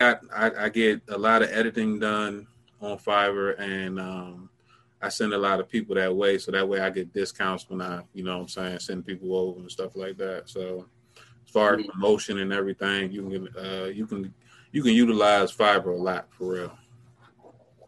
I, 0.00 0.16
I 0.32 0.68
get 0.68 1.02
a 1.08 1.18
lot 1.18 1.42
of 1.42 1.50
editing 1.50 1.98
done 1.98 2.46
on 2.80 2.98
Fiverr, 2.98 3.58
and 3.58 3.98
um, 3.98 4.48
I 5.02 5.08
send 5.08 5.32
a 5.32 5.38
lot 5.38 5.58
of 5.58 5.68
people 5.68 5.96
that 5.96 6.14
way, 6.14 6.38
so 6.38 6.52
that 6.52 6.68
way 6.68 6.78
I 6.78 6.88
get 6.90 7.12
discounts 7.12 7.68
when 7.68 7.82
I, 7.82 8.02
you 8.14 8.22
know, 8.22 8.36
what 8.36 8.42
I'm 8.42 8.48
saying, 8.48 8.78
send 8.78 9.06
people 9.06 9.34
over 9.34 9.58
and 9.58 9.68
stuff 9.68 9.96
like 9.96 10.16
that. 10.18 10.48
So 10.48 10.86
as 11.16 11.50
far 11.50 11.74
as 11.74 11.84
promotion 11.86 12.38
and 12.38 12.52
everything, 12.52 13.10
you 13.10 13.28
can 13.28 13.64
uh, 13.64 13.86
you 13.86 14.06
can 14.06 14.32
you 14.70 14.84
can 14.84 14.92
utilize 14.92 15.52
Fiverr 15.52 15.98
a 15.98 16.00
lot 16.00 16.28
for 16.30 16.52
real. 16.52 16.78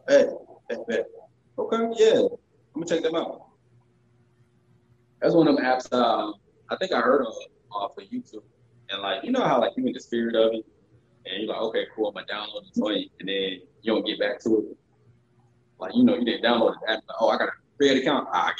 Hey, 0.09 0.27
hey, 0.69 0.77
hey. 0.89 1.03
okay, 1.57 1.77
yeah, 1.95 2.27
I'm 2.75 2.81
gonna 2.81 2.87
check 2.87 3.03
them 3.03 3.15
out. 3.15 3.45
That's 5.21 5.33
one 5.33 5.47
of 5.47 5.55
them 5.55 5.63
apps. 5.63 5.93
Um, 5.93 6.33
I 6.69 6.75
think 6.75 6.91
I 6.91 6.99
heard 6.99 7.21
of 7.21 7.33
off 7.71 7.97
of 7.97 8.03
YouTube, 8.03 8.43
and 8.89 9.01
like 9.01 9.23
you 9.23 9.31
know 9.31 9.45
how 9.45 9.61
like 9.61 9.71
you 9.77 9.87
in 9.87 9.93
the 9.93 9.99
spirit 10.01 10.35
of 10.35 10.55
it, 10.55 10.65
and 11.25 11.43
you're 11.43 11.53
like, 11.53 11.61
okay, 11.61 11.85
cool, 11.95 12.07
I'm 12.07 12.13
gonna 12.13 12.27
download 12.27 12.63
the 12.73 12.79
joint, 12.81 13.11
and 13.19 13.29
then 13.29 13.61
you 13.81 13.93
don't 13.93 14.05
get 14.05 14.19
back 14.19 14.39
to 14.41 14.57
it. 14.57 14.77
Like 15.79 15.95
you 15.95 16.03
know, 16.03 16.15
you 16.15 16.25
didn't 16.25 16.43
download 16.43 16.75
the 16.85 16.91
app. 16.91 17.03
Like, 17.07 17.17
oh, 17.19 17.29
I 17.29 17.37
gotta 17.37 17.51
create 17.77 17.97
an 17.97 18.01
account. 18.03 18.27
Ah, 18.31 18.47
I 18.47 18.53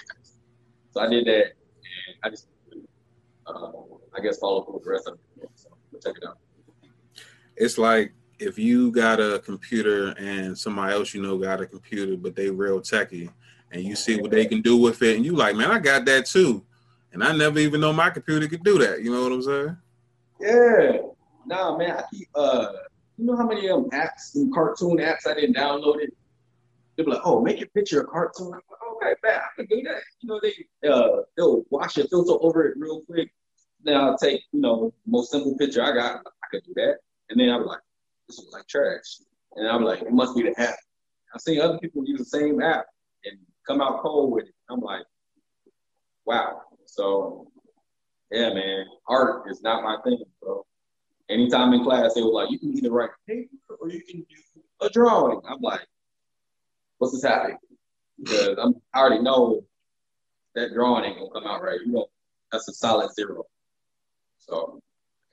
So 0.91 1.01
I 1.01 1.07
did 1.07 1.25
that, 1.25 1.45
and 1.45 2.15
I 2.23 2.29
just, 2.29 2.47
uh, 3.47 3.71
I 4.15 4.21
guess, 4.21 4.39
follow 4.39 4.63
through 4.63 4.75
with 4.75 4.83
the 4.83 4.89
rest 4.89 5.07
of 5.07 5.19
it. 5.41 5.49
So 5.55 5.69
check 6.03 6.17
it 6.21 6.27
out. 6.27 6.37
It's 7.55 7.77
like 7.77 8.13
if 8.39 8.57
you 8.57 8.91
got 8.91 9.19
a 9.19 9.39
computer 9.39 10.09
and 10.17 10.57
somebody 10.57 10.93
else 10.93 11.13
you 11.13 11.21
know 11.21 11.37
got 11.37 11.61
a 11.61 11.65
computer, 11.65 12.17
but 12.17 12.35
they 12.35 12.49
real 12.49 12.81
techie, 12.81 13.29
and 13.71 13.83
you 13.83 13.95
see 13.95 14.19
what 14.19 14.31
they 14.31 14.45
can 14.45 14.61
do 14.61 14.77
with 14.77 15.01
it, 15.01 15.15
and 15.15 15.25
you 15.25 15.35
like, 15.35 15.55
man, 15.55 15.71
I 15.71 15.79
got 15.79 16.05
that 16.05 16.25
too, 16.25 16.65
and 17.13 17.23
I 17.23 17.35
never 17.35 17.59
even 17.59 17.81
know 17.81 17.93
my 17.93 18.09
computer 18.09 18.47
could 18.47 18.63
do 18.63 18.77
that. 18.79 19.01
You 19.03 19.11
know 19.11 19.23
what 19.23 19.31
I'm 19.31 19.41
saying? 19.43 19.77
Yeah. 20.39 20.97
Nah, 21.51 21.77
man. 21.77 21.91
I 21.91 22.03
keep. 22.09 22.29
Uh, 22.33 22.71
you 23.17 23.25
know 23.25 23.35
how 23.35 23.45
many 23.45 23.69
um 23.69 23.89
apps 23.89 24.35
and 24.35 24.53
cartoon 24.53 24.97
apps 24.97 25.27
I 25.27 25.33
didn't 25.33 25.57
download 25.57 26.01
it? 26.01 26.11
They'll 26.95 27.05
be 27.05 27.11
like, 27.11 27.21
"Oh, 27.25 27.41
make 27.41 27.61
a 27.61 27.65
picture 27.67 28.01
a 28.01 28.07
cartoon." 28.07 28.53
I'm 28.53 28.53
like, 28.53 28.81
"Okay, 28.95 29.15
man, 29.21 29.41
I 29.41 29.49
can 29.57 29.65
do 29.65 29.83
that." 29.83 30.01
You 30.21 30.29
know, 30.29 30.39
they 30.41 30.89
uh 30.89 31.23
they'll 31.35 31.63
wash 31.69 31.97
a 31.97 32.07
filter 32.07 32.41
over 32.41 32.65
it 32.67 32.77
real 32.77 33.01
quick. 33.01 33.33
Then 33.83 33.97
I'll 33.97 34.17
take 34.17 34.41
you 34.53 34.61
know 34.61 34.93
most 35.05 35.31
simple 35.31 35.57
picture 35.57 35.83
I 35.83 35.93
got. 35.93 36.21
I 36.25 36.47
can 36.51 36.61
do 36.65 36.73
that, 36.77 36.99
and 37.29 37.39
then 37.39 37.49
I'm 37.49 37.65
like, 37.65 37.81
"This 38.29 38.39
is 38.39 38.49
like 38.53 38.67
trash," 38.67 39.19
and 39.57 39.67
I'm 39.67 39.83
like, 39.83 40.01
"It 40.01 40.11
must 40.13 40.33
be 40.35 40.43
the 40.43 40.57
app." 40.57 40.77
I've 41.35 41.41
seen 41.41 41.59
other 41.59 41.79
people 41.79 42.05
use 42.05 42.19
the 42.19 42.25
same 42.39 42.61
app 42.61 42.85
and 43.25 43.37
come 43.67 43.81
out 43.81 44.01
cold 44.01 44.31
with 44.31 44.45
it. 44.45 44.55
I'm 44.69 44.79
like, 44.79 45.03
"Wow." 46.25 46.61
So, 46.85 47.51
yeah, 48.31 48.53
man, 48.53 48.85
art 49.07 49.51
is 49.51 49.61
not 49.61 49.83
my 49.83 49.97
thing, 50.05 50.23
bro. 50.41 50.65
Anytime 51.31 51.73
in 51.73 51.83
class, 51.83 52.13
they 52.13 52.21
were 52.21 52.29
like, 52.29 52.51
"You 52.51 52.59
can 52.59 52.77
either 52.77 52.91
write 52.91 53.09
a 53.09 53.31
paper 53.31 53.49
or 53.79 53.89
you 53.89 54.03
can 54.03 54.19
do 54.21 54.61
a 54.81 54.89
drawing." 54.89 55.41
I'm 55.47 55.61
like, 55.61 55.81
what's 56.97 57.13
this 57.13 57.23
happening? 57.23 57.57
Because 58.21 58.57
I'm, 58.61 58.75
I 58.93 58.99
already 58.99 59.21
know 59.21 59.63
that 60.55 60.73
drawing 60.73 61.05
ain't 61.05 61.17
gonna 61.17 61.31
come 61.31 61.47
out 61.47 61.63
right. 61.63 61.79
You 61.85 61.91
know, 61.91 62.07
that's 62.51 62.67
a 62.67 62.73
solid 62.73 63.13
zero. 63.13 63.45
So 64.37 64.81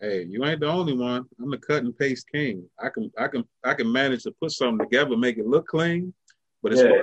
Hey, 0.00 0.26
you 0.28 0.44
ain't 0.44 0.60
the 0.60 0.68
only 0.68 0.94
one. 0.94 1.26
I'm 1.40 1.50
the 1.50 1.58
cut 1.58 1.82
and 1.82 1.96
paste 1.96 2.30
king. 2.30 2.64
I 2.78 2.88
can 2.88 3.10
I 3.18 3.26
can 3.26 3.44
I 3.64 3.74
can 3.74 3.90
manage 3.90 4.22
to 4.24 4.32
put 4.40 4.52
something 4.52 4.78
together, 4.78 5.16
make 5.16 5.38
it 5.38 5.46
look 5.46 5.66
clean, 5.66 6.14
but 6.62 6.72
it's 6.72 6.82
yeah. 6.82 7.02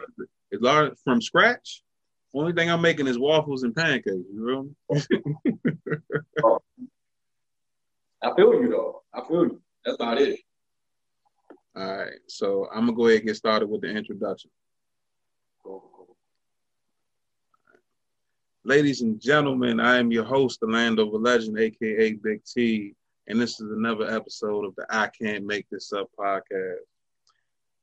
it's 0.52 0.64
large 0.64 0.94
from 1.04 1.22
scratch. 1.22 1.84
Only 2.34 2.54
thing 2.54 2.72
I'm 2.72 2.82
making 2.82 3.08
is 3.08 3.20
waffles 3.20 3.64
and 3.64 3.76
pancakes. 3.76 4.08
You 4.08 4.76
know? 4.90 5.02
oh. 6.44 6.60
I 8.26 8.34
feel 8.36 8.54
you 8.60 8.70
though. 8.70 9.04
I 9.14 9.22
feel 9.28 9.44
you. 9.44 9.62
That's 9.86 9.98
about 9.98 10.20
it. 10.20 10.40
All 11.76 11.98
right, 11.98 12.14
so 12.28 12.68
I'm 12.74 12.86
gonna 12.86 12.94
go 12.94 13.06
ahead 13.06 13.20
and 13.20 13.28
get 13.28 13.36
started 13.36 13.70
with 13.70 13.82
the 13.82 13.90
introduction. 13.90 14.50
Ladies 18.64 19.02
and 19.02 19.22
gentlemen, 19.22 19.80
I 19.80 19.98
am 19.98 20.12
your 20.12 20.24
host, 20.24 20.60
the 20.60 20.66
Landover 20.66 21.18
Legend, 21.18 21.60
aka 21.60 22.14
Big 22.14 22.44
T, 22.46 22.96
and 23.28 23.40
this 23.40 23.60
is 23.60 23.70
another 23.70 24.10
episode 24.10 24.66
of 24.66 24.74
the 24.76 24.88
I 24.90 25.08
Can't 25.08 25.46
Make 25.46 25.70
This 25.70 25.94
Up 25.94 26.10
podcast. 26.18 26.78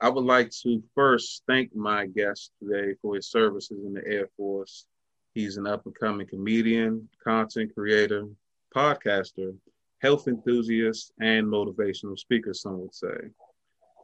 I 0.01 0.09
would 0.09 0.25
like 0.25 0.51
to 0.63 0.83
first 0.97 1.45
thank 1.47 1.73
my 1.77 2.07
guest 2.07 2.51
today 2.61 2.97
for 3.01 3.15
his 3.15 3.31
services 3.31 3.85
in 3.87 3.93
the 3.93 4.05
Air 4.05 4.29
Force. 4.37 4.87
He's 5.35 5.57
an 5.57 5.69
up 5.69 5.87
and 5.87 5.95
coming 5.95 6.27
comedian, 6.27 7.09
content 7.23 7.73
creator, 7.77 8.27
podcaster, 8.75 9.55
health 10.03 10.27
enthusiast, 10.27 11.13
and 11.21 11.47
motivational 11.47 12.19
speaker, 12.19 12.53
some 12.53 12.81
would 12.81 12.95
say. 12.95 13.31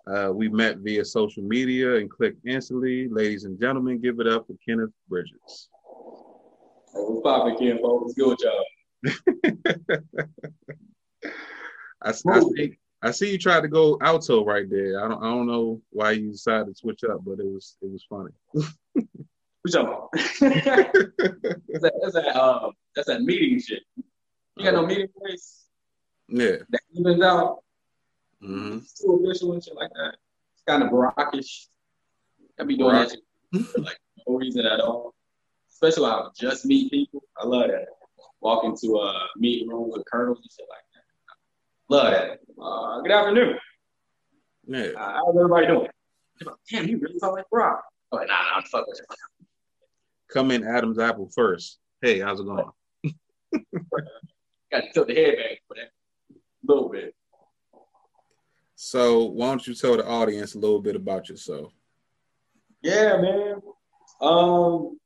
Uh, 0.06 0.31
we 0.32 0.48
met 0.48 0.78
via 0.78 1.04
social 1.04 1.42
media 1.42 1.97
and 1.97 2.09
clicked 2.09 2.47
instantly. 2.47 3.09
Ladies 3.09 3.44
and 3.44 3.60
gentlemen, 3.60 4.00
give 4.00 4.20
it 4.20 4.26
up 4.26 4.47
for 4.47 4.54
Kenneth 4.66 4.92
Bridges. 5.09 5.69
Hey, 6.94 7.00
what's 7.00 7.22
poppin', 7.22 7.59
Ken, 7.59 7.78
folks? 7.82 8.14
Good 8.14 8.38
job. 8.38 8.64
I, 12.00 12.10
I, 12.10 12.12
see, 12.12 12.78
I 13.03 13.10
see 13.10 13.32
you 13.32 13.38
tried 13.38 13.62
to 13.62 13.69
go 13.69 13.98
alto 14.00 14.44
right 14.44 14.70
there. 14.70 15.04
I 15.04 15.09
don't, 15.09 15.22
I 15.22 15.26
don't 15.26 15.47
know 15.47 15.82
why 15.91 16.12
you 16.12 16.30
decided 16.30 16.69
to 16.69 16.75
switch 16.75 17.03
up, 17.04 17.20
but 17.25 17.41
it 17.41 17.47
was 17.47 17.76
it 17.82 17.91
was 17.91 18.06
funny. 18.09 18.30
What 18.53 19.75
you 19.75 19.80
about? 19.80 20.09
that's, 20.15 20.41
that, 20.41 21.92
that's 22.00 22.15
that 22.15 22.36
um 22.36 22.72
that's 22.94 23.09
that 23.09 23.22
meeting 23.22 23.60
shit. 23.60 23.82
You 24.56 24.65
got 24.65 24.75
no 24.75 24.86
meeting 24.86 25.09
place? 25.16 25.68
Yeah. 26.28 26.56
That 26.69 26.81
evens 26.94 27.22
out. 27.22 27.62
Mm-hmm. 28.43 28.78
It's 28.78 29.00
too 29.00 29.22
official 29.25 29.53
and 29.55 29.65
shit 29.65 29.75
like 29.75 29.91
that. 29.91 30.16
It's 30.55 30.62
kind 30.66 30.83
of 30.83 30.91
Barackish. 30.91 31.66
I 32.61 32.65
be 32.65 32.77
doing 32.77 32.94
that 32.94 33.16
for 33.72 33.81
like 33.81 33.99
no 34.27 34.37
reason 34.37 34.66
at 34.66 34.81
all. 34.81 35.15
Especially 35.71 36.03
when 36.03 36.12
I 36.12 36.28
just 36.39 36.66
meet 36.66 36.91
people. 36.91 37.22
I 37.41 37.47
love 37.47 37.69
that. 37.69 37.87
Walk 38.41 38.65
into 38.65 38.97
a 38.97 39.27
meeting 39.37 39.69
room 39.69 39.91
with 39.91 40.05
colonels 40.11 40.39
and 40.39 40.50
shit 40.50 40.66
like 40.69 40.78
that. 40.94 41.94
Love 41.94 42.12
that. 42.12 42.62
Uh, 42.62 43.00
good 43.00 43.12
afternoon. 43.12 43.59
Yeah. 44.66 44.99
Uh, 44.99 45.12
how's 45.15 45.37
everybody 45.37 45.66
doing? 45.66 45.89
Like, 46.45 46.55
Damn, 46.71 46.89
you 46.89 46.99
really 46.99 47.19
talk 47.19 47.33
like 47.33 47.49
Brock. 47.50 47.83
I'm 48.12 48.21
like, 48.21 48.28
nah, 48.28 48.34
nah, 48.34 48.56
I'm 48.56 48.62
fuck 48.65 48.87
with 48.87 49.00
you. 49.00 49.47
Come 50.33 50.50
in 50.50 50.65
Adam's 50.65 50.99
apple 50.99 51.31
first. 51.34 51.78
Hey, 52.03 52.21
how's 52.21 52.41
it 52.41 52.45
going? 52.45 52.65
Got 54.71 54.81
to 54.81 54.93
tilt 54.93 55.09
the 55.09 55.15
head 55.15 55.37
back 55.37 55.59
for 55.66 55.75
that. 55.77 55.91
A 56.63 56.73
little 56.73 56.89
bit. 56.89 57.15
So 58.75 59.25
why 59.25 59.49
don't 59.49 59.67
you 59.67 59.75
tell 59.75 59.97
the 59.97 60.07
audience 60.07 60.55
a 60.55 60.59
little 60.59 60.81
bit 60.81 60.97
about 60.97 61.29
yourself? 61.29 61.73
Yeah, 62.83 63.17
man. 63.21 63.55
Um, 64.21 64.99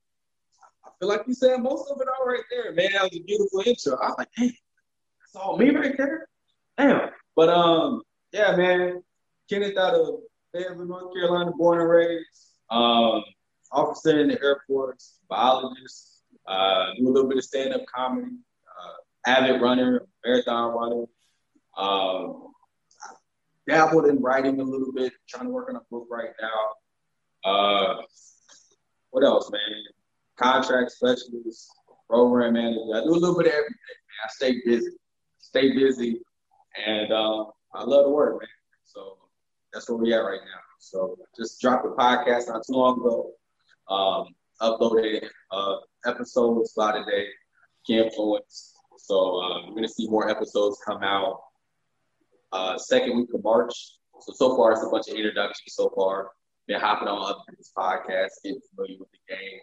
I 0.85 0.91
feel 0.99 1.09
like 1.09 1.23
you 1.27 1.35
said 1.35 1.61
most 1.61 1.91
of 1.91 2.01
it 2.01 2.09
all 2.19 2.27
right 2.27 2.45
there, 2.51 2.73
man. 2.75 2.91
That 2.93 3.03
was 3.05 3.17
a 3.17 3.23
beautiful 3.23 3.63
intro. 3.65 3.97
I 3.97 4.09
was 4.09 4.15
like, 4.19 4.29
hey, 4.37 4.49
that's 4.49 5.37
all 5.37 5.57
me 5.57 5.71
right 5.71 5.97
there. 5.97 6.29
Damn. 6.77 7.11
But 7.35 7.49
um, 7.49 8.03
yeah, 8.33 8.55
man. 8.57 9.03
Kenneth 9.49 9.77
out 9.77 9.95
of 9.95 10.21
Fayetteville, 10.55 10.87
North 10.87 11.15
Carolina, 11.15 11.51
born 11.57 11.81
and 11.81 11.89
raised. 11.89 12.27
Um, 12.71 13.23
officer 13.71 14.21
in 14.21 14.29
the 14.29 14.43
Air 14.43 14.63
Force, 14.67 15.19
biologist. 15.29 16.23
Uh, 16.47 16.87
do 16.99 17.09
a 17.09 17.11
little 17.11 17.29
bit 17.29 17.39
of 17.39 17.45
stand-up 17.45 17.83
comedy. 17.95 18.37
Uh, 18.67 19.31
avid 19.31 19.61
runner, 19.61 20.07
marathon 20.25 20.75
runner. 20.75 21.05
Um, 21.77 22.53
dabbled 23.67 24.07
in 24.07 24.21
writing 24.21 24.61
a 24.61 24.65
little 24.65 24.93
bit, 24.93 25.13
trying 25.29 25.47
to 25.47 25.51
work 25.51 25.69
on 25.69 25.77
a 25.77 25.81
book 25.91 26.07
right 26.11 26.31
now. 26.41 27.51
Uh, 27.51 28.03
what 29.11 29.25
else, 29.25 29.51
man? 29.51 29.61
Contract 30.37 30.91
specialist, 30.91 31.71
program 32.09 32.55
manager. 32.55 32.81
I 32.95 33.01
do 33.05 33.11
a 33.11 33.13
little 33.13 33.37
bit 33.37 33.47
of 33.47 33.53
everything, 33.53 33.77
man. 33.77 34.25
I 34.25 34.29
stay 34.31 34.63
busy, 34.65 34.93
stay 35.39 35.73
busy, 35.73 36.21
and 36.87 37.13
uh, 37.13 37.45
I 37.75 37.85
love 37.85 38.05
the 38.05 38.11
work, 38.11 38.41
man. 38.41 38.49
So 38.85 39.19
that's 39.73 39.89
where 39.89 39.99
we 39.99 40.13
at 40.13 40.19
right 40.19 40.41
now. 40.45 40.61
So 40.79 41.17
just 41.37 41.61
dropped 41.61 41.87
a 41.87 41.91
podcast 41.91 42.49
not 42.49 42.63
too 42.67 42.75
long 42.75 43.01
ago. 43.01 43.33
Um, 43.89 44.27
uploaded 44.61 45.27
uh, 45.51 45.77
episodes 46.07 46.73
by 46.75 46.93
the 46.93 47.05
day, 47.11 47.27
Influence. 47.89 48.75
So 48.97 49.41
uh, 49.41 49.69
we're 49.69 49.75
gonna 49.75 49.89
see 49.89 50.09
more 50.09 50.31
episodes 50.31 50.79
come 50.87 51.03
out 51.03 51.41
uh, 52.53 52.79
second 52.79 53.17
week 53.17 53.29
of 53.35 53.43
March. 53.43 53.75
So 54.21 54.33
so 54.35 54.57
far 54.57 54.73
it's 54.73 54.85
a 54.85 54.89
bunch 54.89 55.09
of 55.09 55.15
introductions 55.15 55.75
so 55.75 55.91
far. 55.95 56.31
Been 56.69 56.81
hopping 56.81 57.09
on 57.09 57.23
other 57.23 57.41
people's 57.49 57.73
podcasts, 57.77 58.43
getting 58.45 58.61
familiar 58.75 58.99
with 59.01 59.09
the 59.11 59.35
game, 59.35 59.61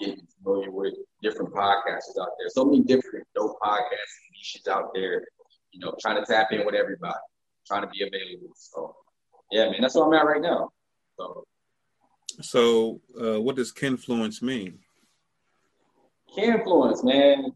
getting 0.00 0.26
familiar 0.42 0.70
with 0.70 0.94
different 1.22 1.52
podcasters 1.54 2.20
out 2.20 2.28
there. 2.38 2.48
So 2.48 2.64
many 2.64 2.82
different 2.82 3.26
dope 3.34 3.58
podcasts 3.62 4.14
and 4.20 4.32
niches 4.36 4.68
out 4.68 4.90
there. 4.94 5.24
You 5.72 5.80
know, 5.80 5.94
trying 6.00 6.22
to 6.22 6.30
tap 6.30 6.52
in 6.52 6.66
with 6.66 6.74
everybody, 6.74 7.14
trying 7.66 7.82
to 7.82 7.88
be 7.88 8.02
available. 8.02 8.52
So 8.54 8.94
yeah, 9.50 9.70
man, 9.70 9.80
that's 9.80 9.94
where 9.94 10.04
I'm 10.04 10.12
at 10.14 10.26
right 10.26 10.42
now. 10.42 10.70
So 11.16 11.44
so 12.40 13.00
uh, 13.20 13.40
what 13.40 13.56
does 13.56 13.72
Kinfluence 13.72 14.42
mean? 14.42 14.78
Kinfluence, 16.36 17.04
man. 17.04 17.52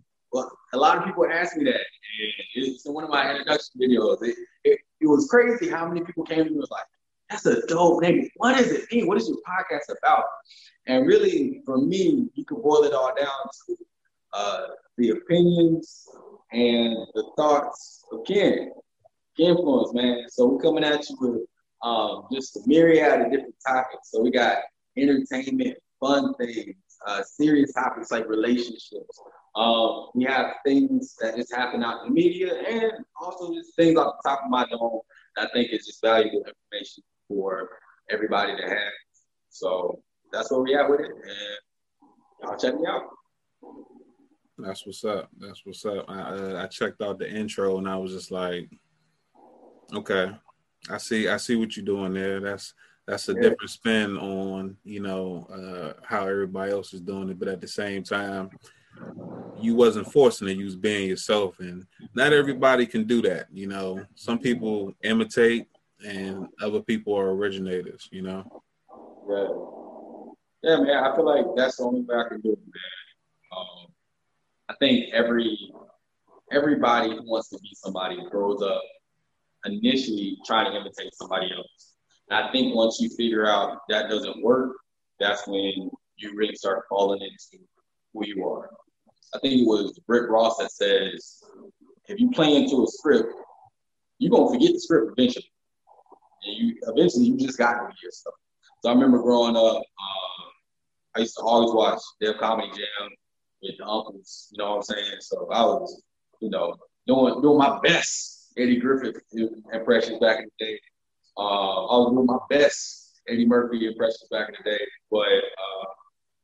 A 0.72 0.76
lot 0.76 0.98
of 0.98 1.04
people 1.04 1.26
ask 1.30 1.56
me 1.56 1.64
that, 1.64 1.74
and 1.74 2.32
it's 2.54 2.86
in 2.86 2.92
one 2.92 3.04
of 3.04 3.10
my 3.10 3.30
introduction 3.30 3.80
videos. 3.80 4.22
It, 4.22 4.36
it, 4.64 4.80
it 5.00 5.06
was 5.06 5.28
crazy 5.28 5.68
how 5.68 5.86
many 5.88 6.04
people 6.04 6.24
came 6.24 6.38
to 6.38 6.44
me 6.44 6.50
and 6.50 6.58
was 6.58 6.70
like, 6.70 6.84
"That's 7.30 7.46
a 7.46 7.66
dope 7.66 8.02
name. 8.02 8.28
What 8.36 8.58
is 8.58 8.72
it 8.72 8.86
mean? 8.90 9.06
What 9.06 9.18
is 9.18 9.28
your 9.28 9.38
podcast 9.38 9.94
about?" 10.02 10.24
And 10.86 11.06
really, 11.06 11.62
for 11.64 11.78
me, 11.78 12.28
you 12.34 12.44
can 12.44 12.60
boil 12.62 12.84
it 12.84 12.94
all 12.94 13.12
down 13.14 13.28
to 13.66 13.76
uh, 14.32 14.66
the 14.98 15.10
opinions 15.10 16.06
and 16.52 16.96
the 17.14 17.30
thoughts 17.36 18.04
of 18.12 18.24
Ken. 18.26 18.72
Influence, 19.38 19.92
man. 19.92 20.24
So 20.28 20.46
we're 20.46 20.62
coming 20.62 20.84
at 20.84 21.08
you 21.10 21.16
with 21.20 21.42
um, 21.82 22.26
just 22.32 22.56
a 22.56 22.60
myriad 22.66 23.20
of 23.20 23.30
different 23.30 23.54
topics. 23.66 24.10
So 24.10 24.22
we 24.22 24.30
got 24.30 24.58
entertainment, 24.96 25.76
fun 26.00 26.32
things, 26.34 26.76
uh, 27.06 27.22
serious 27.22 27.72
topics 27.74 28.10
like 28.10 28.26
relationships. 28.28 29.20
Um, 29.56 30.08
we 30.14 30.24
have 30.24 30.56
things 30.66 31.16
that 31.20 31.36
just 31.36 31.54
happen 31.54 31.82
out 31.82 32.02
in 32.02 32.08
the 32.08 32.14
media, 32.14 32.54
and 32.54 33.04
also 33.20 33.52
just 33.54 33.74
things 33.74 33.98
off 33.98 34.16
the 34.22 34.28
top 34.28 34.42
of 34.44 34.50
my 34.50 34.66
dome 34.66 35.00
that 35.36 35.48
I 35.48 35.52
think 35.52 35.72
is 35.72 35.86
just 35.86 36.02
valuable 36.02 36.44
information 36.46 37.02
for 37.26 37.70
everybody 38.10 38.54
to 38.56 38.62
have. 38.62 38.92
So 39.48 40.02
that's 40.30 40.50
where 40.50 40.60
we 40.60 40.74
at 40.74 40.90
with 40.90 41.00
it, 41.00 41.10
and 41.10 42.08
y'all 42.42 42.58
check 42.58 42.74
me 42.74 42.86
out. 42.86 43.02
That's 44.58 44.86
what's 44.86 45.04
up. 45.04 45.30
That's 45.38 45.64
what's 45.64 45.84
up. 45.84 46.04
I, 46.08 46.20
uh, 46.20 46.62
I 46.62 46.66
checked 46.66 47.02
out 47.02 47.18
the 47.18 47.30
intro 47.30 47.76
and 47.76 47.88
I 47.88 47.96
was 47.96 48.12
just 48.12 48.30
like, 48.30 48.70
okay, 49.92 50.32
I 50.88 50.98
see. 50.98 51.28
I 51.28 51.36
see 51.36 51.56
what 51.56 51.76
you're 51.76 51.84
doing 51.84 52.14
there. 52.14 52.40
That's 52.40 52.72
that's 53.06 53.28
a 53.28 53.34
yeah. 53.34 53.42
different 53.42 53.70
spin 53.70 54.16
on 54.16 54.76
you 54.82 55.00
know 55.00 55.46
uh, 55.52 56.00
how 56.02 56.26
everybody 56.26 56.72
else 56.72 56.94
is 56.94 57.02
doing 57.02 57.28
it, 57.28 57.38
but 57.38 57.48
at 57.48 57.60
the 57.60 57.68
same 57.68 58.02
time, 58.02 58.50
you 59.58 59.74
wasn't 59.74 60.10
forcing 60.10 60.48
it. 60.48 60.56
You 60.56 60.64
was 60.64 60.76
being 60.76 61.08
yourself, 61.08 61.58
and 61.60 61.86
not 62.14 62.32
everybody 62.32 62.86
can 62.86 63.04
do 63.04 63.22
that. 63.22 63.46
You 63.52 63.66
know, 63.66 64.04
some 64.14 64.38
people 64.38 64.92
imitate, 65.02 65.66
and 66.06 66.48
other 66.60 66.80
people 66.80 67.18
are 67.18 67.30
originators. 67.30 68.08
You 68.12 68.22
know. 68.22 68.62
Yeah. 69.28 69.48
Yeah, 70.62 70.80
man. 70.80 71.04
I 71.04 71.14
feel 71.14 71.24
like 71.24 71.44
that's 71.56 71.76
the 71.76 71.84
only 71.84 72.00
way 72.00 72.16
I 72.16 72.28
can 72.28 72.40
do 72.40 72.52
it, 72.52 72.58
man. 72.58 73.56
Um, 73.56 73.86
I 74.68 74.74
think 74.80 75.12
every 75.14 75.72
everybody 76.52 77.10
who 77.10 77.22
wants 77.30 77.48
to 77.50 77.58
be 77.58 77.70
somebody 77.74 78.18
grows 78.30 78.62
up 78.62 78.82
initially 79.64 80.38
trying 80.46 80.70
to 80.70 80.78
imitate 80.78 81.14
somebody 81.14 81.50
else. 81.56 81.94
And 82.30 82.44
I 82.44 82.50
think 82.52 82.74
once 82.74 82.98
you 83.00 83.10
figure 83.10 83.46
out 83.46 83.78
that 83.88 84.08
doesn't 84.08 84.42
work, 84.42 84.76
that's 85.20 85.46
when 85.46 85.90
you 86.16 86.34
really 86.34 86.54
start 86.54 86.84
falling 86.88 87.20
into 87.20 87.64
who 88.12 88.26
you 88.26 88.48
are. 88.48 88.70
I 89.34 89.38
think 89.38 89.62
it 89.62 89.66
was 89.66 89.98
Rick 90.06 90.30
Ross 90.30 90.56
that 90.58 90.70
says, 90.70 91.42
if 92.08 92.20
you 92.20 92.30
play 92.30 92.56
into 92.56 92.84
a 92.84 92.86
script, 92.86 93.32
you're 94.18 94.30
gonna 94.30 94.50
forget 94.50 94.72
the 94.72 94.80
script 94.80 95.12
eventually. 95.16 95.50
And 96.44 96.56
you 96.56 96.76
eventually 96.82 97.26
you 97.26 97.36
just 97.36 97.58
gotta 97.58 97.88
do 97.88 98.06
yourself. 98.06 98.34
So 98.82 98.90
I 98.90 98.92
remember 98.92 99.20
growing 99.20 99.56
up, 99.56 99.76
uh, 99.76 100.46
I 101.16 101.20
used 101.20 101.36
to 101.36 101.42
always 101.42 101.74
watch 101.74 102.00
Def 102.20 102.38
Comedy 102.38 102.68
Jam 102.68 103.08
with 103.62 103.76
the 103.78 103.84
uncles, 103.84 104.48
you 104.52 104.58
know 104.58 104.70
what 104.70 104.76
I'm 104.76 104.82
saying? 104.82 105.16
So 105.20 105.48
I 105.50 105.62
was, 105.62 106.02
you 106.40 106.50
know, 106.50 106.76
doing 107.06 107.40
doing 107.42 107.58
my 107.58 107.80
best 107.82 108.52
Eddie 108.56 108.76
Griffin 108.76 109.14
impressions 109.72 110.18
back 110.20 110.38
in 110.38 110.44
the 110.58 110.64
day. 110.64 110.80
Uh, 111.36 111.86
I 111.86 111.98
was 111.98 112.12
doing 112.12 112.26
my 112.26 112.38
best 112.48 113.20
Eddie 113.28 113.46
Murphy 113.46 113.86
impressions 113.86 114.28
back 114.30 114.48
in 114.48 114.54
the 114.62 114.70
day, 114.70 114.84
but 115.10 115.26
uh, 115.26 115.86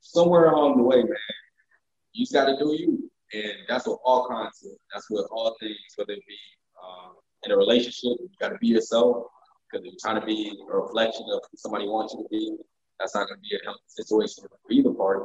somewhere 0.01 0.51
along 0.51 0.77
the 0.77 0.83
way, 0.83 0.97
man, 0.97 1.17
you 2.13 2.25
just 2.25 2.33
got 2.33 2.47
to 2.47 2.57
do 2.57 2.75
you, 2.75 3.11
and 3.33 3.53
that's 3.69 3.87
what 3.87 3.99
all 4.05 4.27
content. 4.27 4.79
That's 4.93 5.07
what 5.09 5.27
all 5.31 5.57
things, 5.61 5.77
whether 5.97 6.13
it 6.13 6.23
be 6.27 6.37
um, 6.83 7.15
in 7.45 7.53
a 7.53 7.57
relationship, 7.57 8.19
you 8.21 8.29
got 8.41 8.51
to 8.51 8.59
be 8.59 8.69
yourself 8.69 9.27
because 9.71 9.85
you're 9.85 9.95
trying 10.01 10.21
to 10.21 10.27
be 10.27 10.53
a 10.71 10.77
reflection 10.77 11.25
of 11.33 11.41
who 11.51 11.57
somebody 11.57 11.87
wants 11.87 12.15
you 12.15 12.23
to 12.23 12.29
be. 12.31 12.57
That's 12.99 13.15
not 13.15 13.27
going 13.27 13.39
to 13.39 13.49
be 13.49 13.57
a 13.57 13.65
healthy 13.65 13.81
situation 13.89 14.45
for 14.45 14.73
either 14.73 14.91
party. 14.91 15.25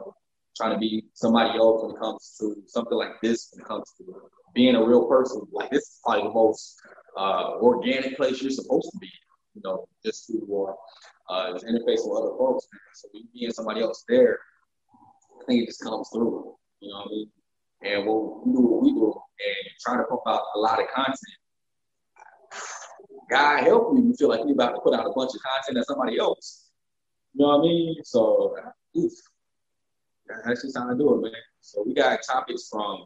Trying 0.56 0.74
to 0.74 0.80
be 0.80 1.06
somebody 1.14 1.58
else 1.58 1.84
when 1.84 1.96
it 1.96 2.00
comes 2.00 2.36
to 2.40 2.56
something 2.66 2.98
like 2.98 3.22
this, 3.22 3.50
when 3.54 3.64
it 3.64 3.68
comes 3.68 3.92
to 3.98 4.06
being 4.56 4.76
a 4.76 4.84
real 4.84 5.06
person, 5.06 5.42
like 5.52 5.70
this 5.70 5.84
is 5.84 6.00
probably 6.04 6.24
the 6.24 6.34
most 6.34 6.82
uh, 7.16 7.58
organic 7.62 8.18
place 8.18 8.42
you're 8.42 8.50
supposed 8.50 8.90
to 8.92 8.98
be. 8.98 9.12
You 9.54 9.62
know, 9.64 9.88
just 10.04 10.30
you 10.30 10.66
are, 10.66 10.76
uh, 11.30 11.54
just 11.54 11.66
interfacing 11.66 12.10
with 12.10 12.24
other 12.24 12.38
folks. 12.38 12.68
So 12.96 13.08
you 13.14 13.26
being 13.34 13.52
somebody 13.52 13.82
else 13.82 14.04
there, 14.08 14.40
I 15.42 15.46
think 15.46 15.64
it 15.64 15.68
just 15.68 15.84
comes 15.84 16.10
through. 16.12 16.56
You 16.80 16.90
know 16.90 16.98
what 16.98 17.08
I 17.08 17.10
mean? 17.10 17.32
And 17.84 18.08
when 18.08 18.42
we 18.46 18.54
do 18.54 18.62
what 18.62 18.82
we 18.84 18.94
do, 18.94 19.14
and 19.40 19.70
try 19.80 19.98
to 19.98 20.04
pump 20.04 20.22
out 20.28 20.42
a 20.56 20.60
lot 20.60 20.82
of 20.82 20.88
content, 20.94 21.18
God 23.30 23.64
help 23.64 23.94
me, 23.94 24.02
you 24.02 24.14
feel 24.18 24.30
like 24.30 24.42
you're 24.46 24.54
about 24.54 24.74
to 24.74 24.82
put 24.82 24.94
out 24.94 25.06
a 25.06 25.12
bunch 25.14 25.32
of 25.36 25.42
content 25.42 25.76
that 25.78 25.86
somebody 25.88 26.18
else. 26.18 26.70
You 27.34 27.46
know 27.46 27.58
what 27.58 27.60
I 27.60 27.62
mean? 27.62 27.96
So 28.04 28.56
oof, 28.98 29.12
that's 30.46 30.64
just 30.64 30.78
how 30.78 30.90
I 30.90 30.98
do 30.98 31.16
it, 31.16 31.22
man. 31.24 31.32
So 31.62 31.84
we 31.86 31.94
got 31.94 32.20
topics 32.28 32.68
from 32.72 33.04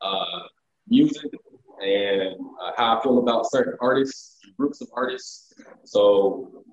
uh, 0.00 0.40
music 0.88 1.30
and 1.82 2.36
uh, 2.62 2.72
how 2.76 2.98
I 2.98 3.02
feel 3.02 3.18
about 3.18 3.50
certain 3.50 3.74
artists, 3.80 4.38
groups 4.58 4.80
of 4.80 4.88
artists. 4.94 5.52
So 5.84 6.64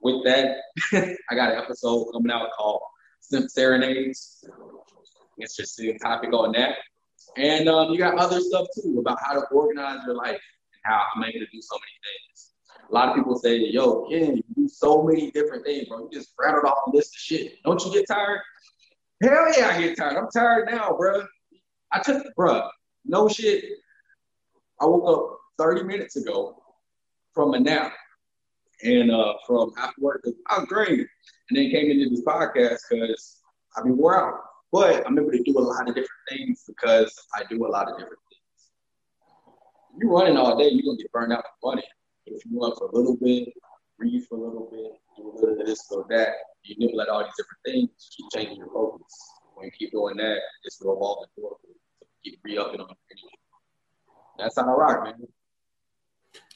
with 0.00 0.24
that, 0.24 0.56
I 0.92 1.34
got 1.34 1.52
an 1.52 1.58
episode 1.58 2.06
coming 2.12 2.32
out 2.32 2.48
called 2.56 2.80
Simp 3.20 3.50
Serenades. 3.50 4.44
It's 5.42 5.56
just 5.56 5.80
topic 6.00 6.32
on 6.32 6.52
that. 6.52 6.76
And 7.36 7.68
um, 7.68 7.90
you 7.92 7.98
got 7.98 8.18
other 8.18 8.40
stuff 8.40 8.66
too 8.74 8.98
about 9.00 9.18
how 9.22 9.34
to 9.34 9.46
organize 9.52 10.00
your 10.06 10.14
life 10.14 10.32
and 10.32 10.82
how 10.84 11.02
I'm 11.14 11.24
able 11.24 11.40
to 11.40 11.46
do 11.52 11.60
so 11.60 11.76
many 11.76 11.92
things. 12.02 12.52
A 12.90 12.94
lot 12.94 13.08
of 13.08 13.14
people 13.14 13.38
say, 13.38 13.56
yo, 13.56 14.06
Ken, 14.10 14.36
you 14.36 14.42
do 14.54 14.68
so 14.68 15.02
many 15.02 15.30
different 15.30 15.64
things, 15.64 15.88
bro. 15.88 16.00
You 16.00 16.10
just 16.12 16.34
rattled 16.38 16.64
off 16.64 16.78
a 16.86 16.90
list 16.96 17.14
of 17.14 17.20
shit. 17.20 17.54
Don't 17.64 17.82
you 17.84 17.92
get 17.92 18.06
tired? 18.06 18.40
Hell 19.22 19.46
yeah, 19.56 19.68
I 19.68 19.80
get 19.80 19.96
tired. 19.96 20.16
I'm 20.16 20.28
tired 20.30 20.68
now, 20.70 20.94
bro. 20.96 21.24
I 21.92 22.00
took, 22.00 22.22
bro, 22.34 22.68
no 23.04 23.28
shit. 23.28 23.64
I 24.80 24.86
woke 24.86 25.18
up 25.18 25.38
30 25.58 25.84
minutes 25.84 26.16
ago 26.16 26.60
from 27.32 27.54
a 27.54 27.60
nap 27.60 27.92
and 28.82 29.10
uh, 29.10 29.34
from 29.46 29.72
after 29.78 30.00
work. 30.00 30.24
I 30.48 30.58
was 30.58 30.68
great. 30.68 31.06
And 31.48 31.58
then 31.58 31.70
came 31.70 31.90
into 31.90 32.10
this 32.10 32.24
podcast 32.24 32.78
because 32.90 33.38
I've 33.76 33.84
been 33.84 33.96
wore 33.96 34.18
out. 34.18 34.40
But 34.72 35.06
I'm 35.06 35.18
able 35.18 35.30
to 35.30 35.42
do 35.42 35.58
a 35.58 35.60
lot 35.60 35.88
of 35.88 35.94
different 35.94 36.24
things 36.30 36.64
because 36.66 37.12
I 37.34 37.42
do 37.50 37.66
a 37.66 37.68
lot 37.68 37.90
of 37.90 37.98
different 37.98 38.22
things. 38.30 38.70
If 39.94 40.02
you're 40.02 40.10
running 40.10 40.38
all 40.38 40.56
day, 40.56 40.70
you're 40.70 40.96
to 40.96 41.02
get 41.02 41.12
burned 41.12 41.32
out 41.32 41.44
from 41.44 41.72
running. 41.72 41.84
If 42.24 42.42
you 42.46 42.58
run 42.58 42.72
for 42.76 42.86
a 42.86 42.96
little 42.96 43.16
bit, 43.16 43.52
breathe 43.98 44.24
for 44.28 44.38
a 44.38 44.40
little 44.40 44.70
bit, 44.72 44.92
do 45.16 45.30
a 45.30 45.34
little 45.38 45.60
of 45.60 45.66
this 45.66 45.86
or 45.90 46.06
that, 46.08 46.32
you 46.62 46.76
nibble 46.78 47.02
at 47.02 47.08
all 47.08 47.22
these 47.22 47.32
different 47.36 47.62
things, 47.66 48.08
keep 48.16 48.26
changing 48.34 48.56
your 48.56 48.72
focus. 48.72 49.12
When 49.54 49.66
you 49.66 49.72
keep 49.72 49.92
doing 49.92 50.16
that, 50.16 50.38
it's 50.64 50.78
revolving 50.80 51.28
door 51.36 51.56
keep 52.24 52.38
re-upping 52.44 52.80
on 52.80 52.88
That's 54.38 54.56
how 54.56 54.62
I 54.62 54.72
rock, 54.72 55.04
man. 55.04 55.26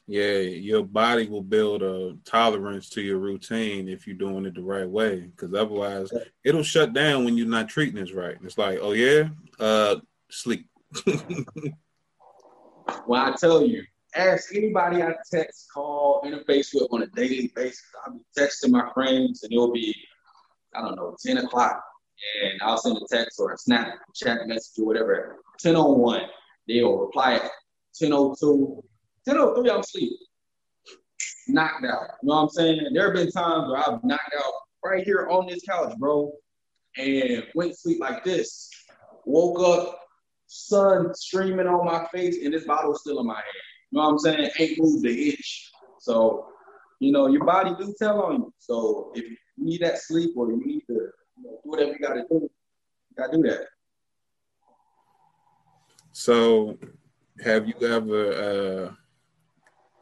Yeah, 0.09 0.39
your 0.39 0.85
body 0.85 1.29
will 1.29 1.43
build 1.43 1.83
a 1.83 2.17
tolerance 2.25 2.89
to 2.91 3.03
your 3.03 3.19
routine 3.19 3.89
if 3.89 4.07
you're 4.07 4.17
doing 4.17 4.47
it 4.47 4.55
the 4.55 4.63
right 4.63 4.89
way. 4.89 5.21
Because 5.21 5.53
otherwise, 5.53 6.13
it'll 6.45 6.63
shut 6.63 6.93
down 6.93 7.25
when 7.25 7.37
you're 7.37 7.49
not 7.49 7.69
treating 7.69 7.99
it 7.99 8.15
right. 8.15 8.37
It's 8.45 8.57
like, 8.57 8.79
oh 8.81 8.93
yeah, 8.93 9.29
uh, 9.59 9.97
sleep. 10.31 10.69
well, 13.07 13.27
I 13.27 13.35
tell 13.37 13.67
you, 13.67 13.83
ask 14.15 14.55
anybody 14.55 15.03
I 15.03 15.15
text, 15.29 15.67
call, 15.75 16.23
interface 16.25 16.69
with 16.73 16.87
on 16.93 17.03
a 17.03 17.07
daily 17.09 17.51
basis. 17.57 17.83
I'll 18.07 18.13
be 18.13 18.21
texting 18.39 18.71
my 18.71 18.89
friends, 18.95 19.43
and 19.43 19.53
it'll 19.53 19.73
be, 19.73 19.93
I 20.75 20.83
don't 20.83 20.95
know, 20.95 21.17
ten 21.21 21.39
o'clock, 21.39 21.83
and 22.45 22.63
I'll 22.63 22.79
send 22.79 22.97
a 22.97 23.07
text 23.11 23.41
or 23.41 23.53
a 23.53 23.59
snap, 23.59 23.95
chat 24.15 24.47
message 24.47 24.79
or 24.79 24.87
whatever 24.87 25.37
1001. 25.63 26.23
They'll 26.69 26.99
reply 26.99 27.35
at 27.35 27.51
1002. 29.27 29.63
1003, 29.63 29.71
I'm 29.71 29.81
asleep. 29.81 30.13
Knocked 31.49 31.85
out. 31.85 32.03
You 32.23 32.29
know 32.29 32.35
what 32.35 32.43
I'm 32.43 32.49
saying? 32.51 32.91
There 32.95 33.07
have 33.07 33.15
been 33.15 33.31
times 33.31 33.69
where 33.69 33.79
I've 33.79 34.03
knocked 34.05 34.35
out 34.37 34.53
right 34.85 35.05
here 35.05 35.29
on 35.29 35.47
this 35.47 35.63
couch, 35.69 35.97
bro, 35.99 36.33
and 36.97 37.45
went 37.55 37.73
to 37.73 37.77
sleep 37.77 38.01
like 38.01 38.25
this. 38.25 38.71
Woke 39.25 39.61
up, 39.61 40.01
sun 40.47 41.15
streaming 41.15 41.67
on 41.67 41.85
my 41.85 42.07
face, 42.13 42.39
and 42.45 42.55
this 42.55 42.65
bottle 42.65 42.95
still 42.95 43.21
in 43.21 43.27
my 43.27 43.35
hand. 43.35 43.45
You 43.91 43.99
know 43.99 44.05
what 44.05 44.13
I'm 44.13 44.19
saying? 44.19 44.51
Ain't 44.59 44.79
moved 44.79 45.03
the 45.03 45.29
itch. 45.31 45.73
So, 46.01 46.47
you 47.01 47.13
know, 47.13 47.27
your 47.27 47.45
body 47.45 47.71
do 47.79 47.95
tell 47.99 48.23
on 48.23 48.35
you. 48.35 48.55
So 48.59 49.13
if 49.15 49.25
you 49.25 49.37
need 49.59 49.81
that 49.83 49.99
sleep 49.99 50.37
or 50.37 50.51
you 50.51 50.63
need 50.65 50.83
to 50.87 50.95
you 50.95 51.43
know, 51.43 51.61
do 51.65 51.71
whatever 51.71 51.93
you 51.93 51.99
gotta 51.99 52.25
do, 52.31 52.43
you 52.43 52.51
gotta 53.17 53.37
do 53.37 53.43
that. 53.43 53.67
So, 56.13 56.79
have 57.45 57.69
you 57.69 57.75
ever 57.87 58.33
uh, 58.33 58.95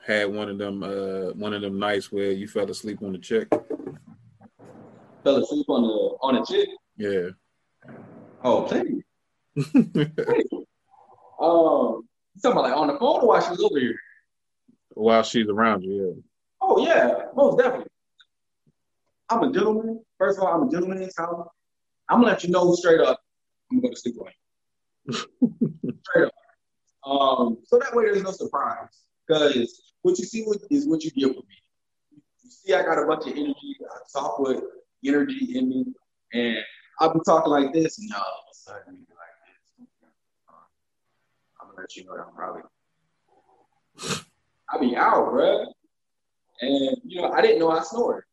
had 0.06 0.30
one 0.30 0.48
of 0.48 0.58
them 0.58 0.82
uh, 0.82 1.32
one 1.32 1.54
of 1.54 1.62
them 1.62 1.78
nights 1.78 2.12
where 2.12 2.32
you 2.32 2.46
fell 2.46 2.70
asleep 2.70 3.02
on 3.02 3.12
the 3.12 3.18
chick? 3.18 3.48
Fell 5.22 5.36
asleep 5.36 5.66
on 5.68 5.82
the 5.82 6.16
on 6.20 6.36
a 6.36 6.44
chick? 6.44 6.68
Yeah. 6.96 7.28
Oh, 8.42 8.62
plenty. 8.62 9.02
plenty. 9.72 10.66
Um, 11.40 12.06
you 12.34 12.40
talking 12.42 12.52
about 12.52 12.62
like 12.64 12.76
on 12.76 12.88
the 12.88 12.98
phone 12.98 13.26
while 13.26 13.40
she's 13.40 13.60
over 13.60 13.78
here? 13.78 13.98
While 14.90 15.22
she's 15.22 15.48
around 15.48 15.82
you, 15.82 16.14
yeah. 16.16 16.22
Oh 16.60 16.84
yeah, 16.84 17.14
most 17.34 17.58
definitely. 17.58 17.88
I'm 19.30 19.42
a 19.42 19.52
gentleman. 19.52 20.04
First 20.18 20.38
of 20.38 20.44
all, 20.44 20.54
I'm 20.54 20.68
a 20.68 20.70
gentleman 20.70 21.02
in 21.02 21.10
town. 21.10 21.46
I'm 22.08 22.20
gonna 22.20 22.32
let 22.32 22.44
you 22.44 22.50
know 22.50 22.74
straight 22.74 23.00
up. 23.00 23.18
I'm 23.70 23.80
gonna 23.80 23.88
go 23.88 23.94
to 23.94 24.00
sleep 24.00 24.16
on 24.20 24.28
you. 25.06 25.94
straight 26.02 26.26
up. 26.26 26.32
Um, 27.10 27.58
so 27.64 27.78
that 27.78 27.94
way 27.94 28.04
there's 28.04 28.22
no 28.22 28.30
surprise. 28.30 28.88
Because 29.26 29.93
what 30.04 30.18
you 30.18 30.26
see 30.26 30.44
is 30.70 30.86
what 30.86 31.02
you 31.02 31.10
get 31.12 31.28
with 31.28 31.46
me. 31.48 31.56
You 32.42 32.50
see, 32.50 32.74
I 32.74 32.82
got 32.82 33.02
a 33.02 33.06
bunch 33.06 33.26
of 33.26 33.32
energy. 33.32 33.76
I 33.90 33.98
talk 34.12 34.38
with 34.38 34.62
energy 35.02 35.56
in 35.56 35.70
me, 35.70 35.86
and 36.34 36.58
I'll 37.00 37.14
be 37.14 37.20
talking 37.24 37.50
like 37.50 37.72
this, 37.72 37.98
and 37.98 38.12
all 38.12 38.20
of 38.20 38.52
a 38.52 38.54
sudden 38.54 38.98
you 38.98 39.06
like 39.16 39.34
this. 39.48 39.88
I'm 41.58 41.68
gonna 41.68 41.80
let 41.80 41.96
you 41.96 42.04
know 42.04 42.18
that 42.18 42.26
I'm 42.28 42.34
probably. 42.34 42.62
I'll 44.68 44.78
be 44.78 44.94
out, 44.94 45.30
bro. 45.30 45.64
And 46.60 46.96
you 47.02 47.22
know, 47.22 47.32
I 47.32 47.40
didn't 47.40 47.60
know 47.60 47.70
I 47.70 47.82
snored. 47.82 48.24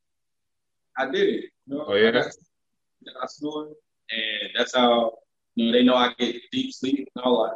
I 0.97 1.05
did 1.09 1.35
it. 1.35 1.45
You 1.67 1.77
know? 1.77 1.85
Oh 1.87 1.95
yeah. 1.95 2.09
I, 2.09 3.23
I 3.23 3.27
snored, 3.27 3.69
and 4.11 4.49
that's 4.57 4.75
how 4.75 5.13
you 5.55 5.67
know 5.67 5.71
they 5.71 5.83
know 5.85 5.95
I 5.95 6.13
get 6.19 6.35
deep 6.51 6.73
sleep. 6.73 7.07
And 7.15 7.25
I'm 7.25 7.31
like, 7.31 7.51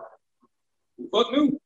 fuck 1.13 1.31
me. 1.33 1.59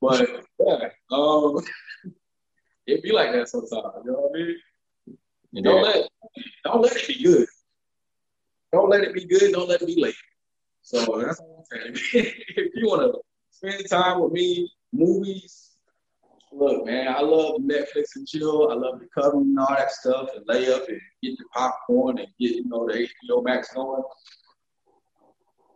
But 0.00 0.28
yeah, 0.60 0.88
um, 1.10 1.58
it 2.86 3.02
be 3.02 3.12
like 3.12 3.32
that 3.32 3.48
sometimes. 3.48 4.04
You 4.04 4.12
know 4.12 4.18
what 4.18 4.38
I 4.38 4.42
mean? 4.42 4.56
And 5.54 5.64
don't 5.64 5.82
let 5.82 6.08
don't 6.64 6.82
let 6.82 6.96
it 6.96 7.08
be 7.08 7.22
good. 7.22 7.46
Don't 8.72 8.90
let 8.90 9.04
it 9.04 9.14
be 9.14 9.24
good. 9.26 9.52
Don't 9.52 9.68
let 9.68 9.82
it 9.82 9.86
be 9.86 10.00
late. 10.00 10.14
So 10.82 10.98
that's 10.98 11.40
what 11.40 11.66
I'm 11.80 11.94
saying. 11.94 11.96
if 12.56 12.72
you 12.74 12.86
want 12.86 13.02
to 13.02 13.20
spend 13.50 13.88
time 13.88 14.20
with 14.20 14.32
me, 14.32 14.70
movies. 14.92 15.62
Look, 16.52 16.86
man, 16.86 17.08
I 17.08 17.20
love 17.20 17.56
Netflix 17.60 18.16
and 18.16 18.26
chill. 18.26 18.70
I 18.70 18.74
love 18.74 19.00
the 19.00 19.08
cover 19.14 19.36
and 19.38 19.58
all 19.58 19.66
that 19.68 19.90
stuff, 19.90 20.30
and 20.34 20.44
lay 20.46 20.72
up 20.72 20.88
and 20.88 21.00
get 21.22 21.36
the 21.36 21.44
popcorn 21.52 22.18
and 22.18 22.28
get 22.38 22.52
you 22.52 22.64
know 22.66 22.86
the 22.86 23.08
HBO 23.28 23.44
Max 23.44 23.74
going. 23.74 24.02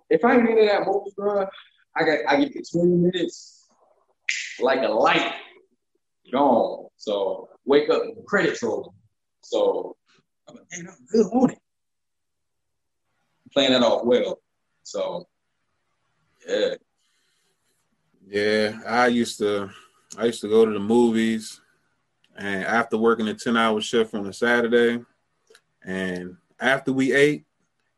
If 0.09 0.25
I 0.25 0.37
ain't 0.37 0.49
into 0.49 0.65
that 0.65 0.87
movie, 0.87 1.11
bro, 1.17 1.47
I 1.97 2.05
got 2.05 2.19
I 2.29 2.37
give 2.37 2.55
get 2.55 2.69
20 2.73 2.89
minutes 2.89 3.60
like 4.62 4.83
a 4.83 4.88
light 4.88 5.35
gone. 6.33 6.87
So 6.97 7.49
wake 7.64 7.90
up 7.90 8.02
and 8.02 8.17
the 8.17 8.23
credits 8.23 8.62
roll. 8.62 8.95
So 9.43 9.97
I'm 10.49 10.57
like, 10.57 10.64
man, 10.73 10.88
I'm 10.88 11.07
good 11.11 11.26
on 11.33 11.50
it. 11.50 11.59
Playing 13.52 13.73
it 13.73 13.83
off 13.83 14.05
well. 14.05 14.38
So 14.83 15.26
yeah. 16.49 16.75
Yeah, 18.26 18.81
I 18.87 19.09
used 19.09 19.38
to 19.38 19.71
I 20.19 20.26
used 20.26 20.40
to 20.43 20.49
go 20.49 20.64
to 20.64 20.73
the 20.73 20.79
movies 20.79 21.61
and 22.37 22.64
after 22.64 22.97
working 22.97 23.29
a 23.29 23.35
10 23.35 23.57
hour 23.57 23.81
shift 23.81 24.14
on 24.14 24.26
a 24.26 24.33
Saturday 24.33 25.05
and 25.85 26.37
after 26.61 26.93
we 26.93 27.12
ate 27.12 27.45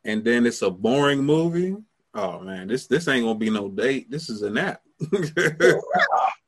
and 0.05 0.25
then 0.25 0.47
it's 0.47 0.63
a 0.63 0.71
boring 0.71 1.23
movie, 1.23 1.77
oh 2.15 2.41
man, 2.41 2.69
this 2.69 2.87
this 2.87 3.09
ain't 3.09 3.25
gonna 3.25 3.39
be 3.39 3.51
no 3.51 3.69
date. 3.69 4.11
This 4.11 4.31
is 4.31 4.43
a 4.43 4.51
nap. 4.51 4.83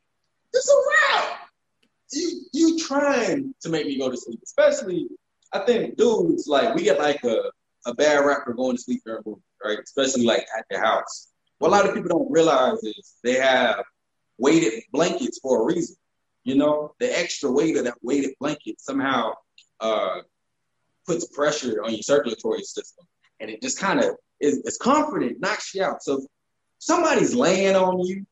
You 2.55 2.79
trying 2.79 3.53
to 3.61 3.69
make 3.69 3.85
me 3.85 3.97
go 3.97 4.09
to 4.09 4.15
sleep, 4.15 4.39
especially 4.41 5.09
I 5.51 5.59
think 5.59 5.97
dudes 5.97 6.47
like 6.47 6.73
we 6.73 6.83
get 6.83 6.99
like 6.99 7.21
a, 7.25 7.51
a 7.85 7.93
bad 7.93 8.25
rap 8.25 8.45
for 8.45 8.53
going 8.53 8.77
to 8.77 8.81
sleep 8.81 9.01
during 9.05 9.23
movies, 9.25 9.43
right? 9.63 9.79
Especially 9.79 10.25
like 10.25 10.45
at 10.57 10.65
the 10.69 10.79
house. 10.79 11.33
What 11.59 11.67
a 11.69 11.71
lot 11.71 11.85
of 11.85 11.93
people 11.93 12.09
don't 12.09 12.31
realize 12.31 12.81
is 12.83 13.15
they 13.23 13.33
have 13.33 13.83
weighted 14.37 14.83
blankets 14.93 15.39
for 15.41 15.61
a 15.61 15.65
reason. 15.65 15.97
You 16.45 16.55
know, 16.55 16.93
the 16.99 17.17
extra 17.17 17.51
weight 17.51 17.75
of 17.75 17.83
that 17.83 17.97
weighted 18.01 18.35
blanket 18.39 18.79
somehow 18.79 19.33
uh, 19.81 20.19
puts 21.05 21.27
pressure 21.27 21.83
on 21.83 21.91
your 21.91 22.03
circulatory 22.03 22.63
system, 22.63 23.05
and 23.41 23.49
it 23.49 23.61
just 23.61 23.79
kind 23.79 23.99
of 23.99 24.15
is, 24.39 24.59
is 24.59 24.77
confident, 24.77 25.41
knocks 25.41 25.75
you 25.75 25.83
out. 25.83 26.03
So 26.03 26.25
somebody's 26.79 27.35
laying 27.35 27.75
on 27.75 27.99
you, 27.99 28.25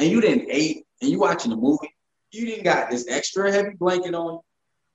and 0.00 0.10
you 0.10 0.20
didn't 0.20 0.50
eat, 0.50 0.84
and 1.00 1.10
you 1.10 1.20
watching 1.20 1.52
a 1.52 1.56
movie, 1.56 1.93
you 2.34 2.46
didn't 2.46 2.64
got 2.64 2.90
this 2.90 3.06
extra 3.08 3.50
heavy 3.52 3.74
blanket 3.78 4.14
on 4.14 4.34
you. 4.34 4.40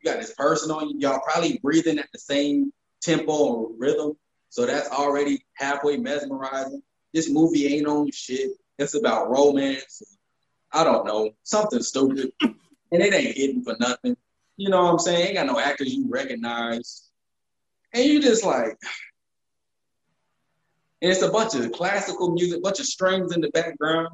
You 0.01 0.11
got 0.11 0.21
this 0.21 0.33
person 0.33 0.71
on 0.71 0.89
you. 0.89 0.95
Y'all 0.99 1.21
probably 1.21 1.59
breathing 1.63 1.99
at 1.99 2.09
the 2.13 2.19
same 2.19 2.71
tempo 3.01 3.31
or 3.31 3.69
rhythm. 3.77 4.13
So 4.49 4.65
that's 4.65 4.89
already 4.89 5.45
halfway 5.55 5.97
mesmerizing. 5.97 6.81
This 7.13 7.29
movie 7.29 7.73
ain't 7.75 7.87
on 7.87 8.11
shit. 8.11 8.51
It's 8.77 8.95
about 8.95 9.29
romance. 9.29 10.01
I 10.71 10.83
don't 10.83 11.05
know, 11.05 11.31
something 11.43 11.81
stupid. 11.81 12.31
and 12.41 12.55
it 12.91 13.13
ain't 13.13 13.37
hidden 13.37 13.63
for 13.63 13.75
nothing. 13.79 14.15
You 14.57 14.69
know 14.69 14.83
what 14.83 14.91
I'm 14.91 14.99
saying? 14.99 15.27
Ain't 15.27 15.35
got 15.35 15.47
no 15.47 15.59
actors 15.59 15.93
you 15.93 16.05
recognize. 16.09 17.09
And 17.93 18.05
you 18.05 18.21
just 18.21 18.45
like, 18.45 18.77
and 21.01 21.11
it's 21.11 21.21
a 21.21 21.31
bunch 21.31 21.55
of 21.55 21.71
classical 21.71 22.31
music, 22.31 22.61
bunch 22.61 22.79
of 22.79 22.85
strings 22.85 23.33
in 23.33 23.41
the 23.41 23.49
background. 23.49 24.09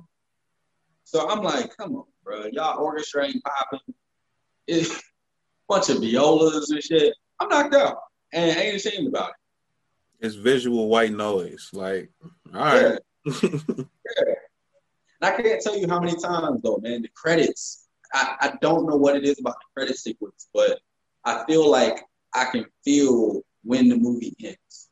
So 1.03 1.27
I'm 1.29 1.41
like, 1.41 1.75
come 1.75 1.96
on, 1.96 2.05
bro, 2.25 2.48
y'all 2.51 2.84
orchestra 2.84 3.27
ain't 3.27 3.44
popping. 3.44 3.94
It's 4.67 5.01
bunch 5.70 5.89
of 5.89 6.00
violas 6.00 6.72
and 6.72 6.84
shit. 6.84 7.13
I'm 7.39 7.48
knocked 7.48 7.75
out 7.75 7.98
and 8.34 8.51
I 8.51 8.63
ain't 8.63 8.75
ashamed 8.75 9.08
about 9.08 9.29
it. 9.29 10.25
It's 10.25 10.36
visual 10.36 10.89
white 10.89 11.13
noise. 11.13 11.70
Like, 11.72 12.10
all 12.53 12.62
right. 12.62 13.00
Yeah. 13.25 13.34
yeah. 13.44 14.34
I 15.22 15.32
can't 15.41 15.62
tell 15.62 15.77
you 15.77 15.88
how 15.88 16.00
many 16.00 16.20
times 16.20 16.62
though, 16.62 16.79
man. 16.82 17.03
The 17.03 17.10
credits. 17.15 17.88
I, 18.13 18.36
I 18.41 18.53
don't 18.62 18.88
know 18.88 18.96
what 18.96 19.15
it 19.15 19.24
is 19.24 19.39
about 19.39 19.55
the 19.55 19.79
credit 19.82 19.98
sequence, 19.98 20.48
but 20.53 20.79
I 21.25 21.44
feel 21.46 21.70
like 21.70 22.03
I 22.34 22.46
can 22.46 22.65
feel 22.84 23.41
when 23.63 23.89
the 23.89 23.98
movie 23.98 24.36
ends, 24.44 24.89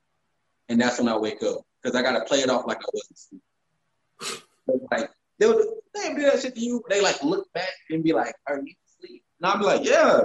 and 0.69 0.81
that's 0.81 0.99
when 0.99 1.07
I 1.07 1.17
wake 1.17 1.43
up 1.43 1.61
because 1.81 1.95
I 1.95 2.01
gotta 2.01 2.25
play 2.25 2.39
it 2.39 2.49
off 2.49 2.65
like 2.65 2.79
I 2.79 2.89
wasn't 2.91 3.17
asleep. 3.17 4.43
like 4.91 5.09
they'll 5.39 5.82
they 6.03 6.13
do 6.13 6.21
that 6.21 6.41
shit 6.41 6.55
to 6.55 6.61
you. 6.61 6.83
They 6.89 7.01
like 7.01 7.21
look 7.23 7.51
back 7.53 7.71
and 7.89 8.03
be 8.03 8.13
like, 8.13 8.35
"Are 8.47 8.57
you 8.57 8.73
asleep?" 8.87 9.23
And 9.41 9.51
I'm 9.51 9.61
like, 9.61 9.83
"Yeah, 9.83 10.21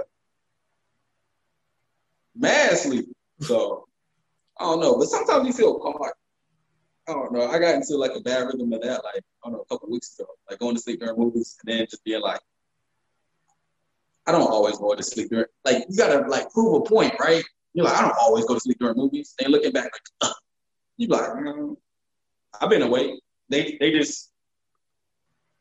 mad 2.37 2.77
sleep." 2.77 3.07
So 3.41 3.89
I 4.59 4.65
don't 4.65 4.81
know, 4.81 4.99
but 4.99 5.09
sometimes 5.09 5.47
you 5.47 5.53
feel 5.53 5.79
caught. 5.79 6.13
I 7.09 7.13
don't 7.13 7.33
know. 7.33 7.49
I 7.49 7.59
got 7.59 7.75
into 7.75 7.97
like 7.97 8.13
a 8.15 8.21
bad 8.21 8.47
rhythm 8.47 8.73
of 8.73 8.83
that, 8.83 9.03
like 9.05 9.17
I 9.17 9.21
don't 9.45 9.53
know, 9.53 9.61
a 9.61 9.65
couple 9.67 9.91
weeks 9.91 10.19
ago, 10.19 10.29
like 10.51 10.59
going 10.59 10.75
to 10.77 10.83
sleep 10.83 11.01
during 11.01 11.19
movies 11.19 11.57
and 11.65 11.79
then 11.79 11.87
just 11.89 12.05
being 12.05 12.21
like, 12.21 12.41
I 14.27 14.33
don't 14.33 14.51
always 14.51 14.77
go 14.77 14.95
to 14.95 15.03
sleep 15.03 15.31
during. 15.31 15.47
Like 15.65 15.87
you 15.89 15.97
gotta 15.97 16.29
like 16.29 16.51
prove 16.51 16.75
a 16.75 16.81
point, 16.83 17.15
right? 17.19 17.43
You're 17.73 17.87
like, 17.87 17.97
I 17.97 18.03
don't 18.03 18.17
always 18.21 18.45
go 18.45 18.55
to 18.55 18.61
sleep 18.61 18.79
during 18.79 18.97
movies. 18.97 19.35
And 19.43 19.51
looking 19.51 19.73
back, 19.73 19.91
like, 20.23 20.33
you 20.99 21.09
like, 21.09 21.23
mm, 21.23 21.77
I've 22.61 22.69
been 22.69 22.83
awake. 22.83 23.21
They 23.49 23.79
they 23.81 23.93
just 23.93 24.31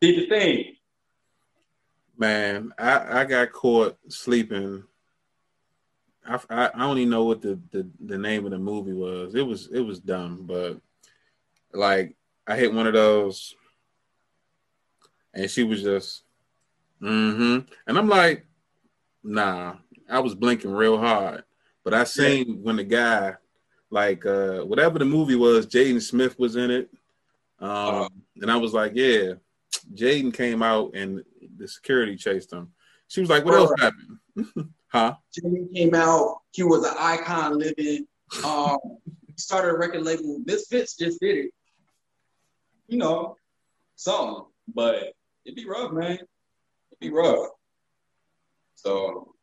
did 0.01 0.17
the 0.17 0.27
thing. 0.27 0.75
Man, 2.17 2.73
I, 2.77 3.21
I 3.21 3.25
got 3.25 3.51
caught 3.51 3.97
sleeping. 4.09 4.83
I, 6.25 6.39
I, 6.49 6.69
I 6.73 6.79
don't 6.79 6.97
even 6.97 7.09
know 7.09 7.25
what 7.25 7.41
the, 7.41 7.59
the, 7.71 7.87
the 8.03 8.17
name 8.17 8.45
of 8.45 8.51
the 8.51 8.57
movie 8.57 8.93
was. 8.93 9.35
It 9.35 9.45
was 9.45 9.69
it 9.71 9.81
was 9.81 9.99
dumb, 9.99 10.45
but 10.45 10.79
like 11.73 12.15
I 12.47 12.55
hit 12.55 12.73
one 12.73 12.87
of 12.87 12.93
those, 12.93 13.55
and 15.33 15.49
she 15.49 15.63
was 15.63 15.81
just, 15.83 16.23
mm-hmm, 17.01 17.59
and 17.87 17.97
I'm 17.97 18.09
like, 18.09 18.45
nah. 19.23 19.75
I 20.09 20.19
was 20.19 20.35
blinking 20.35 20.71
real 20.71 20.97
hard, 20.97 21.43
but 21.83 21.93
I 21.93 22.05
seen 22.05 22.47
yeah. 22.47 22.55
when 22.61 22.77
the 22.77 22.83
guy, 22.85 23.35
like 23.89 24.25
uh 24.25 24.59
whatever 24.59 24.99
the 24.99 25.05
movie 25.05 25.35
was, 25.35 25.67
Jaden 25.67 26.01
Smith 26.01 26.39
was 26.39 26.55
in 26.55 26.71
it, 26.71 26.89
um, 27.59 27.69
uh-huh. 27.69 28.09
and 28.37 28.49
I 28.49 28.55
was 28.55 28.73
like, 28.73 28.93
yeah, 28.95 29.33
Jaden 29.93 30.33
came 30.33 30.61
out 30.61 30.91
and 30.95 31.23
the 31.57 31.67
security 31.67 32.15
chased 32.15 32.51
him. 32.51 32.69
She 33.07 33.21
was 33.21 33.29
like, 33.29 33.45
what 33.45 33.55
else 33.55 33.71
happened? 33.79 34.17
huh? 34.87 35.15
Jaden 35.37 35.73
came 35.73 35.95
out. 35.95 36.41
He 36.51 36.63
was 36.63 36.85
an 36.85 36.95
icon 36.99 37.57
living. 37.57 38.05
Um, 38.43 38.77
started 39.37 39.69
a 39.69 39.77
record 39.77 40.03
label. 40.03 40.39
Misfits 40.45 40.97
just 40.97 41.19
did 41.21 41.37
it 41.37 41.51
you 42.87 42.97
know, 42.97 43.35
something. 43.95 44.45
But 44.73 45.13
it'd 45.45 45.55
be 45.55 45.67
rough, 45.67 45.91
man. 45.91 46.13
It'd 46.13 46.99
be 46.99 47.11
rough. 47.11 47.49
So 48.75 49.33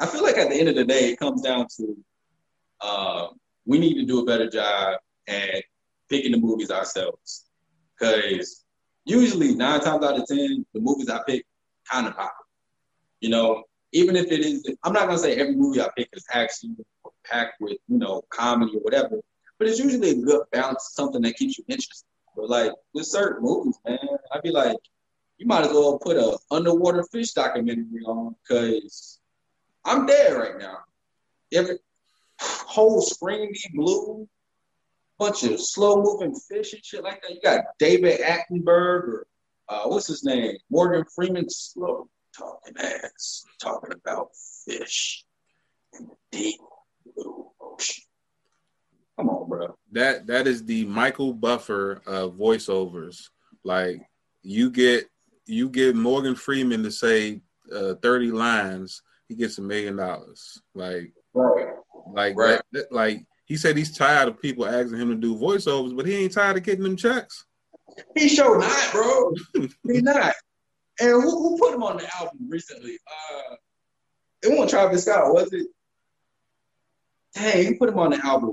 I 0.00 0.06
feel 0.06 0.22
like 0.22 0.38
at 0.38 0.50
the 0.50 0.56
end 0.56 0.68
of 0.68 0.76
the 0.76 0.84
day, 0.84 1.10
it 1.10 1.18
comes 1.18 1.42
down 1.42 1.66
to 1.76 1.96
uh, 2.80 3.26
we 3.66 3.78
need 3.78 3.94
to 3.94 4.06
do 4.06 4.20
a 4.20 4.24
better 4.24 4.48
job 4.48 4.98
at 5.26 5.64
picking 6.08 6.32
the 6.32 6.38
movies 6.38 6.70
ourselves. 6.70 7.46
Because 7.98 8.64
usually 9.08 9.54
nine 9.54 9.80
times 9.80 10.04
out 10.04 10.18
of 10.18 10.26
ten, 10.26 10.64
the 10.74 10.80
movies 10.80 11.08
I 11.08 11.20
pick 11.26 11.44
kind 11.90 12.06
of 12.06 12.16
pop. 12.16 12.34
You 13.20 13.30
know, 13.30 13.64
even 13.92 14.16
if 14.16 14.30
it 14.30 14.40
is, 14.40 14.64
I'm 14.84 14.92
not 14.92 15.06
gonna 15.06 15.18
say 15.18 15.36
every 15.36 15.56
movie 15.56 15.80
I 15.80 15.88
pick 15.96 16.08
is 16.12 16.26
action 16.32 16.76
packed 17.24 17.60
with 17.60 17.78
you 17.88 17.98
know 17.98 18.22
comedy 18.30 18.76
or 18.76 18.80
whatever, 18.80 19.20
but 19.58 19.68
it's 19.68 19.78
usually 19.78 20.10
a 20.10 20.22
good 20.22 20.42
balance, 20.52 20.90
something 20.92 21.22
that 21.22 21.36
keeps 21.36 21.58
you 21.58 21.64
interested. 21.68 22.06
But 22.36 22.48
like 22.50 22.72
with 22.94 23.06
certain 23.06 23.42
movies, 23.42 23.78
man, 23.86 23.98
I'd 24.32 24.42
be 24.42 24.50
like, 24.50 24.76
you 25.38 25.46
might 25.46 25.64
as 25.64 25.72
well 25.72 25.98
put 25.98 26.16
a 26.16 26.38
underwater 26.50 27.04
fish 27.10 27.32
documentary 27.32 28.02
on 28.06 28.36
because 28.42 29.20
I'm 29.84 30.06
dead 30.06 30.36
right 30.36 30.58
now. 30.58 30.78
Every 31.52 31.78
whole 32.40 33.00
screen 33.00 33.52
be 33.52 33.60
blue, 33.74 34.28
bunch 35.18 35.44
of 35.44 35.60
slow 35.60 36.02
moving 36.02 36.34
fish 36.34 36.72
and 36.72 36.84
shit 36.84 37.02
like 37.02 37.22
that. 37.22 37.32
You 37.32 37.40
got 37.42 37.64
David 37.78 38.20
Attenborough 38.20 38.68
or 38.68 39.26
uh, 39.68 39.84
what's 39.84 40.06
his 40.06 40.24
name? 40.24 40.56
Morgan 40.70 41.04
Freeman, 41.14 41.48
slow 41.48 42.08
talking 42.36 42.74
ass, 42.78 43.44
talking 43.60 43.92
about 43.92 44.30
fish 44.64 45.24
in 45.98 46.06
the 46.06 46.14
deep 46.30 46.60
blue 47.14 47.46
ocean. 47.60 48.04
Come 49.18 49.28
on, 49.28 49.48
bro. 49.48 49.76
That 49.92 50.26
that 50.28 50.46
is 50.46 50.64
the 50.64 50.84
Michael 50.84 51.34
Buffer 51.34 52.02
of 52.06 52.34
voiceovers. 52.34 53.24
Like 53.64 54.00
you 54.42 54.70
get 54.70 55.06
you 55.46 55.68
get 55.68 55.96
Morgan 55.96 56.36
Freeman 56.36 56.82
to 56.84 56.92
say 56.92 57.40
uh, 57.74 57.94
thirty 57.94 58.30
lines, 58.30 59.02
he 59.28 59.34
gets 59.34 59.58
a 59.58 59.62
million 59.62 59.96
dollars. 59.96 60.62
Like 60.74 61.12
right, 61.34 61.74
like 62.12 62.36
right. 62.36 62.60
That, 62.72 62.92
like 62.92 63.26
he 63.48 63.56
said 63.56 63.76
he's 63.76 63.96
tired 63.96 64.28
of 64.28 64.40
people 64.40 64.66
asking 64.66 64.98
him 64.98 65.08
to 65.08 65.14
do 65.16 65.34
voiceovers, 65.34 65.96
but 65.96 66.06
he 66.06 66.14
ain't 66.14 66.32
tired 66.32 66.58
of 66.58 66.62
getting 66.62 66.84
them 66.84 66.96
checks. 66.96 67.46
He 68.14 68.28
sure 68.28 68.60
not, 68.60 68.92
bro. 68.92 69.32
he 69.92 70.02
not. 70.02 70.34
And 71.00 71.10
who, 71.10 71.30
who 71.30 71.58
put 71.58 71.74
him 71.74 71.82
on 71.82 71.96
the 71.96 72.16
album 72.16 72.46
recently? 72.48 72.98
Uh, 73.06 73.54
it 74.42 74.50
wasn't 74.50 74.70
Travis 74.70 75.04
Scott, 75.04 75.32
was 75.32 75.52
it? 75.52 75.66
Dang, 77.34 77.66
he 77.66 77.74
put 77.74 77.88
him 77.88 77.98
on 77.98 78.10
the 78.10 78.24
album. 78.24 78.52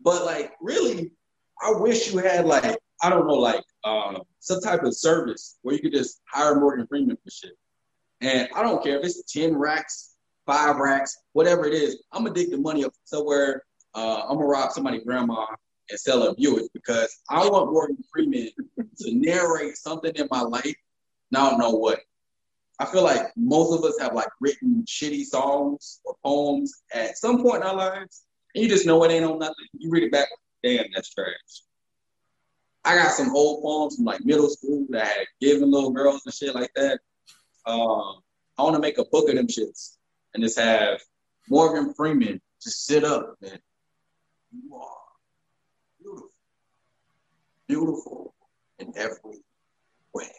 But 0.00 0.24
like, 0.24 0.52
really, 0.60 1.10
I 1.60 1.72
wish 1.72 2.12
you 2.12 2.18
had 2.18 2.46
like, 2.46 2.78
I 3.02 3.10
don't 3.10 3.26
know, 3.26 3.34
like 3.34 3.64
um, 3.84 4.22
some 4.38 4.60
type 4.60 4.84
of 4.84 4.96
service 4.96 5.58
where 5.62 5.74
you 5.74 5.82
could 5.82 5.92
just 5.92 6.20
hire 6.30 6.60
Morgan 6.60 6.86
Freeman 6.86 7.16
for 7.16 7.30
shit. 7.30 7.52
And 8.20 8.48
I 8.54 8.62
don't 8.62 8.82
care 8.82 8.98
if 8.98 9.04
it's 9.04 9.32
10 9.32 9.56
racks, 9.56 10.15
five 10.46 10.76
racks, 10.76 11.18
whatever 11.32 11.66
it 11.66 11.74
is, 11.74 12.02
I'm 12.12 12.22
gonna 12.22 12.34
dig 12.34 12.50
the 12.50 12.58
money 12.58 12.84
up 12.84 12.92
somewhere. 13.04 13.64
Uh, 13.94 14.22
I'm 14.22 14.36
gonna 14.36 14.46
rob 14.46 14.72
somebody's 14.72 15.04
grandma 15.04 15.46
and 15.90 15.98
sell 15.98 16.22
a 16.22 16.34
Buick 16.34 16.72
because 16.72 17.14
I 17.28 17.46
want 17.48 17.72
Morgan 17.72 18.02
Freeman 18.12 18.50
to 18.98 19.14
narrate 19.14 19.76
something 19.76 20.12
in 20.14 20.28
my 20.30 20.42
life. 20.42 20.74
Now 21.30 21.46
I 21.46 21.50
don't 21.50 21.58
know 21.58 21.70
what. 21.70 22.00
I 22.78 22.84
feel 22.84 23.02
like 23.02 23.32
most 23.36 23.76
of 23.76 23.84
us 23.84 23.98
have 24.00 24.14
like 24.14 24.28
written 24.40 24.84
shitty 24.86 25.24
songs 25.24 26.00
or 26.04 26.14
poems 26.22 26.82
at 26.92 27.18
some 27.18 27.42
point 27.42 27.62
in 27.62 27.68
our 27.68 27.76
lives, 27.76 28.24
and 28.54 28.62
you 28.62 28.70
just 28.70 28.86
know 28.86 29.02
it 29.04 29.10
ain't 29.10 29.24
on 29.24 29.38
nothing. 29.38 29.54
You 29.78 29.90
read 29.90 30.04
it 30.04 30.12
back, 30.12 30.28
damn, 30.62 30.86
that's 30.94 31.12
trash. 31.12 31.26
I 32.84 32.94
got 32.94 33.12
some 33.12 33.34
old 33.34 33.62
poems 33.62 33.96
from 33.96 34.04
like 34.04 34.24
middle 34.24 34.48
school 34.48 34.86
that 34.90 35.04
I 35.04 35.08
had 35.08 35.26
given 35.40 35.72
little 35.72 35.90
girls 35.90 36.22
and 36.24 36.34
shit 36.34 36.54
like 36.54 36.70
that. 36.76 37.00
Um, 37.66 38.20
I 38.58 38.62
want 38.62 38.76
to 38.76 38.80
make 38.80 38.98
a 38.98 39.04
book 39.06 39.28
of 39.28 39.34
them 39.34 39.48
shits 39.48 39.95
and 40.36 40.44
just 40.44 40.58
have 40.58 41.00
Morgan 41.48 41.94
Freeman 41.94 42.38
just 42.62 42.84
sit 42.84 43.04
up 43.04 43.36
and 43.40 43.58
you 44.52 44.74
are 44.76 44.90
beautiful, 45.98 46.30
beautiful 47.66 48.34
in 48.78 48.92
every 48.96 49.42
way. 50.12 50.30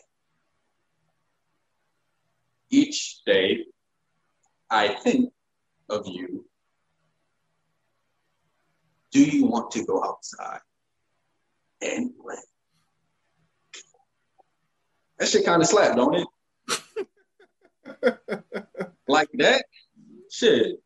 Each 2.69 3.21
day, 3.25 3.65
I 4.69 4.89
think 4.89 5.33
of 5.89 6.05
you 6.05 6.45
do 9.11 9.23
you 9.23 9.45
want 9.47 9.71
to 9.71 9.83
go 9.83 10.03
outside 10.03 10.59
and 11.81 12.11
play? 12.21 12.35
That 15.17 15.27
shit 15.27 15.43
kind 15.43 15.59
of 15.59 15.67
slap, 15.67 15.95
don't 15.95 16.13
it? 16.13 16.27
like 19.07 19.29
that? 19.35 19.65
Shit. 20.37 20.83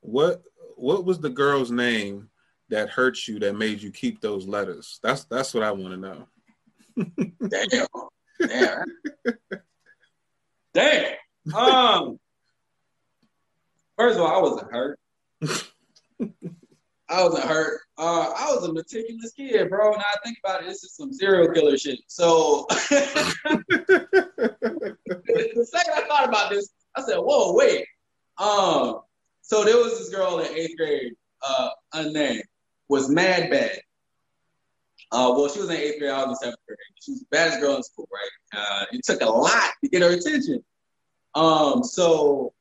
What 0.00 0.42
what 0.76 1.04
was 1.04 1.18
the 1.20 1.28
girl's 1.28 1.70
name 1.70 2.30
that 2.70 2.88
hurt 2.88 3.28
you 3.28 3.38
that 3.40 3.58
made 3.58 3.82
you 3.82 3.90
keep 3.90 4.22
those 4.22 4.46
letters? 4.46 4.98
That's 5.02 5.24
that's 5.24 5.52
what 5.52 5.62
I 5.62 5.72
want 5.72 5.92
to 5.92 5.98
know. 5.98 6.28
Damn. 7.46 7.86
Damn. 8.48 8.84
Damn. 10.72 11.14
Um 11.54 12.18
first 13.98 14.18
of 14.18 14.24
all, 14.24 14.34
I 14.34 14.40
wasn't 14.40 14.72
hurt. 14.72 14.98
I 17.10 17.22
wasn't 17.22 17.44
hurt. 17.44 17.80
Uh, 17.98 18.32
I 18.34 18.46
was 18.54 18.66
a 18.66 18.72
meticulous 18.72 19.32
kid, 19.36 19.68
bro. 19.68 19.90
Now 19.90 19.98
I 19.98 20.16
think 20.24 20.38
about 20.42 20.62
it, 20.62 20.68
this 20.68 20.82
is 20.84 20.96
some 20.96 21.12
serial 21.12 21.52
killer 21.52 21.76
shit. 21.76 21.98
So 22.06 22.64
the 22.70 23.26
second 25.70 25.92
I 25.94 26.06
thought 26.08 26.26
about 26.26 26.48
this, 26.48 26.70
I 26.96 27.02
said, 27.02 27.18
"Whoa, 27.18 27.52
wait." 27.52 27.84
Um, 28.38 29.00
so 29.42 29.64
there 29.64 29.76
was 29.76 29.98
this 29.98 30.08
girl 30.08 30.38
in 30.38 30.56
eighth 30.56 30.76
grade, 30.76 31.12
uh, 31.46 31.70
unnamed, 31.92 32.44
was 32.88 33.08
mad 33.08 33.50
bad. 33.50 33.78
Uh, 35.10 35.34
well, 35.36 35.48
she 35.48 35.60
was 35.60 35.68
in 35.68 35.76
eighth 35.76 35.98
grade. 35.98 36.10
I 36.10 36.24
was 36.24 36.38
in 36.42 36.46
seventh 36.46 36.60
grade. 36.66 36.78
She 37.02 37.12
was 37.12 37.20
the 37.20 37.26
baddest 37.30 37.60
girl 37.60 37.76
in 37.76 37.82
school, 37.82 38.08
right? 38.12 38.60
Uh, 38.60 38.84
it 38.92 39.04
took 39.04 39.20
a 39.20 39.26
lot 39.26 39.72
to 39.82 39.90
get 39.90 40.02
her 40.02 40.10
attention. 40.10 40.64
Um, 41.34 41.84
so 41.84 42.54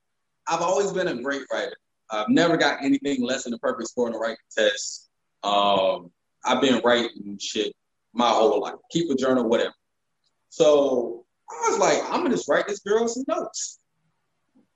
I've 0.47 0.61
always 0.61 0.91
been 0.91 1.07
a 1.07 1.21
great 1.21 1.43
writer. 1.51 1.75
I've 2.09 2.29
never 2.29 2.57
got 2.57 2.83
anything 2.83 3.23
less 3.23 3.45
than 3.45 3.53
a 3.53 3.57
perfect 3.59 3.89
score 3.89 4.07
on 4.07 4.13
the 4.13 4.19
writing 4.19 4.37
test. 4.55 5.09
Um, 5.43 6.11
I've 6.45 6.61
been 6.61 6.81
writing 6.83 7.37
shit 7.39 7.73
my 8.13 8.29
whole 8.29 8.59
life. 8.59 8.75
Keep 8.91 9.11
a 9.11 9.15
journal, 9.15 9.47
whatever. 9.47 9.73
So 10.49 11.25
I 11.49 11.69
was 11.69 11.79
like, 11.79 12.03
I'm 12.05 12.23
gonna 12.23 12.31
just 12.31 12.49
write 12.49 12.67
this 12.67 12.79
girl 12.79 13.07
some 13.07 13.23
notes. 13.27 13.79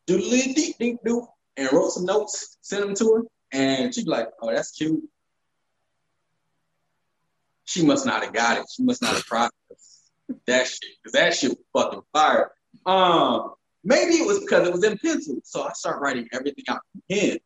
Do 0.08 0.18
the 0.18 0.54
deep, 0.54 0.78
deep, 0.78 0.98
do, 1.04 1.28
and 1.58 1.72
wrote 1.72 1.92
some 1.92 2.06
notes, 2.06 2.58
sent 2.62 2.86
them 2.86 2.96
to 2.96 3.14
her, 3.14 3.22
and 3.52 3.94
she'd 3.94 4.06
be 4.06 4.12
like, 4.12 4.30
"Oh, 4.42 4.54
that's 4.54 4.72
cute." 4.72 5.04
She 7.66 7.86
must 7.86 8.06
not 8.06 8.24
have 8.24 8.34
got 8.34 8.58
it. 8.58 8.66
She 8.76 8.84
must 8.84 9.02
not 9.02 9.14
have 9.16 9.26
processed 9.26 10.12
that 10.46 10.68
shit, 10.68 10.80
because 11.04 11.14
that 11.14 11.34
shit 11.34 11.52
was 11.52 11.84
fucking 11.84 12.02
fire. 12.14 12.52
Um, 12.86 13.56
Maybe 13.88 14.16
it 14.16 14.26
was 14.26 14.40
because 14.40 14.68
it 14.68 14.74
was 14.74 14.84
in 14.84 14.98
pencil. 14.98 15.40
So 15.44 15.62
I 15.62 15.72
start 15.74 16.02
writing 16.02 16.28
everything 16.34 16.66
out 16.68 16.82
in 16.96 17.18
pen. 17.18 17.38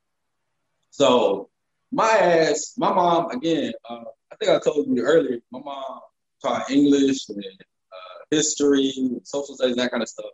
So 0.90 1.50
my 1.92 2.10
ass, 2.10 2.76
my 2.78 2.94
mom, 2.94 3.30
again, 3.32 3.74
uh, 3.90 4.06
I 4.32 4.36
think 4.38 4.50
I 4.50 4.60
told 4.60 4.88
you 4.88 5.04
earlier, 5.04 5.40
my 5.52 5.60
mom 5.60 6.00
taught 6.42 6.72
English 6.72 7.28
and 7.28 7.44
uh, 7.44 8.24
history, 8.32 8.94
and 8.96 9.20
social 9.28 9.56
studies, 9.56 9.76
that 9.76 9.92
kind 9.92 10.02
of 10.02 10.08
stuff 10.08 10.32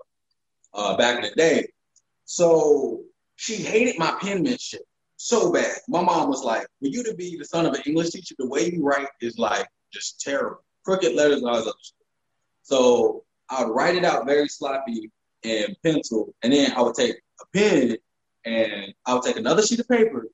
uh, 0.76 0.96
back 0.96 1.24
in 1.24 1.30
the 1.30 1.36
day. 1.36 1.68
So 2.26 3.04
she 3.36 3.56
hated 3.56 3.98
my 3.98 4.18
penmanship 4.22 4.82
so 5.18 5.52
bad. 5.52 5.78
My 5.88 6.02
mom 6.02 6.30
was 6.30 6.44
like, 6.44 6.68
for 6.80 6.88
you 6.88 7.04
to 7.04 7.14
be 7.16 7.38
the 7.38 7.46
son 7.46 7.66
of 7.66 7.74
an 7.74 7.82
English 7.86 8.12
teacher, 8.12 8.36
the 8.38 8.48
way 8.48 8.72
you 8.72 8.84
write 8.84 9.08
is 9.22 9.38
like 9.38 9.68
just 9.94 10.20
terrible. 10.20 10.64
Crooked 10.84 11.16
letters 11.16 11.42
and 11.42 11.50
all 11.50 11.56
that 11.56 11.64
stuff. 11.64 11.76
So 12.64 13.24
I 13.50 13.64
would 13.64 13.74
write 13.74 13.96
it 13.96 14.06
out 14.06 14.26
very 14.26 14.48
sloppy 14.48 15.12
in 15.44 15.76
pencil, 15.84 16.34
and 16.42 16.52
then 16.52 16.72
I 16.72 16.82
would 16.82 16.96
take 16.96 17.16
a 17.42 17.46
pen 17.58 17.98
and 18.46 18.94
I 19.06 19.14
would 19.14 19.24
take 19.24 19.38
another 19.38 19.62
sheet 19.62 19.80
of 19.80 19.88
paper 19.88 20.28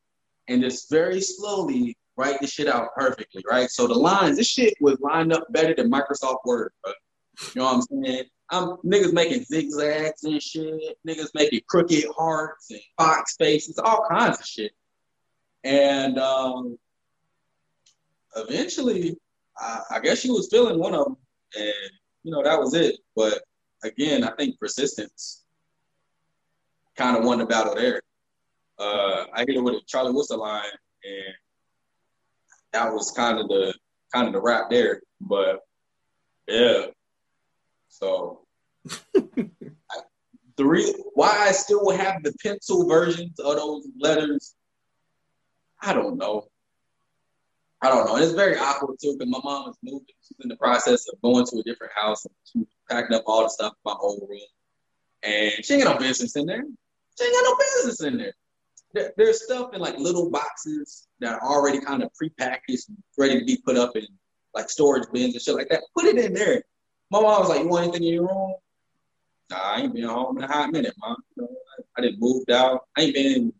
and 0.47 0.61
just 0.61 0.89
very 0.89 1.21
slowly 1.21 1.97
write 2.17 2.39
the 2.41 2.47
shit 2.47 2.67
out 2.67 2.89
perfectly, 2.95 3.43
right? 3.49 3.69
So 3.69 3.87
the 3.87 3.93
lines, 3.93 4.37
this 4.37 4.47
shit 4.47 4.73
was 4.81 4.99
lined 4.99 5.33
up 5.33 5.45
better 5.51 5.73
than 5.73 5.91
Microsoft 5.91 6.39
Word, 6.45 6.71
bro. 6.83 6.93
You 7.53 7.61
know 7.61 7.65
what 7.65 7.75
I'm 7.75 8.03
saying? 8.03 8.25
I'm 8.51 8.75
niggas 8.85 9.13
making 9.13 9.45
zigzags 9.45 10.25
and 10.25 10.43
shit, 10.43 10.97
niggas 11.07 11.29
making 11.33 11.61
crooked 11.69 12.03
hearts 12.17 12.69
and 12.69 12.81
box 12.97 13.35
faces, 13.37 13.79
all 13.79 14.05
kinds 14.09 14.39
of 14.39 14.45
shit. 14.45 14.73
And 15.63 16.19
um, 16.19 16.77
eventually, 18.35 19.17
I, 19.57 19.79
I 19.91 19.99
guess 19.99 20.19
she 20.19 20.29
was 20.29 20.49
feeling 20.51 20.79
one 20.79 20.93
of 20.93 21.05
them, 21.05 21.17
and 21.55 21.91
you 22.23 22.31
know 22.31 22.43
that 22.43 22.59
was 22.59 22.73
it. 22.73 22.97
But 23.15 23.41
again, 23.83 24.25
I 24.25 24.31
think 24.31 24.59
persistence 24.59 25.45
kind 26.97 27.15
of 27.15 27.23
won 27.23 27.37
the 27.37 27.45
battle 27.45 27.75
there. 27.75 28.01
Uh, 28.77 29.25
I 29.33 29.41
hit 29.41 29.55
it 29.55 29.63
with 29.63 29.75
a 29.75 29.81
Charlie 29.87 30.11
Wilson 30.11 30.39
line, 30.39 30.63
and 31.05 31.35
that 32.73 32.91
was 32.91 33.11
kind 33.11 33.39
of 33.39 33.47
the 33.47 33.73
kind 34.13 34.27
of 34.27 34.33
the 34.33 34.41
rap 34.41 34.69
there. 34.69 35.01
But 35.21 35.59
yeah, 36.47 36.87
so 37.87 38.40
the 39.13 40.65
re- 40.65 40.95
why 41.13 41.29
I 41.47 41.51
still 41.51 41.89
have 41.91 42.23
the 42.23 42.33
pencil 42.43 42.87
versions 42.87 43.39
of 43.39 43.55
those 43.55 43.87
letters, 43.99 44.55
I 45.81 45.93
don't 45.93 46.17
know. 46.17 46.47
I 47.83 47.89
don't 47.89 48.05
know. 48.05 48.17
it's 48.17 48.33
very 48.33 48.57
awkward 48.57 48.97
too 49.01 49.15
because 49.17 49.31
my 49.31 49.39
mom 49.43 49.69
is 49.69 49.77
moving. 49.81 50.05
She's 50.27 50.37
in 50.41 50.49
the 50.49 50.55
process 50.55 51.07
of 51.11 51.19
going 51.21 51.45
to 51.47 51.57
a 51.57 51.63
different 51.63 51.93
house. 51.95 52.25
And 52.25 52.33
she's 52.45 52.67
packing 52.87 53.15
up 53.15 53.23
all 53.25 53.43
the 53.43 53.49
stuff 53.49 53.73
in 53.73 53.91
my 53.91 53.95
old 53.99 54.21
room. 54.29 54.39
And 55.23 55.65
she 55.65 55.75
ain't 55.75 55.83
got 55.83 55.99
no 55.99 56.07
business 56.07 56.35
in 56.35 56.45
there. 56.45 56.63
She 57.17 57.25
ain't 57.25 57.33
got 57.33 57.43
no 57.43 57.55
business 57.57 58.01
in 58.01 58.17
there. 58.17 58.33
there, 58.93 59.13
there's 59.17 59.43
stuff 59.43 59.73
in 59.73 59.81
like 59.81 59.97
little 59.97 60.29
boxes 60.29 61.07
that 61.21 61.33
are 61.33 61.41
already 61.41 61.79
kind 61.79 62.03
of 62.03 62.11
prepackaged, 62.21 62.89
and 62.89 62.97
ready 63.17 63.39
to 63.39 63.45
be 63.45 63.57
put 63.65 63.77
up 63.77 63.95
in 63.95 64.05
like 64.53 64.69
storage 64.69 65.07
bins 65.11 65.33
and 65.33 65.41
shit 65.41 65.55
like 65.55 65.69
that. 65.69 65.81
Put 65.95 66.05
it 66.05 66.17
in 66.17 66.33
there. 66.33 66.63
My 67.09 67.19
mom 67.19 67.41
was 67.41 67.49
like, 67.49 67.63
"You 67.63 67.67
want 67.67 67.85
anything 67.85 68.03
in 68.03 68.13
your 68.13 68.27
room?" 68.27 68.53
Nah, 69.51 69.57
I 69.57 69.81
ain't 69.81 69.93
been 69.93 70.05
home 70.05 70.37
in 70.37 70.45
a 70.45 70.47
hot 70.47 70.71
minute, 70.71 70.93
mom. 70.99 71.17
You 71.35 71.43
know, 71.43 71.49
I, 71.49 71.81
I 71.97 72.01
didn't 72.01 72.21
moved 72.21 72.49
out. 72.51 72.85
I 72.97 73.01
ain't 73.01 73.13
been. 73.13 73.53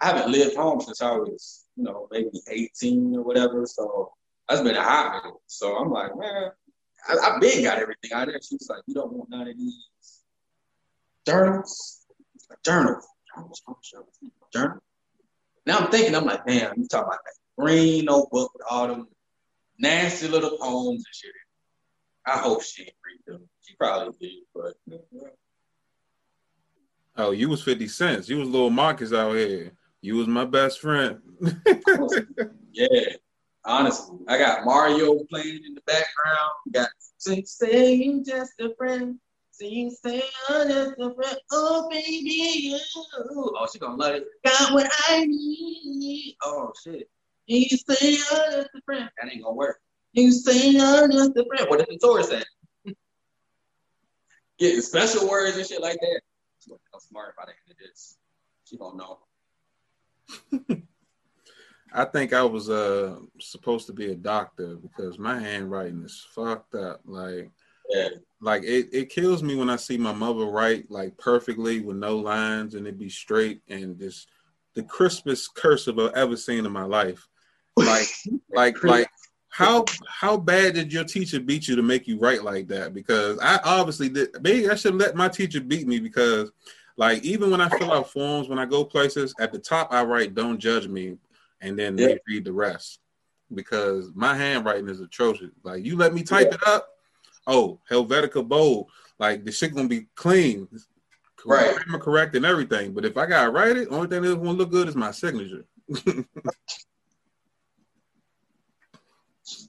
I 0.00 0.06
haven't 0.06 0.30
lived 0.30 0.56
home 0.56 0.80
since 0.80 1.02
I 1.02 1.10
was, 1.10 1.64
you 1.76 1.84
know, 1.84 2.06
maybe 2.10 2.30
18 2.48 3.16
or 3.16 3.22
whatever. 3.22 3.66
So 3.66 4.12
that's 4.48 4.62
been 4.62 4.76
a 4.76 4.82
hot 4.82 5.24
minute. 5.24 5.38
So 5.46 5.76
I'm 5.76 5.90
like, 5.90 6.16
man, 6.16 6.50
I, 7.08 7.30
have 7.32 7.40
been 7.40 7.64
got 7.64 7.78
everything 7.78 8.12
out 8.12 8.28
there. 8.28 8.40
She 8.42 8.54
was 8.54 8.68
like, 8.70 8.82
you 8.86 8.94
don't 8.94 9.12
want 9.12 9.30
none 9.30 9.48
of 9.48 9.56
these 9.56 10.22
journals. 11.26 12.06
Like, 12.48 12.62
journals. 12.64 13.08
Journal. 14.52 14.78
Now 15.66 15.78
I'm 15.78 15.90
thinking, 15.90 16.14
I'm 16.14 16.26
like, 16.26 16.46
damn, 16.46 16.74
you 16.76 16.86
talking 16.86 17.08
about 17.08 17.20
that 17.24 17.62
green 17.62 18.04
notebook 18.04 18.52
with 18.54 18.62
all 18.70 18.86
them 18.86 19.08
nasty 19.78 20.28
little 20.28 20.58
poems 20.58 21.04
and 21.06 21.14
shit. 21.14 21.32
I 22.26 22.38
hope 22.38 22.62
she 22.62 22.84
didn't 22.84 22.96
read 23.04 23.34
them. 23.34 23.48
She 23.64 23.74
probably 23.76 24.14
did, 24.20 24.42
but. 24.54 24.74
Oh, 27.16 27.30
you 27.30 27.48
was 27.48 27.62
50 27.62 27.86
cents. 27.88 28.28
You 28.28 28.38
was 28.38 28.48
little 28.48 28.70
Marcus 28.70 29.12
out 29.12 29.34
here. 29.34 29.72
You 30.02 30.16
was 30.16 30.26
my 30.26 30.44
best 30.44 30.80
friend. 30.80 31.20
yeah, 32.72 32.88
honestly. 33.64 34.18
I 34.28 34.36
got 34.36 34.64
Mario 34.64 35.24
playing 35.30 35.60
in 35.64 35.74
the 35.74 35.80
background. 35.86 36.50
got 36.72 36.90
saying 37.18 38.24
just 38.24 38.52
a 38.60 38.74
friend. 38.76 39.18
Sing, 39.52 39.90
say, 39.90 40.20
just 40.48 40.94
a 40.98 41.14
friend. 41.14 41.38
Oh, 41.52 41.88
baby, 41.88 42.30
you. 42.30 42.78
Oh, 43.30 43.68
she 43.72 43.78
gonna 43.78 43.94
love 43.94 44.16
it. 44.16 44.24
Got 44.44 44.72
what 44.72 44.90
I 45.08 45.24
need. 45.24 46.36
Oh, 46.42 46.72
shit. 46.82 47.08
You 47.46 47.64
say, 47.68 48.18
oh, 48.32 48.50
just 48.50 48.70
a 48.74 48.80
friend. 48.84 49.08
That 49.16 49.32
ain't 49.32 49.44
gonna 49.44 49.54
work. 49.54 49.78
You 50.12 50.32
say, 50.32 50.74
oh, 50.80 51.08
just 51.08 51.36
a 51.36 51.44
friend. 51.46 51.66
What 51.68 51.78
did 51.78 51.88
the 51.88 51.98
Taurus 51.98 52.28
say? 52.28 52.42
Getting 54.58 54.80
special 54.80 55.28
words 55.28 55.56
and 55.56 55.66
shit 55.66 55.80
like 55.80 55.98
that. 56.00 56.20
Gonna 56.68 56.78
smart 57.00 57.36
by 57.36 57.44
the 57.46 57.50
end 57.50 57.70
of 57.70 57.76
this. 57.78 58.16
She 58.64 58.78
gonna 58.78 58.96
know. 58.96 60.82
I 61.92 62.04
think 62.04 62.32
I 62.32 62.42
was 62.42 62.70
uh 62.70 63.16
supposed 63.40 63.86
to 63.86 63.92
be 63.92 64.10
a 64.10 64.16
doctor 64.16 64.76
because 64.76 65.18
my 65.18 65.38
handwriting 65.38 66.02
is 66.04 66.26
fucked 66.34 66.74
up. 66.74 67.00
Like, 67.04 67.50
yeah. 67.90 68.08
like 68.40 68.64
it, 68.64 68.88
it 68.92 69.10
kills 69.10 69.42
me 69.42 69.54
when 69.54 69.70
I 69.70 69.76
see 69.76 69.96
my 69.96 70.12
mother 70.12 70.46
write 70.46 70.90
like 70.90 71.16
perfectly 71.18 71.80
with 71.80 71.96
no 71.96 72.18
lines 72.18 72.74
and 72.74 72.86
it 72.86 72.98
be 72.98 73.08
straight 73.08 73.60
and 73.68 73.98
just 73.98 74.28
the 74.74 74.82
crispest 74.82 75.54
cursive 75.54 75.98
I've 75.98 76.14
ever 76.14 76.36
seen 76.36 76.66
in 76.66 76.72
my 76.72 76.84
life. 76.84 77.28
Like, 77.76 78.08
like, 78.50 78.82
like 78.82 79.08
how 79.54 79.84
how 80.08 80.36
bad 80.36 80.74
did 80.74 80.92
your 80.92 81.04
teacher 81.04 81.38
beat 81.38 81.68
you 81.68 81.76
to 81.76 81.82
make 81.82 82.08
you 82.08 82.18
write 82.18 82.42
like 82.42 82.66
that? 82.66 82.92
Because 82.92 83.38
I 83.38 83.60
obviously 83.62 84.08
did. 84.08 84.30
Maybe 84.42 84.68
I 84.68 84.74
should 84.74 84.96
let 84.96 85.14
my 85.14 85.28
teacher 85.28 85.60
beat 85.60 85.86
me 85.86 86.00
because, 86.00 86.50
like, 86.96 87.22
even 87.22 87.52
when 87.52 87.60
I 87.60 87.68
fill 87.68 87.92
out 87.92 88.10
forms 88.10 88.48
when 88.48 88.58
I 88.58 88.66
go 88.66 88.84
places, 88.84 89.32
at 89.38 89.52
the 89.52 89.60
top 89.60 89.92
I 89.92 90.02
write 90.02 90.34
"Don't 90.34 90.58
judge 90.58 90.88
me," 90.88 91.18
and 91.60 91.78
then 91.78 91.96
yeah. 91.96 92.08
they 92.08 92.18
read 92.26 92.44
the 92.44 92.52
rest 92.52 92.98
because 93.54 94.10
my 94.16 94.34
handwriting 94.34 94.88
is 94.88 95.00
atrocious. 95.00 95.52
Like, 95.62 95.84
you 95.84 95.96
let 95.96 96.14
me 96.14 96.24
type 96.24 96.48
yeah. 96.50 96.56
it 96.56 96.66
up, 96.66 96.88
oh 97.46 97.78
Helvetica 97.88 98.46
bold, 98.46 98.90
like 99.20 99.44
the 99.44 99.52
shit 99.52 99.72
gonna 99.72 99.86
be 99.86 100.08
clean, 100.16 100.66
correct, 101.36 101.78
right? 101.88 102.00
correct 102.00 102.34
and 102.34 102.44
everything. 102.44 102.92
But 102.92 103.04
if 103.04 103.16
I 103.16 103.26
gotta 103.26 103.52
write 103.52 103.76
it, 103.76 103.86
only 103.92 104.08
thing 104.08 104.22
that's 104.22 104.34
gonna 104.34 104.50
look 104.50 104.72
good 104.72 104.88
is 104.88 104.96
my 104.96 105.12
signature. 105.12 105.64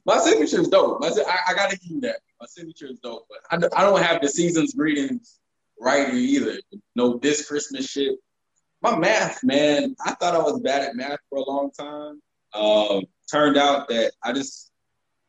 My 0.06 0.20
signature 0.20 0.62
is 0.62 0.68
dope. 0.68 1.02
My, 1.02 1.08
I, 1.08 1.52
I 1.52 1.54
gotta 1.54 1.78
give 1.78 1.92
you 1.92 2.02
that. 2.02 2.20
My 2.40 2.46
signature 2.48 2.88
is 2.88 3.00
dope, 3.00 3.28
but 3.30 3.40
I, 3.52 3.80
I 3.80 3.84
don't 3.84 4.02
have 4.02 4.22
the 4.22 4.30
season's 4.30 4.74
greetings 4.74 5.40
right 5.80 6.14
either. 6.14 6.58
No, 6.96 7.18
this 7.18 7.48
Christmas 7.48 7.88
shit. 7.88 8.16
My 8.82 8.96
math, 8.96 9.44
man, 9.44 9.96
I 10.06 10.14
thought 10.14 10.36
I 10.36 10.40
was 10.40 10.60
bad 10.60 10.84
at 10.84 10.96
math 10.96 11.20
for 11.30 11.40
a 11.40 11.50
long 11.50 11.72
time. 11.72 12.22
Um, 12.54 13.04
turned 13.32 13.58
out 13.58 13.88
that 13.90 14.14
I 14.24 14.32
just 14.32 14.72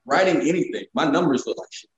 writing 0.05 0.49
anything, 0.49 0.85
my 0.95 1.05
numbers 1.05 1.47
look 1.47 1.59
like 1.59 1.73
shit. 1.73 1.91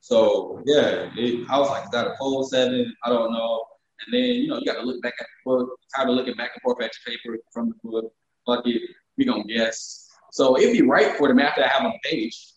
So 0.00 0.62
yeah, 0.64 1.10
it, 1.16 1.46
I 1.50 1.58
was 1.58 1.68
like, 1.68 1.84
is 1.84 1.90
that 1.90 2.06
a 2.06 2.16
full 2.16 2.44
seven? 2.44 2.94
I 3.04 3.10
don't 3.10 3.32
know. 3.32 3.64
And 4.06 4.14
then 4.14 4.36
you 4.36 4.48
know 4.48 4.58
you 4.58 4.64
got 4.64 4.74
to 4.74 4.82
look 4.82 5.02
back 5.02 5.14
at 5.20 5.26
the 5.26 5.50
book. 5.50 5.78
Tired 5.94 6.08
of 6.08 6.14
looking 6.14 6.34
back 6.34 6.52
and 6.54 6.62
forth 6.62 6.82
at 6.82 6.90
your 7.06 7.16
paper 7.16 7.38
from 7.52 7.68
the 7.68 7.74
book. 7.90 8.12
Fuck 8.46 8.66
it, 8.66 8.80
we 9.16 9.24
gonna 9.24 9.44
guess. 9.44 10.07
So 10.32 10.58
it'd 10.58 10.72
be 10.72 10.82
right 10.82 11.16
for 11.16 11.28
the 11.28 11.34
math 11.34 11.56
that 11.56 11.66
I 11.66 11.68
have 11.68 11.84
on 11.84 11.92
the 11.92 12.08
page, 12.08 12.52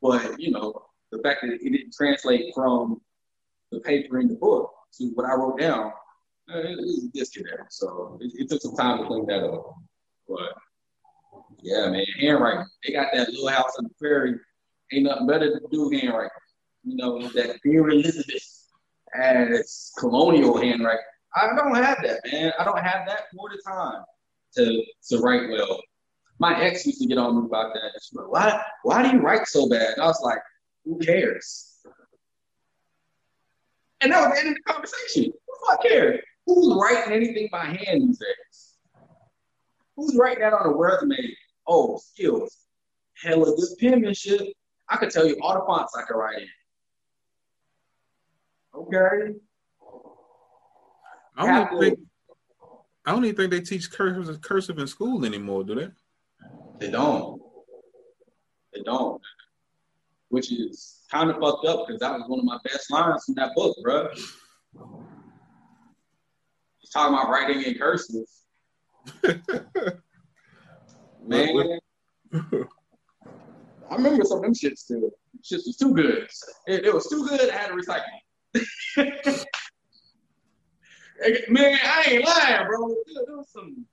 but 0.00 0.40
you 0.40 0.50
know, 0.50 0.82
the 1.12 1.18
fact 1.22 1.40
that 1.42 1.52
it 1.52 1.62
didn't 1.62 1.94
translate 1.94 2.52
from 2.54 3.00
the 3.70 3.80
paper 3.80 4.20
in 4.20 4.28
the 4.28 4.34
book 4.34 4.70
to 4.98 5.04
what 5.14 5.26
I 5.26 5.34
wrote 5.34 5.58
down, 5.58 5.92
uh, 6.52 6.58
it 6.58 6.76
was 6.76 7.08
a 7.08 7.18
disconnect. 7.18 7.72
So 7.72 8.18
it, 8.20 8.32
it, 8.34 8.48
took 8.48 8.60
some 8.60 8.76
time 8.76 8.98
to 8.98 9.06
clean 9.06 9.26
that 9.26 9.44
up. 9.44 9.74
But 10.28 10.54
yeah, 11.62 11.88
man, 11.88 12.04
handwriting. 12.20 12.66
They 12.84 12.92
got 12.92 13.08
that 13.12 13.28
little 13.30 13.48
house 13.48 13.72
on 13.78 13.84
the 13.84 13.90
prairie. 13.98 14.38
Ain't 14.92 15.04
nothing 15.04 15.26
better 15.26 15.58
to 15.58 15.66
do 15.70 15.90
handwriting. 15.90 16.30
You 16.84 16.96
know, 16.96 17.28
that 17.28 17.60
Queen 17.62 17.78
Elizabeth 17.90 18.68
as 19.14 19.92
colonial 19.98 20.58
handwriting. 20.58 21.04
I 21.36 21.48
don't 21.56 21.74
have 21.74 21.98
that, 22.02 22.20
man. 22.30 22.52
I 22.58 22.64
don't 22.64 22.78
have 22.78 23.06
that 23.06 23.22
for 23.34 23.48
the 23.50 23.62
time 23.66 24.04
to 24.56 24.82
to 25.08 25.18
write 25.18 25.48
well 25.50 25.80
my 26.38 26.60
ex 26.60 26.86
used 26.86 27.00
to 27.00 27.06
get 27.06 27.18
on 27.18 27.40
me 27.40 27.46
about 27.46 27.72
that. 27.74 28.00
She 28.02 28.16
like, 28.16 28.30
why, 28.30 28.62
why 28.82 29.02
do 29.02 29.16
you 29.16 29.22
write 29.22 29.46
so 29.46 29.68
bad? 29.68 29.94
And 29.94 30.02
I 30.02 30.06
was 30.06 30.20
like, 30.22 30.38
who 30.84 30.98
cares? 30.98 31.70
And 34.00 34.12
that 34.12 34.28
was 34.28 34.34
the 34.34 34.40
end 34.40 34.48
of 34.50 34.54
the 34.54 34.72
conversation. 34.72 35.32
Who 35.46 35.66
fuck 35.66 35.82
cares? 35.82 36.20
Who's 36.46 36.76
writing 36.78 37.12
anything 37.12 37.48
by 37.50 37.64
hand 37.64 38.02
these 38.02 38.18
days? 38.18 38.74
Who's 39.96 40.16
writing 40.16 40.40
that 40.40 40.52
on 40.52 40.66
a 40.66 40.76
resume? 40.76 41.16
Oh, 41.66 41.98
skills. 41.98 42.56
Hella 43.22 43.46
good 43.56 43.68
penmanship. 43.80 44.42
I 44.88 44.96
could 44.96 45.10
tell 45.10 45.26
you 45.26 45.38
all 45.40 45.54
the 45.54 45.64
fonts 45.66 45.96
I 45.96 46.02
could 46.02 46.18
write 46.18 46.42
in. 46.42 46.48
Okay. 48.74 49.38
I 51.36 51.46
don't, 51.46 51.80
think, 51.80 51.98
I 53.06 53.12
don't 53.12 53.24
even 53.24 53.36
think 53.36 53.50
they 53.50 53.60
teach 53.60 53.90
cursive, 53.90 54.40
cursive 54.42 54.78
in 54.78 54.86
school 54.86 55.24
anymore, 55.24 55.64
do 55.64 55.74
they? 55.74 55.88
They 56.78 56.90
don't. 56.90 57.40
They 58.72 58.82
don't. 58.82 59.20
Which 60.28 60.50
is 60.52 61.02
kind 61.10 61.30
of 61.30 61.36
fucked 61.38 61.66
up 61.66 61.86
because 61.86 62.00
that 62.00 62.12
was 62.12 62.28
one 62.28 62.40
of 62.40 62.44
my 62.44 62.58
best 62.64 62.90
lines 62.90 63.24
from 63.24 63.34
that 63.36 63.54
book, 63.54 63.76
bro. 63.82 64.08
He's 66.78 66.90
talking 66.92 67.14
about 67.14 67.30
writing 67.30 67.62
in 67.62 67.74
cursive. 67.74 68.26
Man. 71.26 71.78
I 73.90 73.94
remember 73.96 74.24
some 74.24 74.38
of 74.38 74.44
them 74.44 74.54
shits 74.54 74.86
too. 74.86 75.12
Shits 75.42 75.66
was 75.66 75.76
too 75.76 75.94
good. 75.94 76.28
It, 76.66 76.86
it 76.86 76.94
was 76.94 77.06
too 77.06 77.26
good. 77.28 77.50
I 77.50 77.56
had 77.56 77.68
to 77.68 77.74
recycle. 77.74 78.02
Man, 81.48 81.78
I 81.82 82.04
ain't 82.08 82.24
lying, 82.24 82.66
bro. 82.66 82.88
There 83.26 83.36
was 83.36 83.48
some 83.50 83.86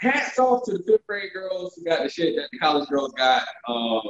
hats 0.00 0.38
off 0.38 0.64
to 0.64 0.72
the 0.72 0.82
fifth 0.82 1.06
grade 1.06 1.32
girls 1.32 1.74
who 1.74 1.84
got 1.84 2.02
the 2.02 2.08
shit 2.08 2.34
that 2.36 2.48
the 2.50 2.58
college 2.58 2.88
girls 2.88 3.12
got 3.12 3.46
um, 3.68 4.02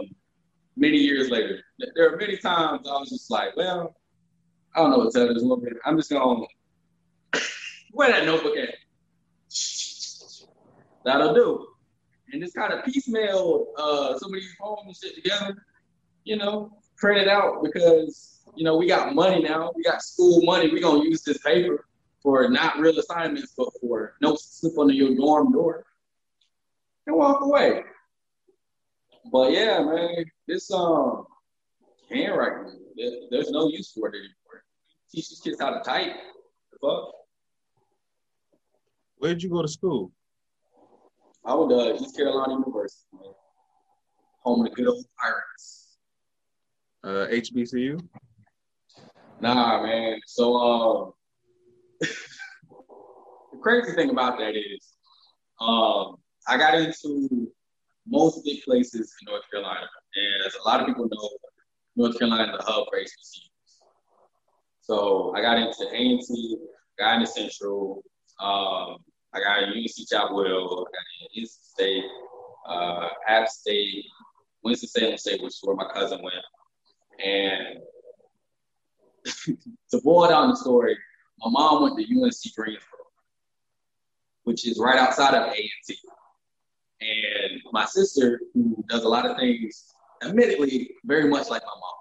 many 0.77 0.97
years 0.97 1.31
later. 1.31 1.61
There 1.95 2.13
are 2.13 2.17
many 2.17 2.37
times 2.37 2.89
I 2.89 2.93
was 2.93 3.11
just 3.11 3.31
like, 3.31 3.57
well, 3.57 3.97
I 4.75 4.81
don't 4.81 4.91
know 4.91 4.99
what 4.99 5.13
to 5.13 5.19
tell 5.19 5.35
this 5.35 5.43
woman. 5.43 5.75
I'm 5.85 5.97
just 5.97 6.11
gonna 6.11 6.47
where 7.91 8.11
that 8.11 8.25
notebook 8.25 8.57
at. 8.57 8.75
That'll 11.05 11.35
do. 11.35 11.67
And 12.33 12.41
just 12.41 12.55
kind 12.55 12.73
of 12.73 12.85
piecemeal 12.85 13.67
uh, 13.77 14.17
some 14.19 14.33
of 14.33 14.41
these 14.41 14.55
poems 14.61 14.83
and 14.87 14.97
shit 14.97 15.17
together, 15.17 15.67
you 16.23 16.37
know, 16.37 16.79
print 16.97 17.21
it 17.21 17.27
out 17.27 17.65
because, 17.65 18.43
you 18.55 18.63
know, 18.63 18.77
we 18.77 18.87
got 18.87 19.13
money 19.15 19.43
now. 19.43 19.73
We 19.75 19.83
got 19.83 20.03
school 20.03 20.45
money. 20.45 20.71
We're 20.71 20.83
going 20.83 21.03
to 21.03 21.09
use 21.09 21.23
this 21.23 21.39
paper 21.39 21.87
for 22.23 22.49
not 22.49 22.79
real 22.79 22.99
assignments, 22.99 23.55
but 23.57 23.69
for 23.81 24.15
notes 24.21 24.61
slip 24.61 24.79
under 24.79 24.93
your 24.93 25.15
dorm 25.15 25.53
door 25.53 25.85
and 27.07 27.17
walk 27.17 27.43
away. 27.43 27.83
But 29.33 29.53
yeah, 29.53 29.83
man, 29.83 30.25
this 30.47 30.71
um 30.71 31.27
handwriting, 32.11 32.79
there's 33.31 33.51
no 33.51 33.69
use 33.69 33.93
for 33.93 34.09
it 34.09 34.15
anymore. 34.17 34.65
Teach 35.13 35.29
these 35.29 35.41
kids 35.41 35.61
how 35.61 35.71
to 35.71 35.81
type. 35.81 36.15
The 36.73 36.79
fuck. 36.81 37.13
Where 39.19 39.35
did 39.35 39.43
you 39.43 39.51
go 39.51 39.63
to 39.63 39.69
school? 39.69 40.13
I 41.45 41.55
went 41.55 41.71
to 41.71 42.03
East 42.03 42.17
Carolina 42.17 42.55
University, 42.55 43.07
man. 43.13 43.33
home 44.41 44.61
of 44.61 44.71
the 44.71 44.75
good 44.75 44.89
old 44.89 45.05
Pirates. 45.19 45.97
Uh, 47.03 47.27
HBCU. 47.33 48.01
Nah, 49.41 49.83
man. 49.83 50.21
So 50.27 50.55
um, 50.55 51.13
crazy 53.63 53.93
thing 53.93 54.11
about 54.11 54.39
that 54.39 54.57
is, 54.57 54.95
um, 55.61 56.17
I 56.49 56.57
got 56.57 56.75
into 56.75 57.51
most 58.09 58.45
big 58.45 58.63
places 58.63 59.15
in 59.21 59.33
North 59.33 59.43
Carolina, 59.51 59.87
and 60.15 60.47
as 60.47 60.55
a 60.55 60.69
lot 60.69 60.81
of 60.81 60.87
people 60.87 61.09
know, 61.09 61.31
North 61.97 62.19
Carolina 62.19 62.53
is 62.53 62.59
the 62.59 62.65
hub 62.65 62.87
for 62.91 62.99
HBCUs. 62.99 63.51
So 64.81 65.33
I 65.37 65.43
got 65.43 65.59
into 65.59 65.87
A&T, 65.93 66.59
got 66.99 67.17
into 67.17 67.27
Central, 67.27 68.03
um, 68.41 68.97
I 69.33 69.41
got 69.41 69.63
into 69.63 69.79
UNC 69.79 70.09
Chapel 70.09 70.41
I 70.41 70.49
got 70.49 71.35
into 71.35 71.49
State, 71.49 72.05
uh, 72.69 73.09
App 73.29 73.49
State, 73.49 74.05
Winston-Salem 74.65 75.19
State, 75.19 75.43
which 75.43 75.55
is 75.55 75.61
where 75.63 75.77
my 75.77 75.89
cousin 75.93 76.21
went. 76.23 76.35
And 77.25 77.79
to 79.91 80.01
boil 80.03 80.29
down 80.29 80.51
the 80.51 80.57
story, 80.57 80.97
my 81.45 81.51
mom 81.51 81.83
went 81.83 81.99
to 81.99 82.05
UNC 82.05 82.55
Greensboro, 82.57 83.01
which 84.45 84.67
is 84.67 84.79
right 84.79 84.99
outside 84.99 85.35
of 85.35 85.53
A&T. 85.53 85.99
And 87.01 87.63
my 87.73 87.87
sister, 87.87 88.41
who 88.53 88.85
does 88.89 89.05
a 89.05 89.09
lot 89.09 89.25
of 89.25 89.37
things, 89.39 89.93
admittedly, 90.23 90.91
very 91.05 91.29
much 91.29 91.49
like 91.49 91.63
my 91.63 91.69
mom. 91.69 91.95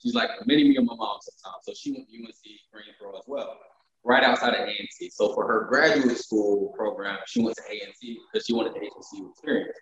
She's 0.00 0.14
like 0.14 0.30
mini 0.46 0.64
me 0.64 0.76
of 0.76 0.84
my 0.84 0.94
mom 0.94 1.18
sometimes. 1.20 1.64
So 1.64 1.72
she 1.74 1.92
went 1.92 2.08
to 2.08 2.16
UNC 2.16 2.34
Greensboro 2.72 3.18
as 3.18 3.24
well, 3.26 3.58
right 4.04 4.22
outside 4.22 4.54
of 4.54 4.68
A&T. 4.68 5.10
So 5.10 5.34
for 5.34 5.46
her 5.46 5.66
graduate 5.68 6.18
school 6.18 6.72
program, 6.76 7.18
she 7.26 7.42
went 7.42 7.56
to 7.56 7.62
A&T 7.68 8.20
because 8.32 8.46
she 8.46 8.52
wanted 8.52 8.74
the 8.74 8.80
HBCU 8.80 9.30
experience. 9.30 9.78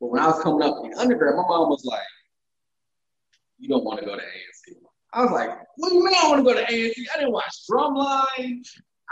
But 0.00 0.06
when 0.06 0.22
I 0.22 0.28
was 0.28 0.42
coming 0.42 0.62
up 0.62 0.76
in 0.84 0.94
undergrad, 0.96 1.34
my 1.34 1.42
mom 1.42 1.68
was 1.68 1.84
like, 1.84 2.00
"You 3.58 3.68
don't 3.68 3.84
want 3.84 4.00
to 4.00 4.06
go 4.06 4.16
to 4.16 4.22
A&T." 4.22 4.76
I 5.12 5.22
was 5.22 5.32
like, 5.32 5.50
"What 5.76 5.88
do 5.90 5.96
you 5.96 6.04
mean 6.04 6.14
I 6.14 6.28
want 6.28 6.38
to 6.38 6.44
go 6.44 6.54
to 6.54 6.62
A&T? 6.62 7.08
I 7.14 7.18
didn't 7.18 7.32
watch 7.32 7.52
Drumline. 7.70 8.62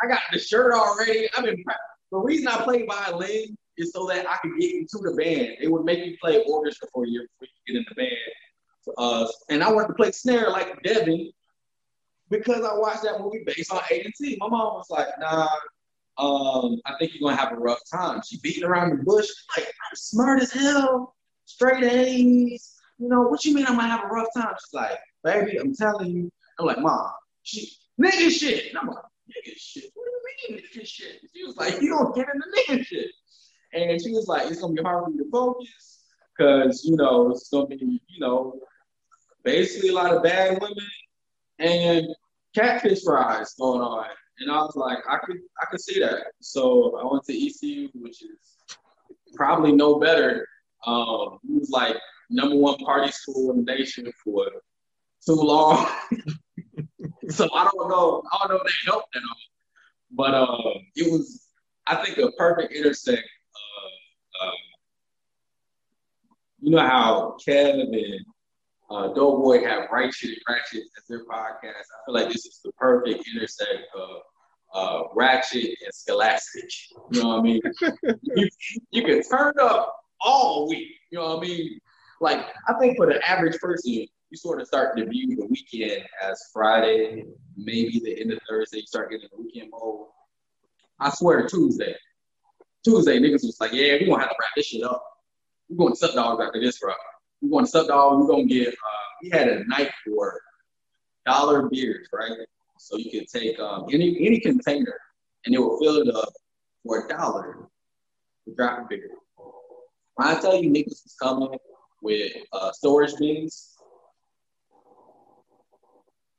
I 0.03 0.07
got 0.07 0.21
the 0.33 0.39
shirt 0.39 0.73
already. 0.73 1.29
I've 1.37 1.45
been 1.45 1.65
the 2.11 2.19
reason 2.19 2.49
I 2.49 2.63
played 2.63 2.87
violin 2.89 3.57
is 3.77 3.93
so 3.93 4.07
that 4.07 4.29
I 4.29 4.37
could 4.39 4.59
get 4.59 4.75
into 4.75 4.99
the 5.03 5.15
band. 5.17 5.57
They 5.61 5.69
would 5.69 5.85
make 5.85 6.01
me 6.01 6.17
play 6.21 6.43
orchestra 6.45 6.89
for 6.93 7.05
a 7.05 7.09
year 7.09 7.27
before 7.41 7.49
you 7.67 7.75
get 7.75 7.79
in 7.79 7.87
the 7.89 7.95
band. 7.95 8.97
Uh, 8.97 9.29
and 9.51 9.63
I 9.63 9.71
wanted 9.71 9.89
to 9.89 9.95
play 9.95 10.11
snare 10.13 10.51
like 10.51 10.83
Devon 10.83 11.31
because 12.31 12.65
I 12.65 12.75
watched 12.75 13.03
that 13.03 13.21
movie 13.21 13.43
based 13.45 13.73
on 13.73 13.83
A&T. 13.91 14.39
My 14.41 14.49
mom 14.49 14.75
was 14.75 14.87
like, 14.91 15.09
nah, 15.19 15.49
um, 16.19 16.81
I 16.87 16.95
think 16.99 17.13
you're 17.15 17.29
gonna 17.29 17.41
have 17.41 17.53
a 17.53 17.61
rough 17.61 17.81
time. 17.93 18.23
She 18.27 18.39
beating 18.41 18.65
around 18.65 18.91
the 18.91 19.05
bush, 19.05 19.29
like 19.57 19.67
I'm 19.67 19.97
smart 19.97 20.43
as 20.43 20.53
hell, 20.53 21.15
straight 21.45 21.85
A's. 21.85 22.75
You 22.99 23.09
know 23.09 23.23
what 23.23 23.45
you 23.45 23.55
mean? 23.55 23.67
I'm 23.67 23.77
gonna 23.77 23.89
have 23.89 24.05
a 24.05 24.09
rough 24.09 24.29
time? 24.35 24.55
She's 24.55 24.75
like, 24.75 24.99
baby, 25.25 25.59
I'm 25.59 25.75
telling 25.75 26.11
you. 26.11 26.31
I'm 26.59 26.67
like, 26.67 26.81
mom, 26.81 27.11
she 27.43 27.71
nigga 28.01 28.31
shit. 28.31 28.71
And 28.71 28.79
I'm 28.79 28.89
like, 28.89 29.05
nigga 29.29 29.53
shit. 29.57 29.91
What 29.95 30.05
do 30.05 30.11
you 30.11 30.57
mean 30.57 30.63
nigga 30.63 30.87
shit? 30.87 31.21
She 31.35 31.45
was 31.45 31.57
like, 31.57 31.81
you 31.81 31.91
don't 31.91 32.15
get 32.15 32.27
into 32.33 32.47
nigga 32.57 32.85
shit. 32.85 33.11
And 33.73 34.03
she 34.03 34.13
was 34.13 34.27
like, 34.27 34.51
it's 34.51 34.61
gonna 34.61 34.75
be 34.75 34.83
hard 34.83 35.05
for 35.05 35.11
you 35.11 35.25
to 35.25 35.31
focus 35.31 36.05
because 36.37 36.85
you 36.85 36.97
know 36.97 37.31
it's 37.31 37.49
gonna 37.49 37.67
be 37.67 38.01
you 38.09 38.21
know 38.21 38.61
basically 39.45 39.91
a 39.91 39.95
lot 39.95 40.15
of 40.15 40.23
bad 40.23 40.61
women 40.61 40.77
and 41.59 42.07
catfish 42.55 43.03
fries 43.05 43.55
going 43.59 43.81
on. 43.81 44.07
And 44.41 44.51
I 44.51 44.57
was 44.57 44.77
like, 44.77 44.99
I 45.09 45.19
could 45.19 45.39
I 45.61 45.67
could 45.71 45.81
see 45.81 46.01
that. 46.01 46.27
So 46.41 46.99
I 46.99 47.13
went 47.13 47.25
to 47.25 47.33
ECU, 47.33 47.89
which 47.95 48.23
is 48.23 48.77
probably 49.35 49.73
no 49.73 49.99
better. 49.99 50.47
Um, 50.87 51.39
it 51.49 51.61
was 51.61 51.71
like 51.71 51.97
number 52.31 52.57
one 52.57 52.77
party 52.79 53.11
school 53.11 53.51
in 53.51 53.65
the 53.65 53.73
nation 53.75 54.11
for 54.25 54.47
too 55.29 55.35
long. 55.35 55.87
so 57.29 57.49
I 57.55 57.65
don't 57.65 57.89
know. 57.89 58.23
I 58.33 58.39
don't 58.39 58.51
know 58.51 58.57
if 58.57 58.65
they 58.65 58.91
helped 58.91 59.15
at 59.15 59.23
all. 59.23 59.37
But 60.11 60.35
um, 60.35 60.87
it 60.97 61.11
was, 61.13 61.49
I 61.87 61.97
think, 61.97 62.19
a 62.19 62.33
perfect 62.33 62.73
intersect. 62.73 63.19
Of, 63.19 64.49
um, 64.49 64.55
you 66.61 66.71
know 66.73 66.81
how 66.81 67.37
Kev 67.47 67.81
and 67.81 67.95
uh, 68.91 69.09
Doughboy 69.09 69.65
have 69.65 69.89
Shit 70.15 70.31
and 70.31 70.39
Ratchet 70.49 70.85
as 70.97 71.05
their 71.09 71.25
podcast. 71.27 71.65
I 71.65 72.05
feel 72.07 72.15
like 72.15 72.29
this 72.29 72.47
is 72.47 72.61
the 72.65 72.73
perfect 72.73 73.29
intersect 73.35 73.85
of 73.95 74.11
uh, 74.75 75.03
Ratchet 75.15 75.77
and 75.85 75.93
Scholastic. 75.93 76.71
You 77.13 77.23
know 77.23 77.29
what 77.29 77.39
I 77.41 77.43
mean? 77.43 77.61
you, 78.37 78.49
you 78.91 79.03
can 79.03 79.23
turn 79.23 79.53
up 79.61 79.95
all 80.21 80.69
week. 80.69 80.89
You 81.11 81.19
know 81.19 81.37
what 81.37 81.45
I 81.45 81.49
mean? 81.49 81.81
Like, 82.21 82.47
I 82.67 82.75
think 82.81 82.97
for 82.97 83.07
the 83.07 83.21
average 83.29 83.59
person, 83.59 84.07
you 84.31 84.37
sort 84.37 84.61
of 84.61 84.67
start 84.67 84.97
to 84.97 85.07
view 85.07 85.37
the 85.37 85.47
weekend 85.47 86.05
as 86.23 86.51
Friday, 86.53 87.25
maybe 87.57 88.01
the 88.05 88.21
end 88.21 88.33
of 88.33 88.39
Thursday, 88.49 88.79
you 88.79 88.87
start 88.87 89.11
getting 89.11 89.29
the 89.35 89.43
weekend 89.43 89.71
mode. 89.71 90.07
I 91.01 91.11
swear 91.11 91.47
Tuesday. 91.47 91.95
Tuesday, 92.85 93.19
niggas 93.19 93.45
was 93.45 93.57
like, 93.61 93.73
yeah, 93.73 93.95
we're 93.95 94.07
gonna 94.07 94.21
have 94.21 94.31
to 94.31 94.37
wrap 94.39 94.51
this 94.57 94.67
shit 94.67 94.83
up. 94.83 95.03
We're 95.69 95.79
going 95.79 95.93
to 95.93 95.99
Sup 95.99 96.15
Dogs 96.15 96.43
after 96.45 96.61
this, 96.61 96.79
bro 96.79 96.93
we 97.41 97.49
want 97.49 97.67
to 97.67 97.71
Sup 97.71 97.87
Dogs, 97.87 98.21
We're 98.21 98.35
gonna 98.35 98.45
get. 98.45 98.69
Uh, 98.69 99.07
we 99.23 99.31
had 99.31 99.49
a 99.49 99.65
night 99.65 99.91
for 100.05 100.41
dollar 101.27 101.69
beers, 101.69 102.09
right? 102.13 102.33
So 102.79 102.97
you 102.97 103.11
can 103.11 103.27
take 103.27 103.59
um, 103.59 103.87
any 103.93 104.17
any 104.25 104.41
container, 104.41 104.99
and 105.47 105.55
it 105.55 105.59
will 105.59 105.79
fill 105.79 105.97
it 105.97 106.15
up 106.15 106.33
for 106.85 107.05
a 107.05 107.09
dollar 107.09 107.69
to 108.47 108.55
drop 108.55 108.85
a 108.85 108.89
beer. 108.89 109.11
When 110.15 110.29
I 110.29 110.41
tell 110.41 110.61
you 110.61 110.71
niggas 110.71 111.05
was 111.05 111.17
coming 111.21 111.57
with 112.03 112.33
uh, 112.53 112.73
storage 112.73 113.17
bins, 113.19 113.77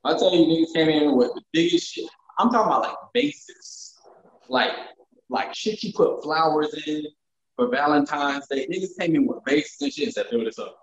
I 0.04 0.16
tell 0.16 0.34
you 0.34 0.46
niggas 0.46 0.74
came 0.74 0.88
in 0.88 1.16
with 1.16 1.32
the 1.34 1.42
biggest 1.52 1.92
shit. 1.92 2.08
I'm 2.38 2.50
talking 2.50 2.66
about 2.66 2.82
like 2.82 2.96
basics, 3.12 3.98
like 4.48 4.72
like 5.28 5.54
shit 5.54 5.82
you 5.82 5.92
put 5.92 6.22
flowers 6.22 6.74
in 6.86 7.04
for 7.56 7.68
Valentine's 7.68 8.46
Day. 8.48 8.66
Niggas 8.66 8.98
came 8.98 9.14
in 9.14 9.26
with 9.26 9.44
basics 9.44 9.80
and 9.82 9.92
shit 9.92 10.04
and 10.06 10.14
said, 10.14 10.26
fill 10.30 10.44
this 10.44 10.58
up 10.58 10.76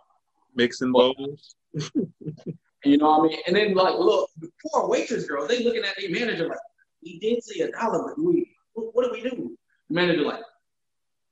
mixing 0.58 0.92
bowls. 0.92 1.56
you 1.74 2.98
know 2.98 3.20
what 3.20 3.20
I 3.20 3.28
mean? 3.28 3.40
And 3.48 3.56
then 3.56 3.74
like, 3.74 3.96
look, 3.98 4.30
the 4.40 4.50
poor 4.66 4.90
waitress 4.90 5.26
girl, 5.26 5.48
they 5.48 5.64
looking 5.64 5.84
at 5.84 5.96
the 5.96 6.10
manager 6.10 6.50
like, 6.50 6.58
we 7.04 7.20
did 7.20 7.42
see 7.44 7.62
a 7.62 7.72
dollar, 7.72 8.04
but 8.10 8.22
we, 8.22 8.56
what, 8.74 8.94
what 8.94 9.06
do 9.06 9.12
we 9.12 9.22
do? 9.22 9.58
The 9.90 9.96
manager 9.96 10.24
like, 10.24 10.42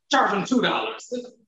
charge 0.09 0.31
them 0.31 0.45
two 0.45 0.61
dollars. 0.61 1.11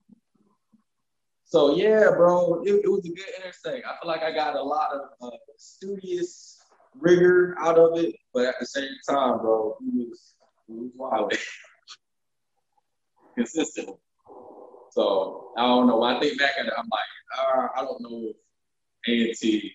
So 1.49 1.77
yeah, 1.77 2.09
bro, 2.13 2.61
it, 2.65 2.81
it, 2.83 2.91
was 2.91 3.05
a 3.05 3.09
good 3.09 3.25
intersect. 3.37 3.87
I 3.87 3.95
feel 4.01 4.11
like 4.11 4.21
I 4.21 4.33
got 4.33 4.57
a 4.57 4.61
lot 4.61 4.91
of 4.91 5.01
uh, 5.21 5.37
studious 5.57 6.59
rigor 6.99 7.55
out 7.57 7.79
of 7.79 7.97
it, 7.97 8.15
but 8.33 8.43
at 8.47 8.55
the 8.59 8.65
same 8.65 8.89
time, 9.09 9.39
bro, 9.39 9.77
he 9.79 10.09
was, 10.09 10.33
he 10.67 10.73
was 10.73 10.91
wild, 10.93 11.33
consistent. 13.37 13.91
So 14.91 15.53
I 15.57 15.61
don't 15.61 15.87
know. 15.87 16.03
I 16.03 16.19
think 16.19 16.37
back 16.37 16.51
at 16.59 16.65
it, 16.65 16.73
I'm 16.77 16.89
like, 16.91 17.01
uh, 17.39 17.67
I 17.77 17.81
don't 17.85 18.01
know 18.01 18.33
if 19.05 19.33
A&T 19.39 19.71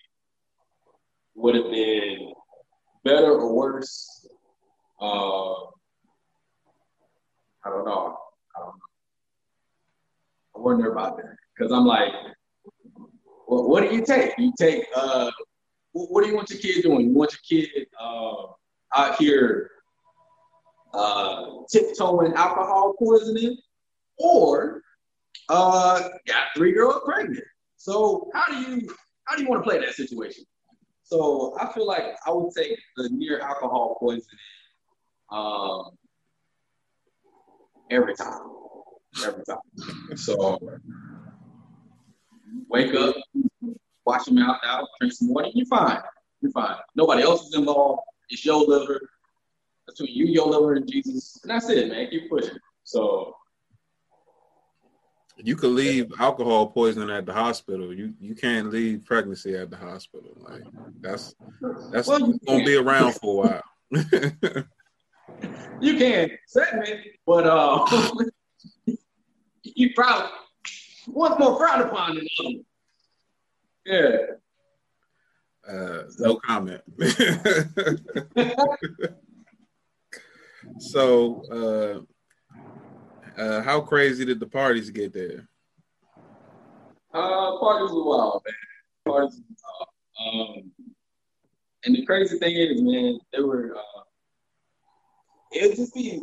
would 1.33 1.55
have 1.55 1.71
been 1.71 2.33
better 3.03 3.31
or 3.31 3.51
worse. 3.51 4.27
Uh, 5.01 5.53
I 7.65 7.69
don't 7.71 7.85
know. 7.85 8.15
I 8.55 8.59
don't 8.59 8.75
know. 8.75 8.89
I 10.55 10.59
wonder 10.59 10.91
about 10.91 11.17
that 11.17 11.35
because 11.55 11.71
I'm 11.71 11.85
like, 11.85 12.11
well, 13.47 13.67
what 13.67 13.87
do 13.87 13.95
you 13.95 14.03
take? 14.05 14.33
You 14.37 14.51
take 14.57 14.85
uh, 14.95 15.31
what 15.91 16.23
do 16.23 16.29
you 16.29 16.35
want 16.35 16.49
your 16.49 16.59
kid 16.59 16.81
doing? 16.81 17.07
You 17.09 17.13
want 17.13 17.33
your 17.33 17.61
kid 17.61 17.87
uh, 17.99 18.47
out 18.95 19.15
here 19.19 19.69
uh, 20.93 21.45
tiptoeing 21.71 22.33
alcohol 22.33 22.95
poisoning, 22.97 23.57
or 24.17 24.81
uh, 25.49 26.09
got 26.27 26.47
three 26.55 26.73
girls 26.73 27.01
pregnant. 27.05 27.43
So 27.77 28.29
how 28.33 28.45
do 28.47 28.71
you 28.71 28.95
how 29.25 29.35
do 29.35 29.43
you 29.43 29.49
want 29.49 29.63
to 29.63 29.69
play 29.69 29.79
that 29.79 29.93
situation? 29.93 30.45
So 31.03 31.55
I 31.59 31.71
feel 31.73 31.85
like 31.85 32.03
I 32.25 32.31
would 32.31 32.53
take 32.55 32.79
the 32.97 33.09
near 33.09 33.39
alcohol 33.39 33.97
poisoning 33.99 34.25
um, 35.31 35.91
every 37.91 38.15
time, 38.15 38.41
every 39.23 39.43
time. 39.45 40.17
So 40.17 40.59
wake 42.69 42.93
up, 42.95 43.15
wash 44.05 44.27
your 44.27 44.35
mouth 44.35 44.59
out, 44.65 44.87
drink 44.99 45.13
some 45.13 45.33
water, 45.33 45.49
you're 45.53 45.65
fine. 45.65 45.99
You're 46.41 46.51
fine. 46.51 46.75
Nobody 46.95 47.23
else 47.23 47.47
is 47.47 47.55
involved. 47.55 48.01
It's 48.29 48.45
your 48.45 48.65
liver. 48.65 48.99
That's 49.87 49.99
between 49.99 50.15
you, 50.15 50.25
your 50.25 50.47
liver, 50.47 50.73
and 50.73 50.89
Jesus, 50.89 51.39
and 51.43 51.51
that's 51.51 51.69
it, 51.69 51.89
man. 51.89 52.09
Keep 52.09 52.29
pushing. 52.29 52.57
So 52.83 53.35
you 55.37 55.55
could 55.55 55.71
leave 55.71 56.11
alcohol 56.19 56.67
poisoning 56.67 57.09
at 57.09 57.25
the 57.25 57.33
hospital. 57.33 57.93
You 57.93 58.13
you 58.19 58.35
can't 58.35 58.69
leave 58.69 59.05
pregnancy 59.05 59.55
at 59.55 59.69
the 59.69 59.77
hospital. 59.77 60.31
Like 60.37 60.63
that's 61.01 61.35
that's 61.91 62.07
well, 62.07 62.19
gonna 62.45 62.65
be 62.65 62.75
around 62.75 63.13
for 63.15 63.45
a 63.45 63.47
while. 63.47 63.63
you 65.81 65.97
can 65.97 66.29
certainly, 66.47 67.11
but 67.25 67.45
uh, 67.45 67.85
you 69.63 69.93
probably 69.95 70.29
one's 71.07 71.39
more 71.39 71.57
frowned 71.57 71.83
upon 71.83 72.15
than 72.15 72.25
the 72.25 72.31
other. 72.45 72.57
Yeah. 73.85 74.17
Uh, 75.67 76.03
no 76.19 76.35
comment. 76.35 76.81
so, 80.79 81.43
uh, 81.51 81.99
uh, 83.41 83.63
how 83.63 83.81
crazy 83.81 84.23
did 84.25 84.39
the 84.39 84.47
parties 84.47 84.89
get 84.89 85.11
there? 85.13 85.47
Uh, 87.13 87.59
parties 87.59 87.91
were 87.91 88.05
wild, 88.05 88.41
man. 88.45 88.55
Parties 89.05 89.39
were 89.39 89.55
wild. 89.79 89.89
Um, 90.19 90.71
and 91.85 91.95
the 91.95 92.05
crazy 92.05 92.37
thing 92.37 92.55
is, 92.55 92.81
man, 92.81 93.19
they 93.31 93.41
were. 93.41 93.75
Uh, 93.75 94.01
it 95.51 95.69
would 95.69 95.77
just 95.77 95.93
be 95.93 96.19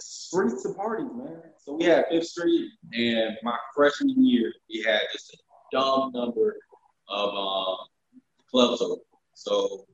streets 0.00 0.64
of 0.64 0.76
parties, 0.76 1.08
man. 1.14 1.42
So 1.58 1.74
we 1.74 1.84
had 1.84 2.06
Fifth 2.10 2.26
Street, 2.26 2.70
and 2.92 3.36
my 3.42 3.56
freshman 3.74 4.24
year, 4.24 4.52
we 4.70 4.82
had 4.82 5.00
just 5.12 5.34
a 5.34 5.36
dumb 5.72 6.12
number 6.12 6.56
of 7.08 7.34
um, 7.34 7.76
clubs 8.50 8.80
open. 8.82 9.04
So, 9.34 9.86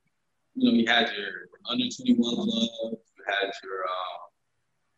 you 0.55 0.71
know, 0.71 0.77
you 0.77 0.87
had 0.87 1.11
your 1.17 1.49
under 1.69 1.85
21 1.85 2.35
club, 2.35 2.93
you 2.93 3.25
had 3.27 3.51
your, 3.63 3.83
um, 3.83 4.21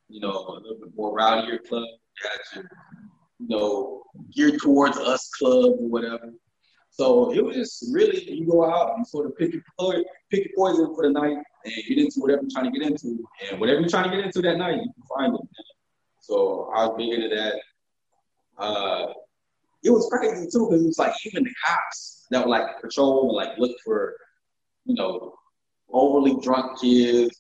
you 0.09 0.21
know, 0.21 0.31
a 0.31 0.61
little 0.61 0.79
bit 0.79 0.95
more 0.97 1.17
rowdier 1.17 1.59
club, 1.67 1.85
you 1.85 2.31
had 2.31 2.39
your, 2.55 2.71
you 3.39 3.49
know, 3.49 4.03
geared 4.35 4.61
towards 4.61 4.97
us 4.99 5.29
club 5.31 5.73
or 5.79 5.89
whatever. 5.89 6.33
So 6.91 7.33
it 7.33 7.45
was 7.45 7.57
just 7.57 7.93
really 7.93 8.31
you 8.31 8.47
go 8.47 8.65
out 8.65 8.97
and 8.97 9.07
sort 9.07 9.27
of 9.27 9.37
pick 9.37 9.53
your 9.53 9.63
pick 10.31 10.47
your 10.47 10.55
poison 10.57 10.95
for 10.95 11.03
the 11.07 11.11
night 11.11 11.37
and 11.67 11.85
get 11.89 11.99
into 11.99 12.21
whatever 12.21 12.43
you're 12.43 12.51
trying 12.51 12.73
to 12.73 12.79
get 12.79 12.89
into, 12.89 13.27
and 13.51 13.61
whatever 13.61 13.81
you're 13.81 13.89
trying 13.89 14.11
to 14.11 14.17
get 14.17 14.25
into 14.25 14.43
that 14.43 14.57
night, 14.57 14.77
you 14.77 14.93
can 14.93 15.05
find 15.17 15.35
it. 15.35 15.41
So 16.21 16.71
I 16.75 16.87
was 16.87 16.97
big 16.97 17.13
into 17.13 17.35
that. 17.35 17.55
Uh, 18.59 19.13
it 19.85 19.91
was 19.91 20.09
crazy 20.11 20.49
too 20.51 20.67
because 20.67 20.83
it 20.83 20.87
was 20.87 20.99
like 20.99 21.15
even 21.25 21.45
the 21.45 21.55
cops 21.65 22.27
that 22.31 22.45
were 22.45 22.51
like 22.51 22.81
patrol 22.81 23.29
and 23.29 23.37
like 23.37 23.59
look 23.59 23.77
for, 23.85 24.17
you 24.85 24.95
know, 24.95 25.35
overly 25.93 26.37
drunk 26.43 26.81
kids, 26.81 27.39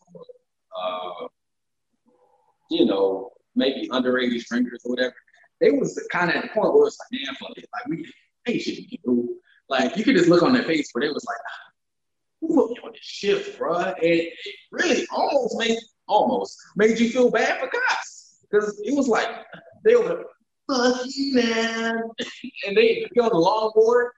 uh, 0.79 1.27
you 2.71 2.85
know, 2.85 3.31
maybe 3.55 3.89
underage 3.89 4.45
drinkers 4.47 4.83
or 4.85 4.91
whatever. 4.91 5.15
They 5.61 5.71
was 5.71 6.01
kind 6.12 6.31
of 6.31 6.37
at 6.37 6.43
the 6.43 6.49
point 6.49 6.75
where 6.75 6.87
it's 6.87 6.99
like, 6.99 7.21
damn, 7.25 7.35
fuck 7.37 7.57
it, 7.57 7.69
like 7.73 7.87
we 8.47 8.59
shit 8.61 8.79
we 8.91 9.01
do. 9.05 9.37
Like 9.69 9.97
you 9.97 10.05
could 10.05 10.17
just 10.17 10.29
look 10.29 10.43
on 10.43 10.53
their 10.53 10.62
face 10.62 10.91
where 10.93 11.03
they 11.03 11.12
was 11.12 11.25
like, 11.25 11.39
put 12.49 12.71
me 12.71 12.77
on 12.85 12.93
this 12.93 13.01
shift, 13.03 13.59
bro? 13.59 13.79
And 13.79 13.97
it 14.01 14.33
really 14.71 15.07
almost 15.11 15.59
made 15.59 15.79
almost 16.09 16.57
made 16.77 16.99
you 16.99 17.11
feel 17.11 17.31
bad 17.31 17.59
for 17.59 17.69
cops 17.69 18.39
because 18.49 18.81
it 18.85 18.95
was 18.95 19.09
like 19.09 19.29
they 19.85 19.97
were 19.97 20.25
fuck 20.69 21.01
you, 21.07 21.35
man, 21.35 22.03
and 22.67 22.77
they 22.77 23.07
be 23.13 23.21
on 23.21 23.29
the 23.29 23.35
longboard 23.35 24.11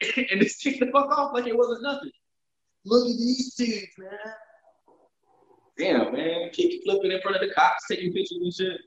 and 0.30 0.40
just 0.40 0.62
kick 0.62 0.80
the 0.80 0.86
fuck 0.86 1.10
off 1.10 1.32
like 1.34 1.46
it 1.46 1.56
wasn't 1.56 1.82
nothing. 1.82 2.10
Look 2.84 3.08
at 3.08 3.16
these 3.16 3.54
dudes, 3.54 3.86
man. 3.98 4.10
Damn, 5.78 6.12
man, 6.12 6.50
kick 6.52 6.82
flipping 6.84 7.12
in 7.12 7.20
front 7.22 7.36
of 7.36 7.48
the 7.48 7.54
cops, 7.54 7.86
taking 7.90 8.12
pictures 8.12 8.38
and 8.40 8.54
shit. 8.54 8.80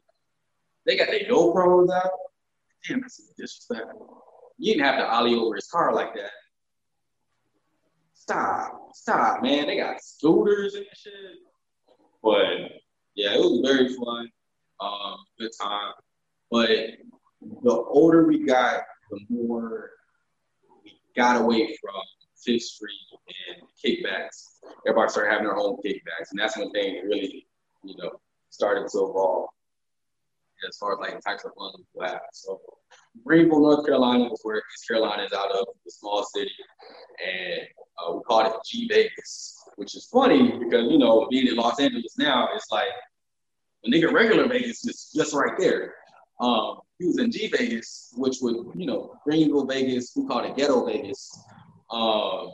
They 0.86 0.98
got 0.98 1.08
their 1.08 1.22
GoPros 1.22 1.90
out. 1.92 2.12
Damn, 2.88 3.02
that's 3.02 3.32
disrespectful. 3.38 4.24
You 4.58 4.74
didn't 4.74 4.86
have 4.86 5.00
to 5.00 5.08
ollie 5.08 5.36
over 5.36 5.56
his 5.56 5.68
car 5.68 5.94
like 5.94 6.14
that. 6.16 6.32
Stop, 8.28 8.90
stop, 8.96 9.44
man. 9.44 9.68
They 9.68 9.78
got 9.78 10.02
scooters 10.02 10.74
and 10.74 10.86
shit. 10.96 11.14
But 12.24 12.72
yeah, 13.14 13.36
it 13.36 13.40
was 13.40 13.62
very 13.64 13.94
fun. 13.94 14.32
Um, 14.80 15.18
good 15.40 15.52
time. 15.62 15.94
But 16.50 16.70
the 17.62 17.72
older 17.72 18.26
we 18.26 18.44
got, 18.44 18.82
the 19.12 19.20
more 19.30 19.92
we 20.84 21.00
got 21.16 21.40
away 21.40 21.78
from 21.80 22.02
Fifth 22.44 22.64
Street 22.64 22.98
and 23.48 23.62
kickbacks. 23.84 24.58
Everybody 24.88 25.12
started 25.12 25.30
having 25.30 25.46
their 25.46 25.58
own 25.58 25.78
kickbacks, 25.86 26.32
and 26.32 26.40
that's 26.40 26.58
when 26.58 26.72
things 26.72 27.04
really, 27.06 27.46
you 27.84 27.96
know, 27.98 28.10
started 28.50 28.88
to 28.90 28.98
evolve 28.98 29.50
as 30.68 30.78
far 30.78 30.94
as 30.94 31.00
like 31.00 31.22
types 31.22 31.46
of 31.46 31.52
fun 31.56 31.74
we 31.94 32.08
have. 32.08 32.22
So 32.34 32.60
Greenville, 33.24 33.62
North 33.62 33.86
Carolina 33.86 34.26
was 34.26 34.40
where 34.44 34.58
East 34.58 34.88
Carolina 34.88 35.24
is 35.24 35.34
out 35.34 35.52
of, 35.52 35.66
the 35.84 35.92
small 35.92 36.24
city, 36.24 36.52
and 37.26 37.62
uh, 37.98 38.14
we 38.14 38.22
called 38.24 38.48
it 38.48 38.54
G 38.66 38.88
Vegas, 38.88 39.64
which 39.76 39.96
is 39.96 40.06
funny 40.06 40.58
because 40.58 40.92
you 40.92 40.98
know 40.98 41.28
being 41.30 41.48
in 41.48 41.56
Los 41.56 41.80
Angeles 41.80 42.18
now, 42.18 42.50
it's 42.56 42.72
like 42.72 42.88
the 43.84 43.92
nigga 43.92 44.12
regular 44.12 44.48
Vegas 44.48 44.86
is 44.86 45.12
just 45.16 45.34
right 45.34 45.58
there. 45.58 45.94
Um, 46.40 46.80
he 47.00 47.06
was 47.06 47.20
in 47.20 47.32
G 47.32 47.48
Vegas, 47.48 48.14
which 48.18 48.38
would 48.42 48.58
you 48.76 48.86
know 48.86 49.16
Greenville 49.24 49.66
Vegas, 49.66 50.14
we 50.16 50.26
called 50.26 50.46
it 50.46 50.56
Ghetto 50.56 50.86
Vegas. 50.86 51.40
Um, 51.92 52.52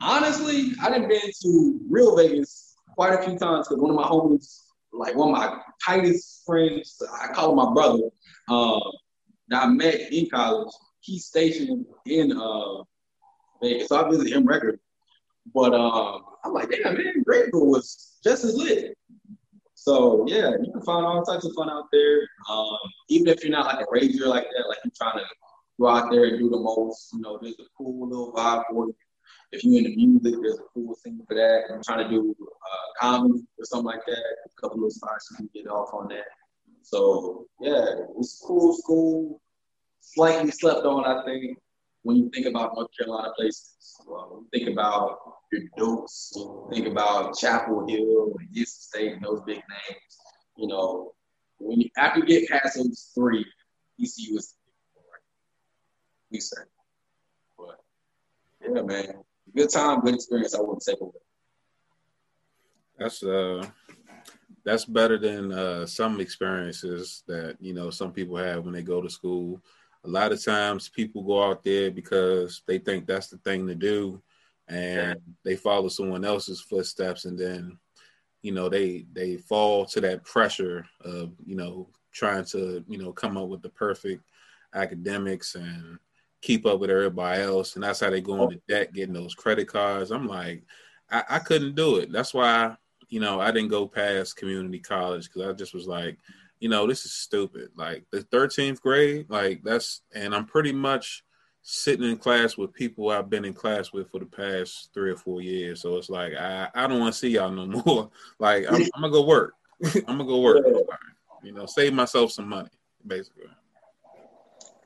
honestly, 0.00 0.72
I 0.82 0.90
didn't 0.90 1.08
been 1.08 1.20
to 1.42 1.80
real 1.88 2.16
Vegas 2.16 2.74
quite 2.94 3.14
a 3.14 3.22
few 3.22 3.38
times 3.38 3.68
because 3.68 3.80
one 3.80 3.90
of 3.90 3.96
my 3.96 4.04
homies 4.04 4.60
like 4.92 5.14
one 5.14 5.28
of 5.28 5.36
my 5.36 5.58
tightest 5.84 6.42
friends, 6.46 7.00
I 7.20 7.28
call 7.28 7.50
him 7.50 7.56
my 7.56 7.72
brother, 7.72 8.04
uh, 8.48 8.80
that 9.48 9.64
I 9.64 9.66
met 9.68 10.12
in 10.12 10.28
college. 10.30 10.72
He's 11.00 11.26
stationed 11.26 11.86
in 12.06 12.32
uh, 12.32 12.82
Vegas, 13.62 13.88
so 13.88 14.04
I 14.04 14.08
visit 14.10 14.32
him 14.32 14.46
regularly. 14.46 14.78
But 15.54 15.74
um, 15.74 16.22
I'm 16.44 16.52
like, 16.52 16.70
damn, 16.70 16.94
man, 16.94 17.22
Greenville 17.24 17.66
was 17.66 18.18
just 18.22 18.44
as 18.44 18.54
lit. 18.54 18.96
So 19.74 20.26
yeah, 20.28 20.50
you 20.62 20.70
can 20.72 20.82
find 20.82 21.06
all 21.06 21.24
types 21.24 21.46
of 21.46 21.52
fun 21.54 21.70
out 21.70 21.86
there. 21.90 22.20
Um, 22.50 22.76
even 23.08 23.28
if 23.28 23.42
you're 23.42 23.50
not 23.50 23.66
like 23.66 23.80
a 23.80 23.90
rager 23.90 24.26
like 24.26 24.44
that, 24.44 24.68
like 24.68 24.78
you're 24.84 24.92
trying 24.94 25.18
to 25.18 25.24
go 25.80 25.88
out 25.88 26.10
there 26.10 26.24
and 26.24 26.38
do 26.38 26.50
the 26.50 26.58
most, 26.58 27.12
you 27.14 27.20
know, 27.20 27.38
there's 27.40 27.54
a 27.58 27.64
cool 27.76 28.06
little 28.06 28.32
vibe 28.32 28.64
for 28.70 28.86
you 28.86 28.94
if 29.52 29.64
you're 29.64 29.78
into 29.78 29.96
music, 29.96 30.34
there's 30.42 30.58
a 30.58 30.62
cool 30.74 30.94
thing 31.02 31.20
for 31.26 31.34
that. 31.34 31.64
I'm 31.72 31.82
trying 31.82 32.04
to 32.04 32.10
do 32.10 32.36
uh, 32.40 33.00
comedy 33.00 33.40
or 33.58 33.64
something 33.64 33.86
like 33.86 34.04
that. 34.06 34.24
A 34.46 34.60
couple 34.60 34.84
of 34.84 34.92
spots 34.92 35.28
you 35.30 35.36
can 35.36 35.50
get 35.54 35.68
off 35.68 35.92
on 35.92 36.08
that. 36.08 36.26
So 36.82 37.46
yeah, 37.60 37.86
it's 38.18 38.42
cool 38.44 38.74
school. 38.76 39.40
Slightly 40.00 40.50
slept 40.50 40.86
on, 40.86 41.04
I 41.04 41.24
think, 41.24 41.58
when 42.02 42.16
you 42.16 42.30
think 42.32 42.46
about 42.46 42.74
North 42.74 42.88
Carolina 42.96 43.32
places. 43.36 44.00
Well, 44.06 44.44
think 44.52 44.68
about 44.68 45.18
your 45.52 45.62
Dukes, 45.76 46.32
think 46.72 46.86
about 46.86 47.36
Chapel 47.36 47.86
Hill 47.86 48.34
and 48.38 48.48
Houston 48.52 48.82
State 48.82 49.12
and 49.14 49.22
those 49.22 49.42
big 49.46 49.56
names. 49.56 50.18
You 50.56 50.68
know, 50.68 51.12
when 51.58 51.80
you 51.80 51.90
after 51.98 52.20
you 52.20 52.26
get 52.26 52.48
past 52.48 52.76
those 52.76 53.10
three, 53.14 53.44
ECU 54.00 54.36
is 54.36 54.54
we 56.30 56.38
say. 56.38 56.62
But 57.58 57.80
yeah, 58.62 58.82
man 58.82 59.14
good 59.54 59.70
time, 59.70 60.00
good 60.00 60.14
experience. 60.14 60.54
I 60.54 60.60
wouldn't 60.60 60.82
take 60.82 61.00
away. 61.00 61.12
That's 62.98 63.22
uh, 63.22 63.66
that's 64.64 64.84
better 64.84 65.18
than 65.18 65.52
uh, 65.52 65.86
some 65.86 66.20
experiences 66.20 67.22
that 67.26 67.56
you 67.60 67.72
know 67.72 67.90
some 67.90 68.12
people 68.12 68.36
have 68.36 68.64
when 68.64 68.74
they 68.74 68.82
go 68.82 69.00
to 69.00 69.10
school. 69.10 69.60
A 70.04 70.08
lot 70.08 70.32
of 70.32 70.42
times, 70.42 70.88
people 70.88 71.22
go 71.22 71.42
out 71.42 71.62
there 71.64 71.90
because 71.90 72.62
they 72.66 72.78
think 72.78 73.06
that's 73.06 73.28
the 73.28 73.38
thing 73.38 73.66
to 73.66 73.74
do, 73.74 74.22
and 74.68 75.16
they 75.44 75.56
follow 75.56 75.88
someone 75.88 76.24
else's 76.24 76.60
footsteps, 76.60 77.24
and 77.24 77.38
then 77.38 77.78
you 78.42 78.52
know 78.52 78.68
they 78.68 79.06
they 79.12 79.36
fall 79.36 79.84
to 79.86 80.00
that 80.00 80.24
pressure 80.24 80.84
of 81.02 81.32
you 81.44 81.56
know 81.56 81.88
trying 82.12 82.44
to 82.44 82.84
you 82.88 82.98
know 82.98 83.12
come 83.12 83.36
up 83.36 83.48
with 83.48 83.62
the 83.62 83.68
perfect 83.70 84.22
academics 84.74 85.54
and 85.54 85.98
keep 86.40 86.66
up 86.66 86.80
with 86.80 86.90
everybody 86.90 87.42
else, 87.42 87.74
and 87.74 87.84
that's 87.84 88.00
how 88.00 88.10
they 88.10 88.20
go 88.20 88.40
oh. 88.40 88.44
into 88.44 88.60
debt, 88.68 88.92
getting 88.92 89.14
those 89.14 89.34
credit 89.34 89.68
cards. 89.68 90.10
I'm 90.10 90.26
like, 90.26 90.62
I, 91.10 91.24
I 91.28 91.38
couldn't 91.38 91.74
do 91.74 91.96
it. 91.96 92.12
That's 92.12 92.32
why, 92.32 92.76
you 93.08 93.20
know, 93.20 93.40
I 93.40 93.50
didn't 93.50 93.70
go 93.70 93.86
past 93.86 94.36
community 94.36 94.78
college 94.78 95.28
because 95.28 95.48
I 95.48 95.52
just 95.52 95.74
was 95.74 95.86
like, 95.86 96.18
you 96.60 96.68
know, 96.68 96.86
this 96.86 97.04
is 97.04 97.12
stupid. 97.12 97.70
Like 97.76 98.04
the 98.10 98.20
13th 98.24 98.80
grade, 98.80 99.26
like 99.28 99.62
that's, 99.62 100.02
and 100.14 100.34
I'm 100.34 100.46
pretty 100.46 100.72
much 100.72 101.24
sitting 101.62 102.08
in 102.08 102.16
class 102.16 102.56
with 102.56 102.72
people 102.72 103.10
I've 103.10 103.30
been 103.30 103.44
in 103.44 103.52
class 103.52 103.92
with 103.92 104.10
for 104.10 104.18
the 104.18 104.26
past 104.26 104.90
three 104.94 105.10
or 105.10 105.16
four 105.16 105.42
years. 105.42 105.82
So 105.82 105.96
it's 105.96 106.10
like 106.10 106.34
I, 106.34 106.68
I 106.74 106.86
don't 106.86 107.00
want 107.00 107.12
to 107.12 107.18
see 107.18 107.30
y'all 107.30 107.50
no 107.50 107.66
more. 107.86 108.10
like 108.38 108.66
I'm, 108.68 108.82
I'm 108.94 109.00
gonna 109.02 109.12
go 109.12 109.24
work. 109.24 109.54
I'm 110.06 110.18
gonna 110.18 110.24
go 110.24 110.40
work. 110.40 110.64
You 111.42 111.52
know, 111.52 111.66
save 111.66 111.94
myself 111.94 112.32
some 112.32 112.48
money, 112.48 112.68
basically 113.06 113.46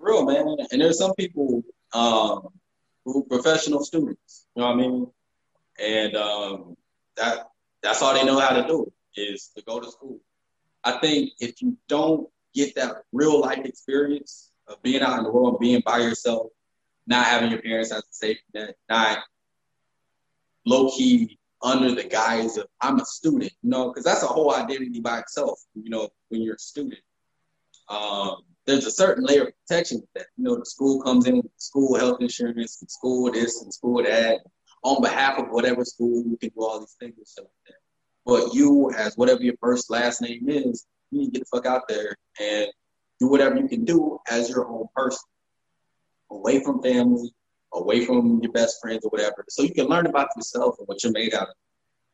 real, 0.05 0.25
man. 0.25 0.57
And 0.71 0.81
there's 0.81 0.99
some 0.99 1.15
people 1.15 1.63
um, 1.93 2.49
who 3.05 3.25
professional 3.25 3.85
students. 3.85 4.47
You 4.55 4.63
know 4.63 4.69
what 4.69 4.75
I 4.75 4.77
mean? 4.77 5.07
And 5.81 6.17
um, 6.17 6.77
that 7.17 7.49
that's 7.83 8.03
all 8.03 8.15
they 8.15 8.25
know 8.25 8.39
how 8.39 8.61
to 8.61 8.67
do 8.67 8.93
is 9.17 9.51
to 9.57 9.63
go 9.65 9.81
to 9.81 9.91
school. 9.91 10.21
I 10.83 10.99
think 10.99 11.31
if 11.41 11.63
you 11.63 11.77
don't 11.89 12.29
get 12.55 12.75
that 12.77 13.03
real 13.13 13.41
life 13.41 13.65
experience 13.65 14.51
of 14.69 14.83
being 14.83 15.03
out 15.03 15.19
in 15.19 15.25
the 15.25 15.33
world, 15.33 15.59
being 15.59 15.83
by 15.85 15.99
yourself, 15.99 16.49
not 17.07 17.27
having 17.27 17.51
your 17.51 17.63
parents 17.63 17.93
as 17.93 18.01
a 18.01 18.13
safety 18.13 18.45
net, 18.55 18.77
not 18.89 19.19
low 20.65 20.91
key 20.91 21.39
under 21.63 21.95
the 21.95 22.05
guise 22.05 22.57
of 22.57 22.67
I'm 22.81 23.01
a 23.01 23.05
student, 23.05 23.53
you 23.63 23.71
know, 23.71 23.89
because 23.89 24.05
that's 24.05 24.23
a 24.23 24.27
whole 24.27 24.55
identity 24.55 25.01
by 25.01 25.21
itself, 25.21 25.61
you 25.75 25.91
know, 25.91 26.09
when 26.29 26.43
you're 26.43 26.57
a 26.57 26.59
student. 26.59 27.01
Um, 27.89 28.37
there's 28.67 28.87
a 28.87 28.91
certain 28.91 29.25
layer 29.25 29.45
of 29.45 29.53
protection 29.67 30.03
that 30.15 30.27
you 30.37 30.45
know 30.45 30.57
the 30.57 30.65
school 30.65 31.03
comes 31.03 31.27
in 31.27 31.43
school 31.57 31.97
health 31.97 32.21
insurance 32.21 32.81
and 32.81 32.91
school 32.91 33.31
this 33.31 33.63
and 33.63 33.73
school 33.73 34.03
that 34.03 34.41
on 34.83 35.03
behalf 35.03 35.39
of 35.39 35.49
whatever 35.51 35.85
school 35.85 36.23
you 36.27 36.37
can 36.37 36.51
do 36.51 36.61
all 36.63 36.81
these 36.81 36.97
things 37.01 37.15
and 37.17 37.27
stuff 37.27 37.47
like 37.47 37.75
that. 37.75 37.81
But 38.27 38.55
you, 38.55 38.91
as 38.97 39.17
whatever 39.17 39.43
your 39.43 39.57
first 39.61 39.91
last 39.91 40.23
name 40.23 40.49
is, 40.49 40.87
you 41.11 41.21
need 41.21 41.27
to 41.27 41.31
get 41.33 41.41
the 41.41 41.57
fuck 41.57 41.67
out 41.67 41.89
there 41.89 42.17
and 42.41 42.69
do 43.21 43.29
whatever 43.29 43.57
you 43.57 43.69
can 43.69 43.85
do 43.85 44.19
as 44.29 44.49
your 44.49 44.67
own 44.67 44.87
person, 44.95 45.29
away 46.31 46.63
from 46.63 46.83
family, 46.83 47.33
away 47.73 48.05
from 48.05 48.41
your 48.43 48.53
best 48.53 48.81
friends 48.81 49.05
or 49.05 49.11
whatever, 49.11 49.45
so 49.49 49.63
you 49.63 49.75
can 49.75 49.87
learn 49.87 50.07
about 50.07 50.29
yourself 50.37 50.77
and 50.79 50.89
what 50.89 51.03
you're 51.03 51.13
made 51.13 51.35
out 51.35 51.49
of, 51.49 51.55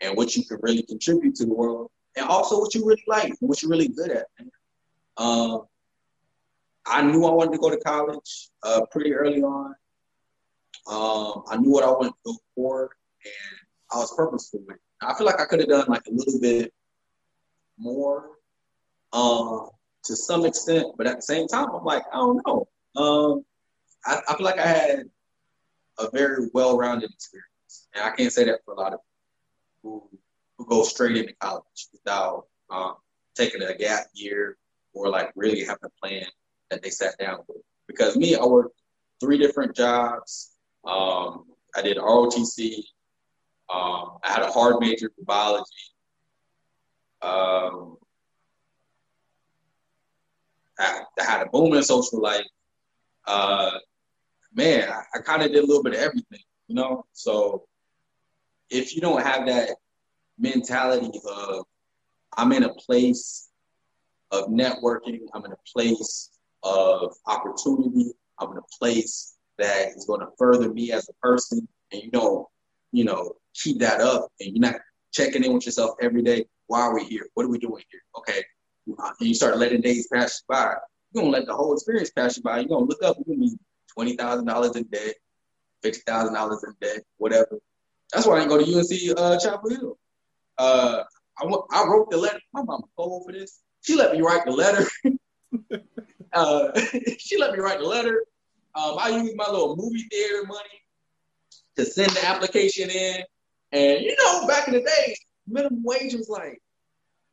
and 0.00 0.16
what 0.16 0.36
you 0.36 0.44
can 0.44 0.58
really 0.62 0.82
contribute 0.82 1.34
to 1.36 1.46
the 1.46 1.54
world, 1.54 1.90
and 2.16 2.26
also 2.26 2.58
what 2.58 2.74
you 2.74 2.84
really 2.84 3.04
like 3.06 3.30
and 3.40 3.48
what 3.48 3.62
you're 3.62 3.70
really 3.70 3.88
good 3.88 4.10
at. 4.10 4.26
Um, 5.16 5.64
I 6.86 7.02
knew 7.02 7.24
I 7.24 7.32
wanted 7.32 7.52
to 7.52 7.58
go 7.58 7.70
to 7.70 7.78
college 7.78 8.50
uh, 8.62 8.82
pretty 8.90 9.14
early 9.14 9.42
on. 9.42 9.74
Um, 10.86 11.44
I 11.48 11.56
knew 11.56 11.70
what 11.70 11.84
I 11.84 11.90
wanted 11.90 12.10
to 12.10 12.16
go 12.24 12.36
for, 12.54 12.90
and 13.24 13.60
I 13.92 13.96
was 13.98 14.14
purposeful. 14.16 14.64
I 15.02 15.14
feel 15.14 15.26
like 15.26 15.40
I 15.40 15.44
could 15.44 15.60
have 15.60 15.68
done 15.68 15.86
like 15.88 16.06
a 16.06 16.12
little 16.12 16.40
bit 16.40 16.72
more 17.78 18.30
um, 19.12 19.68
to 20.04 20.16
some 20.16 20.44
extent, 20.44 20.86
but 20.96 21.06
at 21.06 21.16
the 21.16 21.22
same 21.22 21.46
time, 21.46 21.68
I'm 21.74 21.84
like, 21.84 22.04
I 22.12 22.16
don't 22.16 22.40
know. 22.46 22.68
Um, 22.96 23.44
I, 24.04 24.20
I 24.28 24.36
feel 24.36 24.46
like 24.46 24.58
I 24.58 24.66
had 24.66 25.04
a 25.98 26.10
very 26.10 26.48
well-rounded 26.54 27.10
experience, 27.10 27.88
and 27.94 28.04
I 28.04 28.10
can't 28.10 28.32
say 28.32 28.44
that 28.44 28.60
for 28.64 28.74
a 28.74 28.80
lot 28.80 28.94
of 28.94 29.00
who 29.82 30.08
who 30.56 30.66
go 30.66 30.82
straight 30.82 31.16
into 31.16 31.34
college 31.40 31.88
without 31.92 32.46
um, 32.70 32.94
taking 33.34 33.62
a 33.62 33.74
gap 33.74 34.06
year 34.12 34.58
or 34.92 35.08
like 35.08 35.32
really 35.34 35.60
having 35.60 35.84
a 35.84 36.06
plan 36.06 36.26
that 36.70 36.82
they 36.82 36.90
sat 36.90 37.16
down 37.18 37.40
with. 37.48 37.62
Because 37.86 38.16
me, 38.16 38.36
I 38.36 38.44
worked 38.44 38.80
three 39.20 39.38
different 39.38 39.74
jobs. 39.76 40.52
Um, 40.84 41.44
I 41.76 41.82
did 41.82 41.98
ROTC. 41.98 42.76
Um, 43.72 44.18
I 44.24 44.32
had 44.32 44.42
a 44.42 44.50
hard 44.50 44.76
major 44.80 45.10
for 45.14 45.24
biology. 45.24 45.64
Um, 47.22 47.96
I, 50.78 51.02
I, 51.18 51.24
had 51.24 51.42
a 51.42 51.50
booming 51.50 51.82
social 51.82 52.20
life. 52.20 52.46
Uh, 53.26 53.72
man, 54.54 54.88
I, 54.88 55.02
I 55.14 55.20
kind 55.20 55.42
of 55.42 55.52
did 55.52 55.62
a 55.62 55.66
little 55.66 55.82
bit 55.82 55.92
of 55.92 56.00
everything, 56.00 56.40
you 56.66 56.74
know. 56.74 57.04
So 57.12 57.66
if 58.70 58.94
you 58.94 59.00
don't 59.00 59.22
have 59.22 59.46
that 59.46 59.76
mentality 60.38 61.20
of 61.28 61.66
I'm 62.36 62.52
in 62.52 62.64
a 62.64 62.74
place 62.74 63.50
of 64.30 64.46
networking, 64.46 65.20
I'm 65.34 65.44
in 65.44 65.52
a 65.52 65.58
place 65.72 66.29
of 66.62 67.14
opportunity, 67.26 68.12
I'm 68.38 68.52
in 68.52 68.58
a 68.58 68.78
place 68.78 69.36
that 69.58 69.88
is 69.96 70.06
going 70.06 70.20
to 70.20 70.28
further 70.38 70.72
me 70.72 70.92
as 70.92 71.08
a 71.08 71.12
person, 71.14 71.66
and 71.92 72.02
you 72.02 72.10
don't, 72.10 72.46
you 72.92 73.04
know, 73.04 73.34
keep 73.54 73.78
that 73.80 74.00
up, 74.00 74.28
and 74.40 74.56
you're 74.56 74.70
not 74.70 74.80
checking 75.12 75.44
in 75.44 75.52
with 75.52 75.66
yourself 75.66 75.96
every 76.00 76.22
day. 76.22 76.46
Why 76.66 76.80
are 76.80 76.94
we 76.94 77.04
here? 77.04 77.28
What 77.34 77.44
are 77.44 77.50
we 77.50 77.58
doing 77.58 77.82
here? 77.90 78.00
Okay, 78.18 78.42
and 78.86 79.28
you 79.28 79.34
start 79.34 79.58
letting 79.58 79.80
days 79.80 80.08
pass 80.12 80.42
you 80.42 80.54
by. 80.54 80.74
You're 81.12 81.24
gonna 81.24 81.32
let 81.32 81.46
the 81.46 81.54
whole 81.54 81.74
experience 81.74 82.10
pass 82.10 82.36
you 82.36 82.42
by. 82.42 82.60
You're 82.60 82.68
gonna 82.68 82.86
look 82.86 83.02
up. 83.02 83.16
You're 83.16 83.36
gonna 83.36 83.48
be 83.48 83.58
twenty 83.92 84.16
thousand 84.16 84.46
dollars 84.46 84.76
in 84.76 84.84
debt, 84.84 85.14
fifty 85.82 86.00
thousand 86.06 86.34
dollars 86.34 86.64
in 86.64 86.74
debt, 86.80 87.02
whatever. 87.18 87.58
That's 88.12 88.26
why 88.26 88.36
I 88.36 88.38
didn't 88.40 88.50
go 88.50 88.64
to 88.64 88.78
UNC 88.78 89.18
uh, 89.18 89.38
Chapel 89.38 89.70
Hill. 89.70 89.98
Uh, 90.58 91.02
I, 91.38 91.44
I 91.72 91.86
wrote 91.86 92.10
the 92.10 92.16
letter. 92.16 92.40
My 92.52 92.62
mom 92.62 92.82
told 92.96 93.24
for 93.26 93.32
this. 93.32 93.60
She 93.82 93.96
let 93.96 94.12
me 94.12 94.20
write 94.20 94.44
the 94.44 94.52
letter. 94.52 94.86
uh, 96.32 96.70
she 97.18 97.38
let 97.38 97.52
me 97.52 97.58
write 97.58 97.78
the 97.78 97.86
letter. 97.86 98.24
Um, 98.74 98.96
I 98.98 99.08
used 99.08 99.36
my 99.36 99.46
little 99.46 99.76
movie 99.76 100.06
theater 100.10 100.44
money 100.46 100.84
to 101.76 101.84
send 101.84 102.12
the 102.12 102.26
application 102.26 102.90
in. 102.90 103.22
And 103.72 104.00
you 104.00 104.16
know, 104.16 104.46
back 104.46 104.68
in 104.68 104.74
the 104.74 104.80
day, 104.80 105.16
minimum 105.46 105.82
wage 105.84 106.14
was 106.14 106.28
like, 106.28 106.60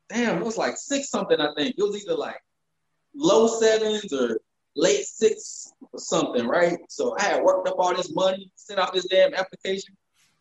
damn, 0.10 0.38
it 0.38 0.46
was 0.46 0.58
like 0.58 0.78
six 0.78 1.10
something, 1.10 1.40
I 1.40 1.54
think. 1.56 1.76
It 1.78 1.84
was 1.84 2.02
either 2.02 2.16
like 2.16 2.42
low 3.16 3.48
sevens 3.48 4.14
or 4.14 4.40
late 4.76 5.06
six 5.06 5.72
or 5.92 6.00
something, 6.00 6.48
right? 6.48 6.78
So 6.90 7.16
I 7.20 7.24
had 7.24 7.44
worked 7.44 7.68
up 7.68 7.76
all 7.80 7.96
this 7.96 8.14
money, 8.14 8.52
sent 8.56 8.80
out 8.80 8.94
this 8.94 9.08
damn 9.08 9.34
application. 9.34 9.96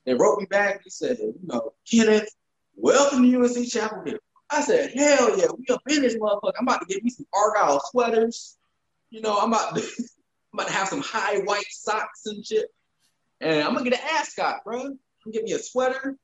They 0.05 0.15
wrote 0.15 0.39
me 0.39 0.47
back. 0.47 0.83
He 0.85 0.91
said, 0.91 1.19
you 1.19 1.35
know, 1.43 1.73
Kenneth, 1.91 2.29
welcome 2.77 3.23
to 3.23 3.43
UNC 3.43 3.69
Chapel 3.69 4.03
Hill. 4.05 4.19
I 4.51 4.61
said, 4.63 4.93
hell 4.95 5.39
yeah, 5.39 5.47
we 5.57 5.67
up 5.75 5.83
in 5.89 6.03
this 6.03 6.17
motherfucker. 6.17 6.53
I'm 6.59 6.67
about 6.69 6.81
to 6.81 6.87
get 6.87 7.03
me 7.03 7.11
some 7.11 7.27
Argyle 7.35 7.81
sweaters. 7.91 8.57
You 9.11 9.21
know, 9.21 9.37
I'm 9.39 9.53
about 9.53 9.77
to, 9.77 9.83
I'm 10.53 10.59
about 10.59 10.69
to 10.69 10.75
have 10.75 10.89
some 10.89 11.03
high 11.03 11.39
white 11.39 11.67
socks 11.71 12.27
and 12.27 12.45
shit. 12.45 12.67
And 13.41 13.63
I'm 13.63 13.75
gonna 13.75 13.89
get 13.91 14.01
an 14.01 14.09
ascot, 14.13 14.65
bro. 14.65 14.81
I'm 14.81 14.99
gonna 15.25 15.33
get 15.33 15.45
me 15.45 15.53
a 15.53 15.59
sweater, 15.59 16.17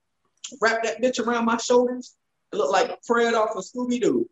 wrap 0.61 0.83
that 0.85 1.03
bitch 1.03 1.25
around 1.25 1.45
my 1.45 1.57
shoulders. 1.57 2.16
It 2.53 2.57
looked 2.57 2.73
like 2.73 2.99
Fred 3.05 3.35
off 3.35 3.57
of 3.57 3.64
Scooby 3.64 4.01
Doo. 4.01 4.29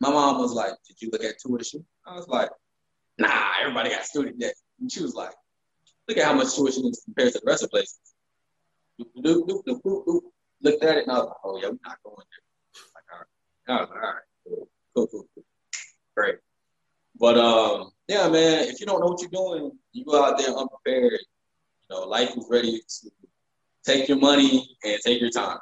My 0.00 0.10
mom 0.10 0.38
was 0.38 0.52
like, 0.52 0.72
Did 0.86 1.00
you 1.00 1.10
look 1.12 1.24
at 1.24 1.38
tuition? 1.38 1.84
I 2.06 2.14
was 2.14 2.28
like, 2.28 2.50
Nah, 3.18 3.52
everybody 3.60 3.90
got 3.90 4.04
student 4.04 4.38
debt. 4.38 4.54
And 4.80 4.90
she 4.90 5.02
was 5.02 5.14
like, 5.14 5.32
Look 6.08 6.18
at 6.18 6.24
how 6.24 6.34
much 6.34 6.54
tuition 6.54 6.86
is 6.86 7.02
compared 7.04 7.32
to 7.32 7.40
the 7.40 7.46
rest 7.46 7.62
of 7.62 7.70
the 7.70 7.72
places. 7.72 7.98
Looked 10.62 10.84
at 10.84 10.96
it 10.96 11.02
and 11.02 11.12
I 11.12 11.18
was 11.18 11.26
like, 11.26 11.36
Oh 11.44 11.58
yeah, 11.60 11.68
we're 11.68 11.78
not 11.84 11.98
going 12.04 12.16
there. 12.16 12.45
I 13.68 13.80
was 13.80 13.88
like, 13.90 14.02
all 14.02 14.08
right, 14.08 14.14
cool, 14.46 14.68
cool, 14.94 15.06
cool, 15.06 15.26
cool. 15.34 15.44
great. 16.16 16.36
But 17.18 17.38
um, 17.38 17.90
yeah, 18.08 18.28
man, 18.28 18.68
if 18.68 18.80
you 18.80 18.86
don't 18.86 19.00
know 19.00 19.06
what 19.06 19.20
you're 19.20 19.30
doing, 19.30 19.72
you 19.92 20.04
go 20.04 20.24
out 20.24 20.38
there 20.38 20.54
unprepared. 20.54 21.12
You 21.12 21.96
know, 21.96 22.02
life 22.02 22.30
is 22.36 22.46
ready 22.50 22.80
to 22.80 23.10
take 23.84 24.08
your 24.08 24.18
money 24.18 24.76
and 24.84 24.98
take 25.04 25.20
your 25.20 25.30
time, 25.30 25.58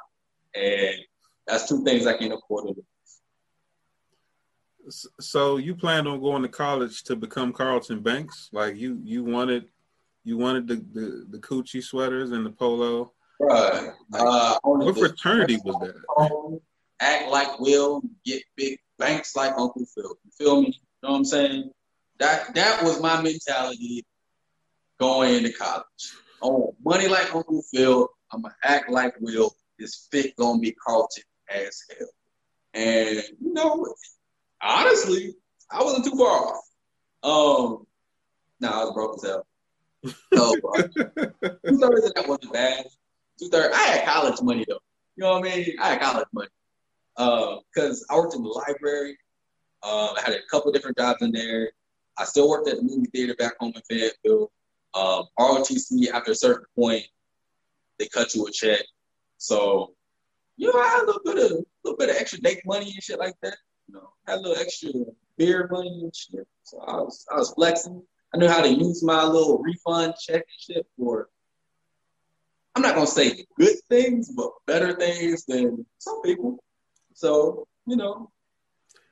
and 0.53 0.95
that's 1.47 1.67
two 1.67 1.83
things 1.83 2.07
I 2.07 2.17
can't 2.17 2.33
afford 2.33 2.67
to 2.67 2.73
do. 2.73 2.85
So 5.19 5.57
you 5.57 5.75
planned 5.75 6.07
on 6.07 6.21
going 6.21 6.43
to 6.43 6.47
college 6.47 7.03
to 7.05 7.15
become 7.15 7.53
Carlton 7.53 8.01
Banks? 8.01 8.49
Like 8.51 8.75
you, 8.77 8.99
you 9.03 9.23
wanted, 9.23 9.69
you 10.23 10.37
wanted 10.37 10.67
the 10.67 10.75
the, 10.75 11.25
the 11.29 11.39
coochie 11.39 11.83
sweaters 11.83 12.31
and 12.31 12.45
the 12.45 12.51
polo. 12.51 13.13
Right. 13.39 13.89
Uh, 14.13 14.59
what 14.63 14.97
fraternity 14.97 15.59
was 15.63 15.75
that? 15.79 16.59
act 16.99 17.29
like 17.29 17.59
Will, 17.59 18.01
get 18.25 18.43
big 18.55 18.79
banks 18.97 19.35
like 19.35 19.53
Uncle 19.57 19.85
Phil. 19.93 20.17
You 20.23 20.31
feel 20.37 20.61
me? 20.61 20.67
You 20.67 20.73
know 21.03 21.11
what 21.11 21.17
I'm 21.17 21.25
saying? 21.25 21.71
That 22.19 22.55
that 22.55 22.83
was 22.83 23.01
my 23.01 23.21
mentality 23.21 24.05
going 24.99 25.35
into 25.35 25.51
college. 25.51 25.85
Oh, 26.41 26.75
money 26.83 27.07
like 27.07 27.33
Uncle 27.35 27.63
Phil. 27.73 28.07
I'm 28.31 28.41
gonna 28.41 28.55
act 28.63 28.89
like 28.89 29.15
Will. 29.19 29.51
This 29.77 30.07
fit 30.11 30.35
gonna 30.37 30.59
be 30.59 30.71
Carlton 30.71 31.23
as 31.49 31.81
hell. 31.97 32.07
And 32.73 33.23
you 33.39 33.53
know, 33.53 33.85
honestly, 34.61 35.35
I 35.69 35.83
wasn't 35.83 36.05
too 36.05 36.17
far 36.17 36.27
off. 36.29 36.63
Um, 37.23 37.85
no, 38.59 38.69
nah, 38.69 38.81
I 38.81 38.83
was 38.85 38.93
broke 38.93 39.17
as 39.17 39.29
hell. 39.29 39.47
No, 40.31 40.55
two 41.65 41.79
thirds 41.79 42.05
of 42.05 42.13
that 42.13 42.25
wasn't 42.27 42.53
bad. 42.53 42.85
Two 43.39 43.49
thirds. 43.49 43.75
I 43.75 43.81
had 43.81 44.05
college 44.05 44.41
money 44.41 44.65
though. 44.67 44.79
You 45.15 45.23
know 45.23 45.39
what 45.39 45.51
I 45.51 45.55
mean? 45.55 45.75
I 45.81 45.89
had 45.89 46.01
college 46.01 46.27
money 46.33 46.49
because 47.15 48.05
uh, 48.09 48.13
I 48.13 48.17
worked 48.17 48.35
in 48.35 48.43
the 48.43 48.49
library. 48.49 49.17
Um, 49.83 50.09
I 50.17 50.21
had 50.23 50.33
a 50.33 50.39
couple 50.49 50.71
different 50.71 50.97
jobs 50.97 51.21
in 51.21 51.31
there. 51.31 51.71
I 52.17 52.25
still 52.25 52.49
worked 52.49 52.69
at 52.69 52.77
the 52.77 52.83
movie 52.83 53.09
theater 53.13 53.35
back 53.37 53.53
home 53.59 53.73
in 53.75 53.81
Fayetteville. 53.89 54.51
Um, 54.93 55.25
ROTC, 55.39 56.09
after 56.09 56.31
a 56.31 56.35
certain 56.35 56.65
point, 56.75 57.03
they 57.99 58.07
cut 58.07 58.33
you 58.33 58.47
a 58.47 58.51
check. 58.51 58.81
So, 59.37 59.93
you 60.57 60.71
know, 60.71 60.79
I 60.79 60.87
had 60.87 61.03
a 61.03 61.05
little 61.05 61.21
bit 61.23 61.37
of 61.37 61.65
little 61.83 61.97
bit 61.97 62.09
of 62.09 62.15
extra 62.15 62.39
date 62.39 62.61
money 62.65 62.91
and 62.91 63.03
shit 63.03 63.19
like 63.19 63.35
that. 63.43 63.57
You 63.87 63.95
know, 63.95 64.09
had 64.25 64.39
a 64.39 64.41
little 64.41 64.57
extra 64.57 64.91
beer 65.37 65.67
money 65.71 65.99
and 66.03 66.15
shit. 66.15 66.47
So 66.63 66.79
I 66.79 66.95
was 66.95 67.25
I 67.31 67.35
was 67.35 67.51
flexing. 67.51 68.01
I 68.33 68.37
knew 68.37 68.47
how 68.47 68.61
to 68.61 68.69
use 68.69 69.03
my 69.03 69.23
little 69.23 69.59
refund 69.59 70.15
check 70.19 70.35
and 70.35 70.77
shit 70.77 70.85
for 70.97 71.29
I'm 72.75 72.81
not 72.81 72.95
gonna 72.95 73.07
say 73.07 73.45
good 73.57 73.77
things, 73.89 74.31
but 74.31 74.49
better 74.67 74.93
things 74.93 75.45
than 75.45 75.85
some 75.97 76.21
people. 76.21 76.61
So, 77.15 77.67
you 77.87 77.95
know, 77.95 78.29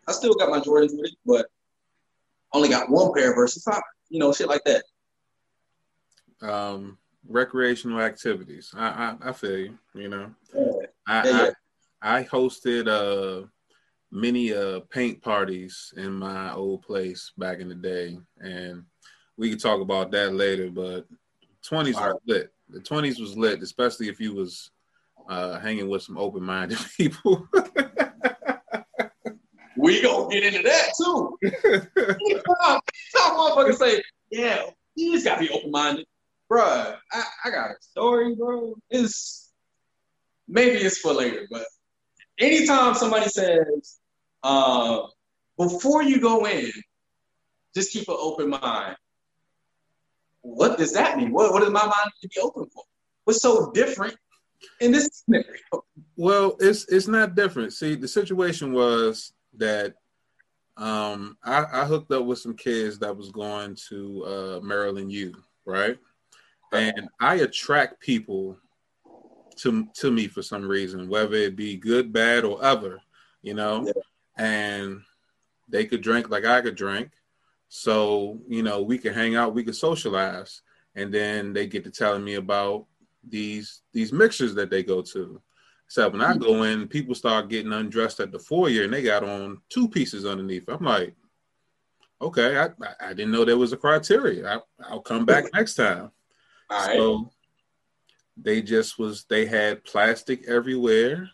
I 0.07 0.11
still 0.11 0.35
got 0.35 0.49
my 0.49 0.59
Jordans 0.59 0.91
with 0.95 1.05
it, 1.05 1.15
but 1.25 1.47
only 2.53 2.69
got 2.69 2.89
one 2.89 3.11
pair 3.13 3.33
versus 3.33 3.63
five, 3.63 3.81
you 4.09 4.19
know, 4.19 4.31
shit 4.31 4.47
like 4.47 4.63
that. 4.65 4.83
Um, 6.47 6.99
recreational 7.27 8.01
activities. 8.01 8.71
I, 8.75 9.15
I, 9.23 9.29
I 9.29 9.31
feel 9.31 9.57
you, 9.57 9.79
you 9.95 10.09
know. 10.09 10.31
Yeah. 10.53 10.71
I, 11.07 11.27
yeah, 11.27 11.31
yeah. 11.31 11.51
I, 12.01 12.19
I 12.19 12.23
hosted 12.23 12.87
uh 12.87 13.47
many 14.11 14.53
uh 14.53 14.81
paint 14.91 15.21
parties 15.23 15.91
in 15.97 16.11
my 16.13 16.53
old 16.53 16.83
place 16.83 17.31
back 17.37 17.59
in 17.59 17.67
the 17.67 17.75
day 17.75 18.19
and 18.39 18.83
we 19.37 19.49
could 19.49 19.59
talk 19.59 19.81
about 19.81 20.11
that 20.11 20.33
later, 20.33 20.69
but 20.69 21.07
20s 21.67 21.95
was 21.95 22.19
lit. 22.27 22.51
The 22.69 22.79
20s 22.79 23.19
was 23.19 23.35
lit, 23.37 23.63
especially 23.63 24.09
if 24.09 24.19
you 24.19 24.33
was 24.33 24.69
uh, 25.29 25.59
hanging 25.59 25.89
with 25.89 26.03
some 26.03 26.17
open-minded 26.17 26.77
people. 26.97 27.47
We 29.83 30.01
gonna 30.01 30.29
get 30.29 30.43
into 30.43 30.63
that 30.63 30.93
too. 30.97 31.37
Some 33.09 33.35
motherfuckers 33.35 33.75
say, 33.75 34.01
yeah, 34.31 34.63
you 34.95 35.13
just 35.13 35.25
gotta 35.25 35.41
be 35.41 35.49
open-minded. 35.49 36.05
Bruh, 36.49 36.95
I, 37.11 37.23
I 37.45 37.49
got 37.49 37.71
a 37.71 37.75
story, 37.81 38.33
bro. 38.35 38.75
It's 38.89 39.51
maybe 40.47 40.77
it's 40.77 40.99
for 40.99 41.13
later, 41.13 41.47
but 41.51 41.65
anytime 42.39 42.93
somebody 42.95 43.27
says, 43.27 43.99
uh, 44.43 45.01
before 45.57 46.01
you 46.01 46.19
go 46.19 46.45
in, 46.47 46.71
just 47.75 47.91
keep 47.91 48.07
an 48.07 48.15
open 48.17 48.49
mind. 48.49 48.95
What 50.41 50.77
does 50.77 50.93
that 50.93 51.17
mean? 51.17 51.31
What, 51.31 51.51
what 51.51 51.61
does 51.61 51.71
my 51.71 51.85
mind 51.85 52.11
to 52.21 52.27
be 52.27 52.39
open 52.41 52.67
for? 52.73 52.83
What's 53.23 53.41
so 53.41 53.71
different 53.71 54.15
in 54.79 54.91
this 54.91 55.09
scenario? 55.25 55.83
Well, 56.15 56.55
it's 56.59 56.85
it's 56.85 57.07
not 57.07 57.35
different. 57.35 57.73
See, 57.73 57.95
the 57.95 58.07
situation 58.07 58.73
was 58.73 59.33
that 59.57 59.95
um, 60.77 61.37
I, 61.43 61.65
I, 61.71 61.85
hooked 61.85 62.11
up 62.11 62.25
with 62.25 62.39
some 62.39 62.55
kids 62.55 62.97
that 62.99 63.15
was 63.15 63.31
going 63.31 63.75
to 63.89 64.25
uh, 64.25 64.59
Maryland 64.63 65.11
U, 65.11 65.35
right? 65.65 65.99
And 66.71 67.09
I 67.19 67.35
attract 67.35 67.99
people 67.99 68.57
to 69.57 69.87
to 69.93 70.11
me 70.11 70.27
for 70.27 70.41
some 70.41 70.67
reason, 70.67 71.07
whether 71.07 71.35
it 71.35 71.55
be 71.55 71.77
good, 71.77 72.11
bad, 72.11 72.43
or 72.43 72.63
other, 72.63 72.99
you 73.43 73.53
know. 73.53 73.85
Yeah. 73.85 73.93
And 74.43 75.01
they 75.69 75.85
could 75.85 76.01
drink 76.01 76.29
like 76.29 76.45
I 76.45 76.61
could 76.61 76.75
drink, 76.75 77.11
so 77.69 78.39
you 78.47 78.63
know 78.63 78.81
we 78.81 78.97
could 78.97 79.13
hang 79.13 79.35
out, 79.35 79.53
we 79.53 79.63
could 79.63 79.75
socialize, 79.75 80.63
and 80.95 81.13
then 81.13 81.53
they 81.53 81.67
get 81.67 81.83
to 81.83 81.91
telling 81.91 82.23
me 82.23 82.35
about 82.35 82.87
these 83.27 83.81
these 83.93 84.11
mixers 84.11 84.55
that 84.55 84.69
they 84.69 84.81
go 84.83 85.01
to. 85.01 85.39
So 85.87 86.09
when 86.09 86.21
I 86.21 86.35
go 86.35 86.63
in, 86.63 86.87
people 86.87 87.13
start 87.13 87.49
getting 87.49 87.71
undressed 87.71 88.19
at 88.19 88.31
the 88.31 88.39
foyer 88.39 88.83
and 88.83 88.93
they 88.93 89.03
got 89.03 89.23
on 89.23 89.61
two 89.69 89.87
pieces 89.87 90.25
underneath. 90.25 90.67
I'm 90.67 90.83
like, 90.83 91.15
okay, 92.21 92.57
I, 92.57 92.69
I 92.99 93.13
didn't 93.13 93.31
know 93.31 93.45
there 93.45 93.57
was 93.57 93.73
a 93.73 93.77
criteria. 93.77 94.61
I, 94.87 94.93
will 94.93 95.01
come 95.01 95.25
back 95.25 95.45
next 95.53 95.75
time. 95.75 96.11
so 96.85 97.31
they 98.37 98.61
just 98.61 98.97
was 98.97 99.25
they 99.25 99.45
had 99.45 99.83
plastic 99.83 100.47
everywhere. 100.47 101.29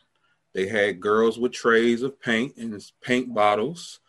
They 0.54 0.68
had 0.68 1.00
girls 1.00 1.40
with 1.40 1.54
trays 1.54 2.02
of 2.02 2.20
paint 2.20 2.58
and 2.58 2.84
paint 3.02 3.34
bottles 3.34 4.00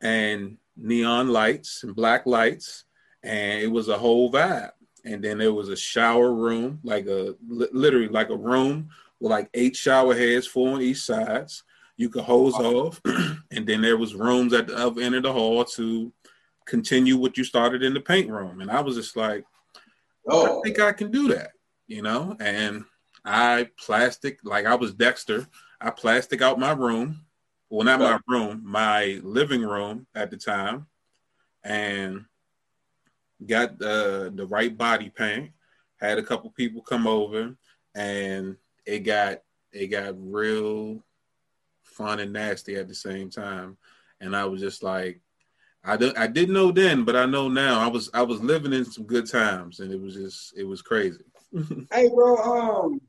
and 0.00 0.56
neon 0.76 1.28
lights 1.28 1.84
and 1.84 1.94
black 1.94 2.26
lights, 2.26 2.84
and 3.22 3.62
it 3.62 3.70
was 3.70 3.88
a 3.88 3.98
whole 3.98 4.32
vibe. 4.32 4.72
And 5.04 5.22
then 5.22 5.38
there 5.38 5.52
was 5.52 5.68
a 5.68 5.76
shower 5.76 6.32
room, 6.32 6.80
like 6.82 7.06
a 7.06 7.36
literally 7.46 8.08
like 8.08 8.30
a 8.30 8.36
room 8.36 8.90
with 9.20 9.30
like 9.30 9.48
eight 9.54 9.76
shower 9.76 10.14
heads, 10.14 10.46
four 10.46 10.74
on 10.74 10.82
each 10.82 11.02
sides. 11.02 11.62
You 11.96 12.08
could 12.08 12.24
hose 12.24 12.54
off, 12.54 13.00
and 13.50 13.66
then 13.66 13.82
there 13.82 13.98
was 13.98 14.14
rooms 14.14 14.54
at 14.54 14.68
the 14.68 14.76
other 14.76 15.02
end 15.02 15.14
of 15.14 15.22
the 15.22 15.32
hall 15.32 15.64
to 15.64 16.12
continue 16.66 17.16
what 17.18 17.36
you 17.36 17.44
started 17.44 17.82
in 17.82 17.92
the 17.92 18.00
paint 18.00 18.30
room. 18.30 18.60
And 18.60 18.70
I 18.70 18.80
was 18.80 18.96
just 18.96 19.16
like, 19.16 19.44
oh. 20.28 20.58
I 20.58 20.62
think 20.62 20.80
I 20.80 20.92
can 20.92 21.10
do 21.10 21.28
that, 21.28 21.50
you 21.86 22.00
know. 22.00 22.36
And 22.40 22.84
I 23.24 23.68
plastic 23.78 24.38
like 24.44 24.64
I 24.64 24.74
was 24.74 24.94
Dexter. 24.94 25.46
I 25.80 25.90
plastic 25.90 26.40
out 26.42 26.58
my 26.58 26.72
room, 26.72 27.24
well, 27.70 27.84
not 27.84 28.00
my 28.00 28.18
room, 28.26 28.62
my 28.64 29.20
living 29.22 29.62
room 29.62 30.06
at 30.14 30.30
the 30.30 30.36
time, 30.36 30.86
and 31.62 32.24
got 33.46 33.78
the 33.78 34.32
the 34.34 34.46
right 34.46 34.76
body 34.76 35.10
paint. 35.10 35.52
Had 36.00 36.18
a 36.18 36.22
couple 36.22 36.50
people 36.50 36.82
come 36.82 37.06
over, 37.06 37.54
and 37.94 38.56
it 38.90 39.00
got 39.00 39.42
it 39.72 39.86
got 39.86 40.14
real 40.18 41.02
fun 41.84 42.18
and 42.18 42.32
nasty 42.32 42.76
at 42.76 42.88
the 42.88 42.94
same 42.94 43.30
time. 43.30 43.76
And 44.20 44.34
I 44.34 44.44
was 44.46 44.60
just 44.60 44.82
like, 44.82 45.20
I 45.84 45.96
didn't 45.96 46.18
I 46.18 46.26
didn't 46.26 46.54
know 46.54 46.72
then, 46.72 47.04
but 47.04 47.16
I 47.16 47.24
know 47.24 47.48
now. 47.48 47.80
I 47.80 47.86
was 47.86 48.10
I 48.12 48.22
was 48.22 48.42
living 48.42 48.72
in 48.72 48.84
some 48.84 49.04
good 49.04 49.30
times, 49.30 49.80
and 49.80 49.92
it 49.92 50.00
was 50.00 50.14
just 50.14 50.58
it 50.58 50.64
was 50.64 50.82
crazy. 50.82 51.24
hey, 51.92 52.08
bro, 52.08 52.36
um, 52.36 53.00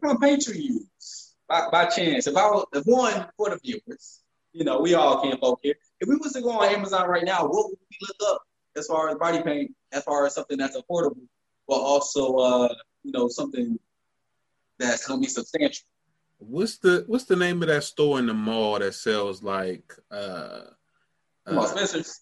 what 0.00 0.20
use 0.22 1.34
by, 1.48 1.68
by 1.70 1.84
chance? 1.86 2.26
If 2.26 2.36
I 2.36 2.46
was 2.46 2.66
if 2.72 2.84
one 2.84 3.26
for 3.36 3.50
the 3.50 3.58
viewers, 3.62 4.22
you 4.52 4.64
know, 4.64 4.80
we 4.80 4.94
all 4.94 5.22
can't 5.22 5.38
folk 5.38 5.60
here. 5.62 5.76
If 6.00 6.08
we 6.08 6.16
was 6.16 6.32
to 6.32 6.40
go 6.40 6.50
on 6.50 6.74
Amazon 6.74 7.08
right 7.08 7.24
now, 7.24 7.42
what 7.42 7.70
would 7.70 7.78
we 7.90 7.98
look 8.08 8.34
up 8.34 8.42
as 8.76 8.86
far 8.86 9.10
as 9.10 9.16
body 9.16 9.42
paint, 9.42 9.72
as 9.92 10.02
far 10.02 10.26
as 10.26 10.34
something 10.34 10.58
that's 10.58 10.76
affordable, 10.76 11.26
but 11.68 11.76
also 11.76 12.34
uh, 12.36 12.74
you 13.04 13.12
know, 13.12 13.28
something 13.28 13.78
that's 14.88 15.06
gonna 15.06 15.20
be 15.20 15.26
substantial. 15.26 15.84
What's 16.38 16.78
the 16.78 17.04
What's 17.06 17.24
the 17.24 17.36
name 17.36 17.62
of 17.62 17.68
that 17.68 17.84
store 17.84 18.18
in 18.18 18.26
the 18.26 18.34
mall 18.34 18.78
that 18.78 18.94
sells 18.94 19.42
like? 19.42 19.94
uh 20.10 20.62
Come 21.46 21.58
on, 21.58 21.64
uh, 21.64 21.68
Spencer's. 21.68 22.20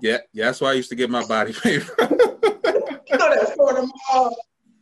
Yeah, 0.00 0.18
yeah, 0.32 0.46
that's 0.46 0.60
why 0.60 0.70
I 0.70 0.74
used 0.74 0.88
to 0.90 0.96
get 0.96 1.10
my 1.10 1.24
body 1.26 1.52
paper. 1.62 1.94
you 2.00 3.18
know 3.18 3.34
that 3.34 3.50
store 3.52 3.78
in 3.78 3.86
the 3.86 3.92
mall. 4.12 4.36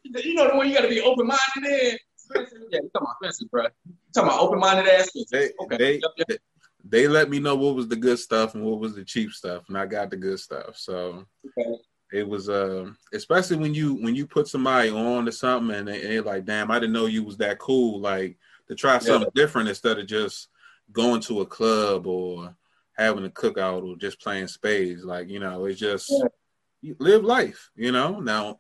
You 0.05 0.35
know 0.35 0.49
the 0.49 0.57
one 0.57 0.69
you 0.69 0.75
got 0.75 0.83
to 0.83 0.89
be 0.89 1.01
open 1.01 1.27
minded 1.27 1.71
in. 1.71 1.99
Spencer, 2.17 2.57
yeah, 2.71 2.81
you 2.83 2.91
talking 2.93 3.09
about 3.09 3.17
Spencer, 3.23 3.47
bro. 3.51 3.63
You 3.65 3.95
talking 4.15 4.29
about 4.31 4.41
open 4.41 4.59
minded 4.59 4.89
ass. 4.89 5.11
They, 5.31 5.51
okay. 5.63 5.77
They, 5.77 5.93
yep, 5.95 6.29
yep. 6.29 6.39
they 6.85 7.09
let 7.09 7.29
me 7.29 7.41
know 7.41 7.57
what 7.57 7.75
was 7.75 7.89
the 7.89 7.97
good 7.97 8.19
stuff 8.19 8.55
and 8.55 8.65
what 8.65 8.81
was 8.81 8.95
the 8.95 9.05
cheap 9.05 9.33
stuff, 9.33 9.65
and 9.69 9.77
I 9.77 9.87
got 9.87 10.11
the 10.11 10.17
good 10.17 10.39
stuff. 10.39 10.77
So 10.77 11.27
okay 11.59 11.77
it 12.13 12.27
was 12.27 12.49
uh 12.49 12.91
especially 13.13 13.57
when 13.57 13.75
you 13.75 13.95
when 13.95 14.15
you 14.15 14.27
put 14.27 14.49
somebody 14.49 14.91
on 14.91 15.25
to 15.25 15.33
something 15.33 15.77
and 15.77 15.89
they, 15.89 16.17
are 16.17 16.23
like 16.23 16.45
damn 16.45 16.71
i 16.71 16.79
didn't 16.79 16.93
know 16.93 17.07
you 17.07 17.23
was 17.23 17.37
that 17.37 17.59
cool 17.59 18.01
like 18.01 18.37
to 18.67 18.75
try 18.75 18.99
something 18.99 19.31
yeah. 19.35 19.43
different 19.43 19.69
instead 19.69 19.99
of 19.99 20.07
just 20.07 20.49
going 20.93 21.21
to 21.21 21.41
a 21.41 21.47
club 21.47 22.07
or 22.07 22.55
having 22.97 23.25
a 23.25 23.31
cookout 23.31 23.83
or 23.83 23.97
just 23.97 24.21
playing 24.21 24.49
spades 24.49 25.05
like 25.05 25.29
you 25.29 25.39
know 25.39 25.67
it's 25.67 25.79
just 25.79 26.13
yeah. 26.83 26.95
live 26.99 27.25
life 27.25 27.71
you 27.77 27.93
know 27.93 28.21
now 28.21 28.59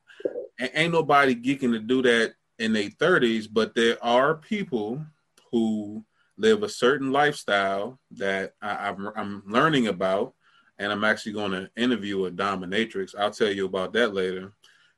ain't 0.61 0.93
nobody 0.93 1.35
geeking 1.35 1.73
to 1.73 1.79
do 1.79 2.03
that 2.03 2.35
in 2.59 2.73
their 2.73 2.91
30s 2.91 3.47
but 3.51 3.75
there 3.75 4.03
are 4.05 4.35
people 4.35 5.05
who 5.51 6.05
live 6.37 6.63
a 6.63 6.69
certain 6.69 7.11
lifestyle 7.11 7.99
that 8.13 8.55
I, 8.63 8.89
I'm, 8.89 9.11
I'm 9.17 9.43
learning 9.47 9.89
about 9.89 10.35
and 10.79 10.93
I'm 10.93 11.05
actually 11.05 11.33
going 11.33 11.53
to 11.53 11.71
interview 11.77 12.27
a 12.27 12.31
dominatrix. 12.31 13.15
I'll 13.19 13.31
tell 13.31 13.51
you 13.51 13.67
about 13.67 13.93
that 13.95 14.15
later. 14.15 14.53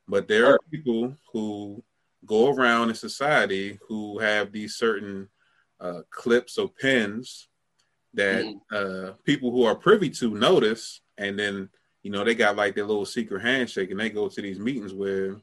But 0.06 0.28
there 0.28 0.46
are 0.46 0.58
people 0.70 1.16
who 1.32 1.82
go 2.26 2.52
around 2.52 2.90
in 2.90 2.94
society 2.94 3.78
who 3.88 4.18
have 4.18 4.52
these 4.52 4.74
certain 4.76 5.28
uh, 5.80 6.02
clips 6.10 6.58
or 6.58 6.68
pins 6.68 7.48
that 8.14 8.44
mm. 8.44 8.60
uh, 8.72 9.12
people 9.24 9.50
who 9.50 9.64
are 9.64 9.74
privy 9.74 10.10
to 10.10 10.34
notice, 10.34 11.00
and 11.16 11.38
then 11.38 11.68
you 12.02 12.10
know 12.10 12.24
they 12.24 12.34
got 12.34 12.56
like 12.56 12.74
their 12.74 12.84
little 12.84 13.06
secret 13.06 13.40
handshake, 13.40 13.90
and 13.90 14.00
they 14.00 14.10
go 14.10 14.28
to 14.28 14.42
these 14.42 14.58
meetings 14.58 14.92
where 14.92 15.36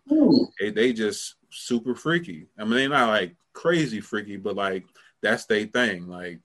they, 0.59 0.69
they 0.69 0.93
just 0.93 1.35
super 1.49 1.95
freaky. 1.95 2.47
I 2.59 2.63
mean, 2.63 2.73
they're 2.73 2.89
not 2.89 3.09
like 3.09 3.35
crazy 3.53 4.01
freaky, 4.01 4.37
but 4.37 4.55
like 4.55 4.83
that's 5.23 5.45
their 5.45 5.65
thing. 5.65 6.07
Like, 6.07 6.39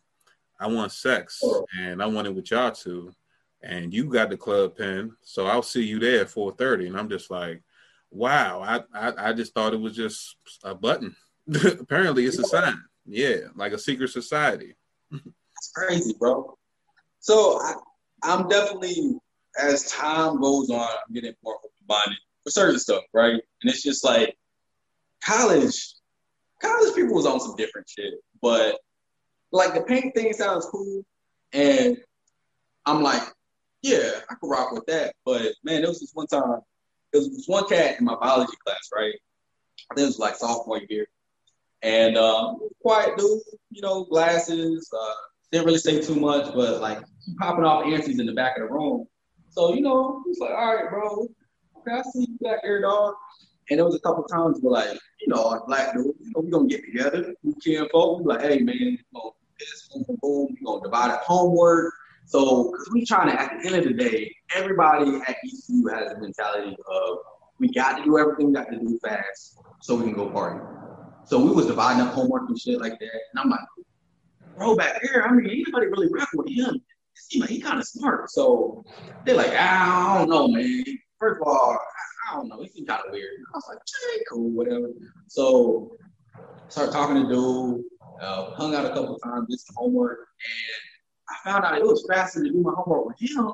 I 0.60 0.68
want 0.68 0.92
sex, 0.92 1.42
and 1.78 2.00
I 2.00 2.06
want 2.06 2.28
it 2.28 2.34
with 2.34 2.50
y'all 2.50 2.70
too 2.70 3.12
and 3.62 3.92
you 3.94 4.04
got 4.04 4.30
the 4.30 4.36
club 4.36 4.76
pin, 4.76 5.12
so 5.22 5.46
I'll 5.46 5.62
see 5.62 5.84
you 5.84 5.98
there 5.98 6.22
at 6.22 6.28
4:30. 6.28 6.88
And 6.88 6.98
I'm 6.98 7.08
just 7.08 7.30
like, 7.30 7.62
wow, 8.10 8.60
I, 8.60 8.82
I, 8.98 9.30
I 9.30 9.32
just 9.32 9.54
thought 9.54 9.74
it 9.74 9.80
was 9.80 9.96
just 9.96 10.36
a 10.64 10.74
button. 10.74 11.14
Apparently, 11.80 12.26
it's 12.26 12.38
a 12.38 12.44
sign. 12.44 12.80
Yeah, 13.06 13.48
like 13.56 13.72
a 13.72 13.78
secret 13.78 14.10
society. 14.10 14.76
It's 15.10 15.72
crazy, 15.74 16.14
bro. 16.18 16.56
So 17.20 17.60
I, 17.60 17.74
I'm 18.22 18.48
definitely, 18.48 19.14
as 19.60 19.90
time 19.90 20.40
goes 20.40 20.70
on, 20.70 20.80
I'm 20.80 21.14
getting 21.14 21.34
more 21.42 21.56
open-minded 21.56 22.18
for 22.44 22.50
certain 22.50 22.78
stuff, 22.78 23.02
right? 23.12 23.34
And 23.34 23.70
it's 23.70 23.82
just 23.82 24.04
like 24.04 24.36
college. 25.24 25.94
College 26.60 26.94
people 26.94 27.14
was 27.14 27.26
on 27.26 27.40
some 27.40 27.56
different 27.56 27.88
shit, 27.88 28.14
but 28.40 28.78
like 29.50 29.74
the 29.74 29.82
paint 29.82 30.14
thing 30.14 30.32
sounds 30.32 30.66
cool, 30.66 31.04
and 31.52 31.96
I'm 32.86 33.02
like, 33.02 33.22
yeah, 33.82 34.10
I 34.30 34.34
could 34.34 34.48
rock 34.48 34.72
with 34.72 34.86
that. 34.86 35.14
But 35.24 35.52
man, 35.64 35.82
there 35.82 35.90
was 35.90 36.00
this 36.00 36.12
one 36.14 36.26
time, 36.26 36.60
there 37.12 37.20
was 37.20 37.44
one 37.46 37.68
cat 37.68 37.98
in 37.98 38.04
my 38.04 38.14
biology 38.14 38.56
class, 38.64 38.88
right? 38.94 39.14
I 39.90 39.94
think 39.94 40.04
it 40.04 40.06
was 40.06 40.18
like 40.18 40.36
sophomore 40.36 40.80
year. 40.88 41.06
And 41.82 42.16
um, 42.16 42.60
quiet 42.80 43.18
dude, 43.18 43.40
you 43.70 43.82
know, 43.82 44.04
glasses, 44.04 44.88
uh, 44.96 45.14
didn't 45.50 45.66
really 45.66 45.78
say 45.78 46.00
too 46.00 46.14
much, 46.14 46.54
but 46.54 46.80
like 46.80 47.02
popping 47.38 47.64
off 47.64 47.84
antsies 47.84 48.20
in 48.20 48.26
the 48.26 48.32
back 48.32 48.56
of 48.56 48.68
the 48.68 48.72
room. 48.72 49.06
So, 49.50 49.74
you 49.74 49.82
know, 49.82 50.22
he's 50.26 50.38
like, 50.38 50.50
all 50.50 50.74
right, 50.74 50.88
bro, 50.88 51.28
okay, 51.78 51.98
I 51.98 52.02
see 52.02 52.26
you 52.30 52.38
back 52.40 52.60
dog. 52.82 53.14
And 53.68 53.78
there 53.78 53.84
was 53.84 53.96
a 53.96 54.00
couple 54.00 54.24
times 54.24 54.58
where 54.60 54.72
like, 54.72 54.98
you 55.20 55.28
know, 55.28 55.62
black 55.66 55.92
dude, 55.92 56.06
you 56.20 56.32
know, 56.34 56.40
we 56.40 56.50
gonna 56.50 56.68
get 56.68 56.84
together, 56.84 57.34
we 57.42 57.54
can 57.54 57.88
folk, 57.90 58.20
we 58.20 58.24
like, 58.26 58.42
hey 58.42 58.60
man, 58.60 58.76
you 58.76 58.98
know, 59.12 59.34
this, 59.58 59.88
boom, 59.88 60.18
boom, 60.22 60.48
we 60.50 60.64
gonna 60.64 60.82
divide 60.82 61.10
up 61.10 61.22
homework, 61.24 61.92
so, 62.32 62.70
because 62.70 62.88
we 62.90 63.04
trying 63.04 63.28
to, 63.28 63.38
at 63.38 63.50
the 63.60 63.66
end 63.66 63.76
of 63.76 63.84
the 63.84 63.92
day, 63.92 64.34
everybody 64.56 65.20
at 65.28 65.36
ECU 65.44 65.86
has 65.88 66.12
a 66.12 66.18
mentality 66.18 66.74
of 66.90 67.18
we 67.58 67.70
got 67.70 67.98
to 67.98 68.04
do 68.04 68.18
everything 68.18 68.46
we 68.46 68.52
got 68.54 68.70
to 68.70 68.78
do 68.78 68.98
fast 69.04 69.58
so 69.82 69.96
we 69.96 70.04
can 70.04 70.14
go 70.14 70.30
party. 70.30 70.64
So 71.26 71.38
we 71.38 71.50
was 71.50 71.66
dividing 71.66 72.00
up 72.00 72.14
homework 72.14 72.48
and 72.48 72.58
shit 72.58 72.80
like 72.80 72.98
that. 72.98 73.20
And 73.34 73.36
I'm 73.36 73.50
like, 73.50 73.60
bro, 74.56 74.74
back 74.74 75.02
here, 75.02 75.26
I 75.28 75.34
mean, 75.34 75.44
anybody 75.44 75.88
really 75.88 76.08
rocking 76.10 76.38
with 76.38 76.48
him. 76.48 76.80
He 77.28 77.38
like 77.38 77.50
he 77.50 77.60
kind 77.60 77.78
of 77.78 77.86
smart. 77.86 78.30
So 78.30 78.82
they're 79.26 79.36
like, 79.36 79.52
ah, 79.52 80.14
I 80.14 80.18
don't 80.20 80.30
know, 80.30 80.48
man. 80.48 80.84
First 81.20 81.38
of 81.42 81.46
all, 81.46 81.72
I, 81.72 82.32
I 82.32 82.36
don't 82.36 82.48
know. 82.48 82.62
He 82.62 82.68
seemed 82.70 82.88
kind 82.88 83.02
of 83.06 83.12
weird. 83.12 83.28
I 83.52 83.58
was 83.58 83.66
like, 83.68 83.78
hey, 84.14 84.22
cool, 84.30 84.48
whatever. 84.52 84.88
So 85.26 85.98
start 86.68 86.92
talking 86.92 87.16
to 87.16 87.28
dude. 87.28 87.84
Uh, 88.22 88.52
hung 88.52 88.74
out 88.74 88.86
a 88.86 88.88
couple 88.88 89.18
times, 89.18 89.48
did 89.50 89.60
some 89.60 89.74
homework, 89.76 90.18
and 90.20 90.91
I 91.32 91.50
found 91.50 91.64
out 91.64 91.78
it 91.78 91.84
was 91.84 92.04
faster 92.08 92.42
to 92.42 92.50
do 92.50 92.60
my 92.60 92.72
homework 92.76 93.06
with 93.06 93.20
him 93.20 93.52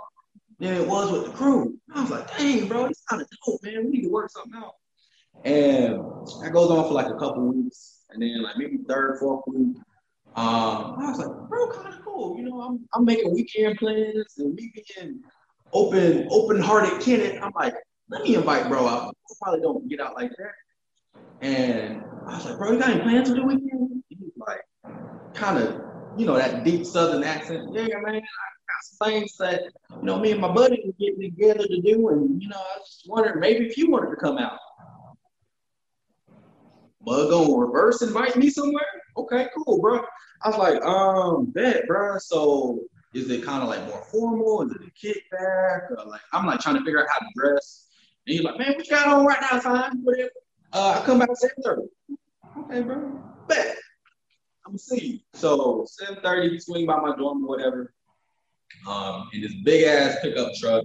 than 0.58 0.74
it 0.74 0.86
was 0.86 1.12
with 1.12 1.26
the 1.26 1.30
crew. 1.30 1.78
I 1.94 2.00
was 2.00 2.10
like, 2.10 2.36
dang, 2.36 2.66
bro, 2.66 2.86
he's 2.86 3.02
kind 3.08 3.22
of 3.22 3.28
dope, 3.46 3.62
man. 3.62 3.84
We 3.84 3.90
need 3.90 4.02
to 4.02 4.08
work 4.08 4.30
something 4.30 4.54
out. 4.56 4.74
And 5.44 5.96
that 6.42 6.52
goes 6.52 6.70
on 6.70 6.84
for 6.88 6.94
like 6.94 7.06
a 7.06 7.18
couple 7.18 7.42
weeks. 7.52 8.04
And 8.10 8.22
then 8.22 8.42
like 8.42 8.56
maybe 8.56 8.78
third, 8.88 9.18
fourth 9.20 9.44
week, 9.46 9.76
um, 10.34 10.96
I 10.98 11.10
was 11.10 11.18
like, 11.18 11.48
bro, 11.48 11.70
kind 11.70 11.94
of 11.94 12.04
cool. 12.04 12.36
You 12.38 12.44
know, 12.44 12.60
I'm, 12.60 12.88
I'm 12.94 13.04
making 13.04 13.32
weekend 13.32 13.78
plans 13.78 14.34
and 14.38 14.54
me 14.54 14.72
being 14.74 15.20
open, 15.72 16.26
open-hearted 16.30 17.00
Kenneth. 17.00 17.40
I'm 17.42 17.52
like, 17.54 17.74
let 18.08 18.22
me 18.22 18.34
invite 18.34 18.68
bro 18.68 18.86
out. 18.86 19.14
I 19.30 19.34
probably 19.42 19.60
don't 19.60 19.88
get 19.88 20.00
out 20.00 20.14
like 20.16 20.30
that. 20.38 20.52
And 21.40 22.02
I 22.26 22.36
was 22.36 22.46
like, 22.46 22.58
bro, 22.58 22.72
you 22.72 22.78
got 22.78 22.90
any 22.90 23.02
plans 23.02 23.28
for 23.28 23.34
the 23.34 23.42
weekend? 23.42 24.02
He 24.08 24.16
was 24.20 24.32
like, 24.36 24.62
kind 25.34 25.58
of, 25.58 25.80
you 26.18 26.26
know, 26.26 26.36
that 26.36 26.64
deep 26.64 26.84
southern 26.84 27.22
accent. 27.22 27.68
Yeah, 27.72 27.86
man, 28.02 28.16
I 28.16 28.20
got 28.20 28.82
some 28.82 29.08
things 29.08 29.36
that, 29.38 29.62
you 29.90 30.02
know, 30.02 30.18
me 30.18 30.32
and 30.32 30.40
my 30.40 30.52
buddy 30.52 30.82
were 30.84 30.92
getting 30.98 31.20
together 31.20 31.64
to 31.64 31.80
do. 31.80 32.08
And, 32.08 32.42
you 32.42 32.48
know, 32.48 32.56
I 32.56 32.78
just 32.78 33.08
wondered 33.08 33.38
maybe 33.38 33.66
if 33.66 33.78
you 33.78 33.88
wanted 33.88 34.10
to 34.10 34.16
come 34.16 34.36
out. 34.36 34.58
Bug 37.02 37.32
on 37.32 37.60
reverse 37.60 38.02
invite 38.02 38.36
me 38.36 38.50
somewhere? 38.50 38.82
Okay, 39.16 39.46
cool, 39.56 39.80
bro. 39.80 40.00
I 40.42 40.48
was 40.48 40.58
like, 40.58 40.82
um, 40.82 41.46
bet, 41.46 41.86
bro. 41.86 42.18
So 42.18 42.80
is 43.14 43.30
it 43.30 43.44
kind 43.44 43.62
of 43.62 43.68
like 43.68 43.86
more 43.86 44.02
formal? 44.10 44.62
Is 44.62 44.72
it 44.72 44.82
a 44.82 45.06
kickback? 45.06 45.90
Or 45.92 46.04
like 46.06 46.20
I'm 46.32 46.46
like 46.46 46.60
trying 46.60 46.76
to 46.76 46.84
figure 46.84 47.00
out 47.00 47.06
how 47.08 47.20
to 47.20 47.32
dress. 47.36 47.86
And 48.26 48.34
he's 48.34 48.42
like, 48.42 48.58
man, 48.58 48.74
what 48.74 48.84
you 48.84 48.90
got 48.90 49.06
on 49.06 49.24
right 49.24 49.40
now, 49.40 49.60
time? 49.60 50.04
Whatever. 50.04 50.30
Uh, 50.72 51.00
I 51.00 51.06
come 51.06 51.20
back 51.20 51.30
at 51.30 51.38
7:30. 51.64 51.88
Okay, 52.64 52.82
bro. 52.82 53.22
Bet. 53.46 53.76
I'm 54.68 54.76
see 54.76 55.06
you. 55.06 55.18
So 55.32 55.86
7:30, 56.02 56.50
we 56.50 56.60
swing 56.60 56.86
by 56.86 57.00
my 57.00 57.16
dorm 57.16 57.44
or 57.44 57.48
whatever. 57.48 57.94
Um, 58.86 59.28
in 59.32 59.40
this 59.40 59.54
big 59.64 59.84
ass 59.84 60.16
pickup 60.22 60.52
truck, 60.60 60.84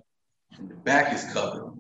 and 0.58 0.70
the 0.70 0.76
back 0.76 1.14
is 1.14 1.26
covered. 1.34 1.74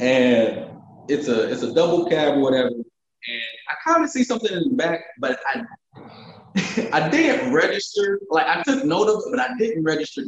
And 0.00 0.70
it's 1.08 1.28
a 1.28 1.50
it's 1.50 1.62
a 1.62 1.74
double 1.74 2.08
cab 2.08 2.38
or 2.38 2.40
whatever. 2.40 2.70
And 2.70 3.42
I 3.68 3.74
kind 3.84 4.02
of 4.02 4.10
see 4.10 4.24
something 4.24 4.50
in 4.50 4.70
the 4.70 4.76
back, 4.76 5.00
but 5.18 5.38
I 5.46 5.62
I 6.92 7.08
didn't 7.10 7.52
register. 7.52 8.20
Like 8.30 8.46
I 8.46 8.62
took 8.62 8.84
note 8.84 9.08
of 9.08 9.22
it, 9.26 9.30
but 9.30 9.40
I 9.40 9.56
didn't 9.58 9.84
register. 9.84 10.22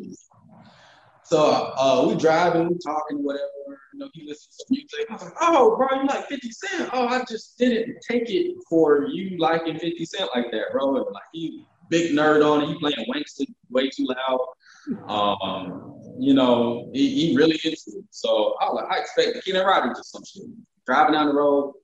So 1.30 1.72
uh, 1.76 2.06
we 2.08 2.16
driving, 2.16 2.68
we 2.68 2.78
talking, 2.78 3.22
whatever. 3.22 3.44
You 3.92 4.00
know, 4.00 4.08
he 4.12 4.26
listens 4.26 4.56
to 4.56 4.64
music. 4.68 5.06
I 5.08 5.12
was 5.12 5.22
like, 5.22 5.34
"Oh, 5.40 5.76
bro, 5.76 6.00
you 6.00 6.08
like 6.08 6.26
50 6.26 6.50
Cent? 6.50 6.90
Oh, 6.92 7.06
I 7.06 7.22
just 7.24 7.56
didn't 7.56 7.98
take 8.08 8.28
it 8.28 8.56
for 8.68 9.06
you 9.06 9.38
liking 9.38 9.78
50 9.78 10.04
Cent 10.06 10.28
like 10.34 10.50
that, 10.50 10.72
bro." 10.72 10.96
And 10.96 11.06
like 11.12 11.22
he 11.32 11.64
big 11.88 12.16
nerd 12.16 12.44
on 12.44 12.62
it. 12.62 12.68
He 12.70 12.78
playing 12.80 13.06
Wanksta 13.08 13.46
way 13.68 13.88
too 13.90 14.08
loud. 14.08 14.40
Um, 15.08 15.94
you 16.18 16.34
know, 16.34 16.90
he, 16.92 17.28
he 17.28 17.36
really 17.36 17.60
into 17.62 17.76
it. 17.86 18.04
So 18.10 18.56
I 18.60 18.64
was 18.64 18.82
like, 18.82 18.90
I 18.90 19.00
expect 19.00 19.44
Kenny 19.44 19.60
Rogers 19.60 20.00
or 20.00 20.02
some 20.02 20.24
shit. 20.24 20.50
Driving 20.84 21.12
down 21.14 21.26
the 21.26 21.34
road, 21.34 21.74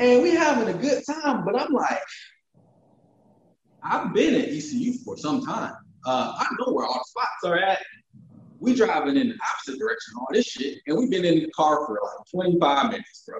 and 0.00 0.24
we 0.24 0.30
having 0.32 0.74
a 0.74 0.76
good 0.76 1.04
time. 1.06 1.44
But 1.44 1.60
I'm 1.60 1.72
like, 1.72 2.02
I've 3.84 4.12
been 4.12 4.34
at 4.34 4.48
ECU 4.48 4.94
for 5.04 5.16
some 5.16 5.46
time. 5.46 5.74
Uh, 6.04 6.34
I 6.36 6.46
know 6.58 6.72
where 6.72 6.84
all 6.84 6.94
the 6.94 7.04
spots 7.06 7.44
are 7.44 7.58
at. 7.58 7.78
We 8.58 8.74
driving 8.74 9.16
in 9.16 9.28
the 9.28 9.34
opposite 9.52 9.78
direction, 9.78 10.14
all 10.18 10.28
this 10.32 10.46
shit, 10.46 10.78
and 10.86 10.98
we've 10.98 11.10
been 11.10 11.24
in 11.24 11.40
the 11.40 11.50
car 11.50 11.86
for 11.86 11.98
like 12.02 12.26
25 12.30 12.90
minutes, 12.90 13.24
bro. 13.26 13.38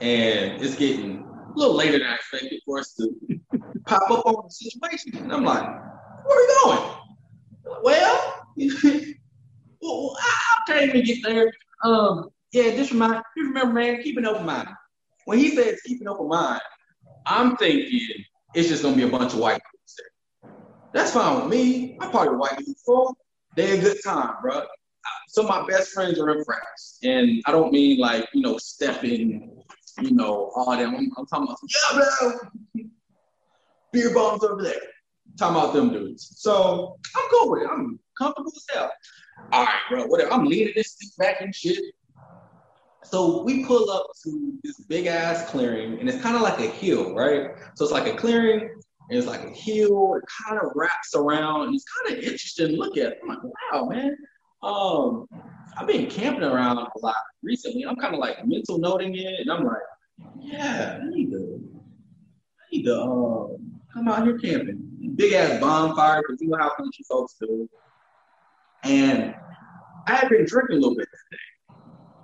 And 0.00 0.62
it's 0.62 0.76
getting 0.76 1.24
a 1.54 1.58
little 1.58 1.74
later 1.74 1.98
than 1.98 2.08
I 2.08 2.14
expected 2.14 2.60
for 2.64 2.78
us 2.78 2.94
to 2.94 3.10
pop 3.86 4.10
up 4.10 4.26
on 4.26 4.44
the 4.44 4.50
situation. 4.50 5.12
And 5.22 5.32
I'm 5.32 5.44
like, 5.44 5.62
where 5.62 6.38
are 6.38 6.40
we 6.40 6.54
going? 6.64 6.88
Well, 7.84 8.44
well 9.80 10.16
I, 10.20 10.38
I 10.58 10.72
can't 10.72 10.94
even 10.94 11.04
get 11.04 11.18
there. 11.24 11.52
Um, 11.82 12.28
yeah, 12.52 12.70
just 12.76 12.92
remind, 12.92 13.14
just 13.14 13.48
remember, 13.48 13.72
man, 13.72 14.02
keep 14.02 14.16
an 14.18 14.26
open 14.26 14.46
mind. 14.46 14.68
When 15.24 15.38
he 15.38 15.54
says 15.56 15.80
keep 15.84 16.00
an 16.00 16.08
open 16.08 16.28
mind, 16.28 16.60
I'm 17.26 17.56
thinking 17.56 18.00
it's 18.54 18.68
just 18.68 18.82
gonna 18.82 18.96
be 18.96 19.02
a 19.02 19.08
bunch 19.08 19.32
of 19.32 19.38
white 19.38 19.54
people. 19.54 20.12
that's 20.92 21.12
fine 21.12 21.36
with 21.36 21.50
me. 21.50 21.96
I 22.00 22.08
party 22.08 22.30
with 22.30 22.40
white 22.40 22.58
people 22.58 22.74
before. 22.74 23.14
They 23.56 23.78
a 23.78 23.80
good 23.80 23.98
time, 24.04 24.34
bro. 24.42 24.62
Some 25.28 25.46
of 25.46 25.50
my 25.50 25.66
best 25.68 25.92
friends 25.92 26.18
are 26.18 26.30
in 26.30 26.44
France. 26.44 26.98
And 27.02 27.42
I 27.46 27.52
don't 27.52 27.72
mean 27.72 27.98
like, 27.98 28.28
you 28.32 28.42
know, 28.42 28.58
stepping, 28.58 29.62
you 30.00 30.10
know, 30.12 30.52
all 30.54 30.76
them. 30.76 30.94
I'm, 30.94 31.10
I'm 31.16 31.26
talking 31.26 31.44
about, 31.44 31.58
yeah, 31.68 32.04
bro. 32.20 32.84
Beer 33.92 34.14
bombs 34.14 34.42
over 34.44 34.62
there. 34.62 34.74
talking 35.38 35.56
about 35.56 35.74
them 35.74 35.92
dudes. 35.92 36.34
So 36.40 36.98
I'm 37.16 37.22
cool 37.30 37.50
with 37.50 37.62
it. 37.62 37.68
I'm 37.70 37.98
comfortable 38.18 38.52
as 38.54 38.64
hell. 38.72 38.90
All 39.52 39.64
right, 39.64 39.80
bro, 39.90 40.06
whatever. 40.06 40.32
I'm 40.32 40.44
leaning 40.44 40.72
this 40.76 40.94
thing 40.94 41.10
back 41.18 41.40
and 41.40 41.54
shit. 41.54 41.82
So 43.04 43.42
we 43.42 43.64
pull 43.66 43.90
up 43.90 44.06
to 44.24 44.58
this 44.62 44.80
big 44.80 45.06
ass 45.06 45.50
clearing, 45.50 45.98
and 45.98 46.08
it's 46.08 46.22
kind 46.22 46.36
of 46.36 46.42
like 46.42 46.58
a 46.60 46.68
hill, 46.68 47.14
right? 47.14 47.50
So 47.74 47.84
it's 47.84 47.92
like 47.92 48.06
a 48.06 48.16
clearing, 48.16 48.70
it's 49.14 49.26
like 49.26 49.44
a 49.44 49.50
hill. 49.50 50.14
It 50.14 50.24
kind 50.46 50.60
of 50.60 50.72
wraps 50.74 51.14
around. 51.14 51.66
And 51.66 51.74
it's 51.74 51.84
kind 51.84 52.18
of 52.18 52.24
interesting 52.24 52.68
to 52.68 52.76
look 52.76 52.96
at. 52.96 53.18
I'm 53.22 53.28
like, 53.28 53.38
wow, 53.72 53.86
man. 53.86 54.16
Um, 54.62 55.26
I've 55.76 55.86
been 55.86 56.08
camping 56.08 56.44
around 56.44 56.78
a 56.78 56.88
lot 57.02 57.16
recently. 57.42 57.84
I'm 57.84 57.96
kind 57.96 58.14
of 58.14 58.20
like 58.20 58.46
mental 58.46 58.78
noting 58.78 59.14
it, 59.16 59.40
and 59.40 59.50
I'm 59.50 59.64
like, 59.64 59.82
yeah, 60.38 61.00
I 61.02 61.08
need 61.08 61.30
to, 61.32 61.60
I 61.74 62.64
need 62.70 62.84
to 62.84 63.00
um, 63.00 63.80
come 63.92 64.08
out 64.08 64.24
here 64.24 64.38
camping. 64.38 64.88
Big 65.16 65.32
ass 65.32 65.60
bonfire, 65.60 66.22
because 66.22 66.40
you 66.40 66.48
know 66.48 66.58
how 66.58 66.74
country 66.76 67.04
folks 67.08 67.34
do. 67.40 67.68
And 68.84 69.34
I 70.06 70.14
had 70.14 70.28
been 70.28 70.44
drinking 70.44 70.76
a 70.76 70.80
little 70.80 70.96
bit 70.96 71.08
today. 71.30 71.78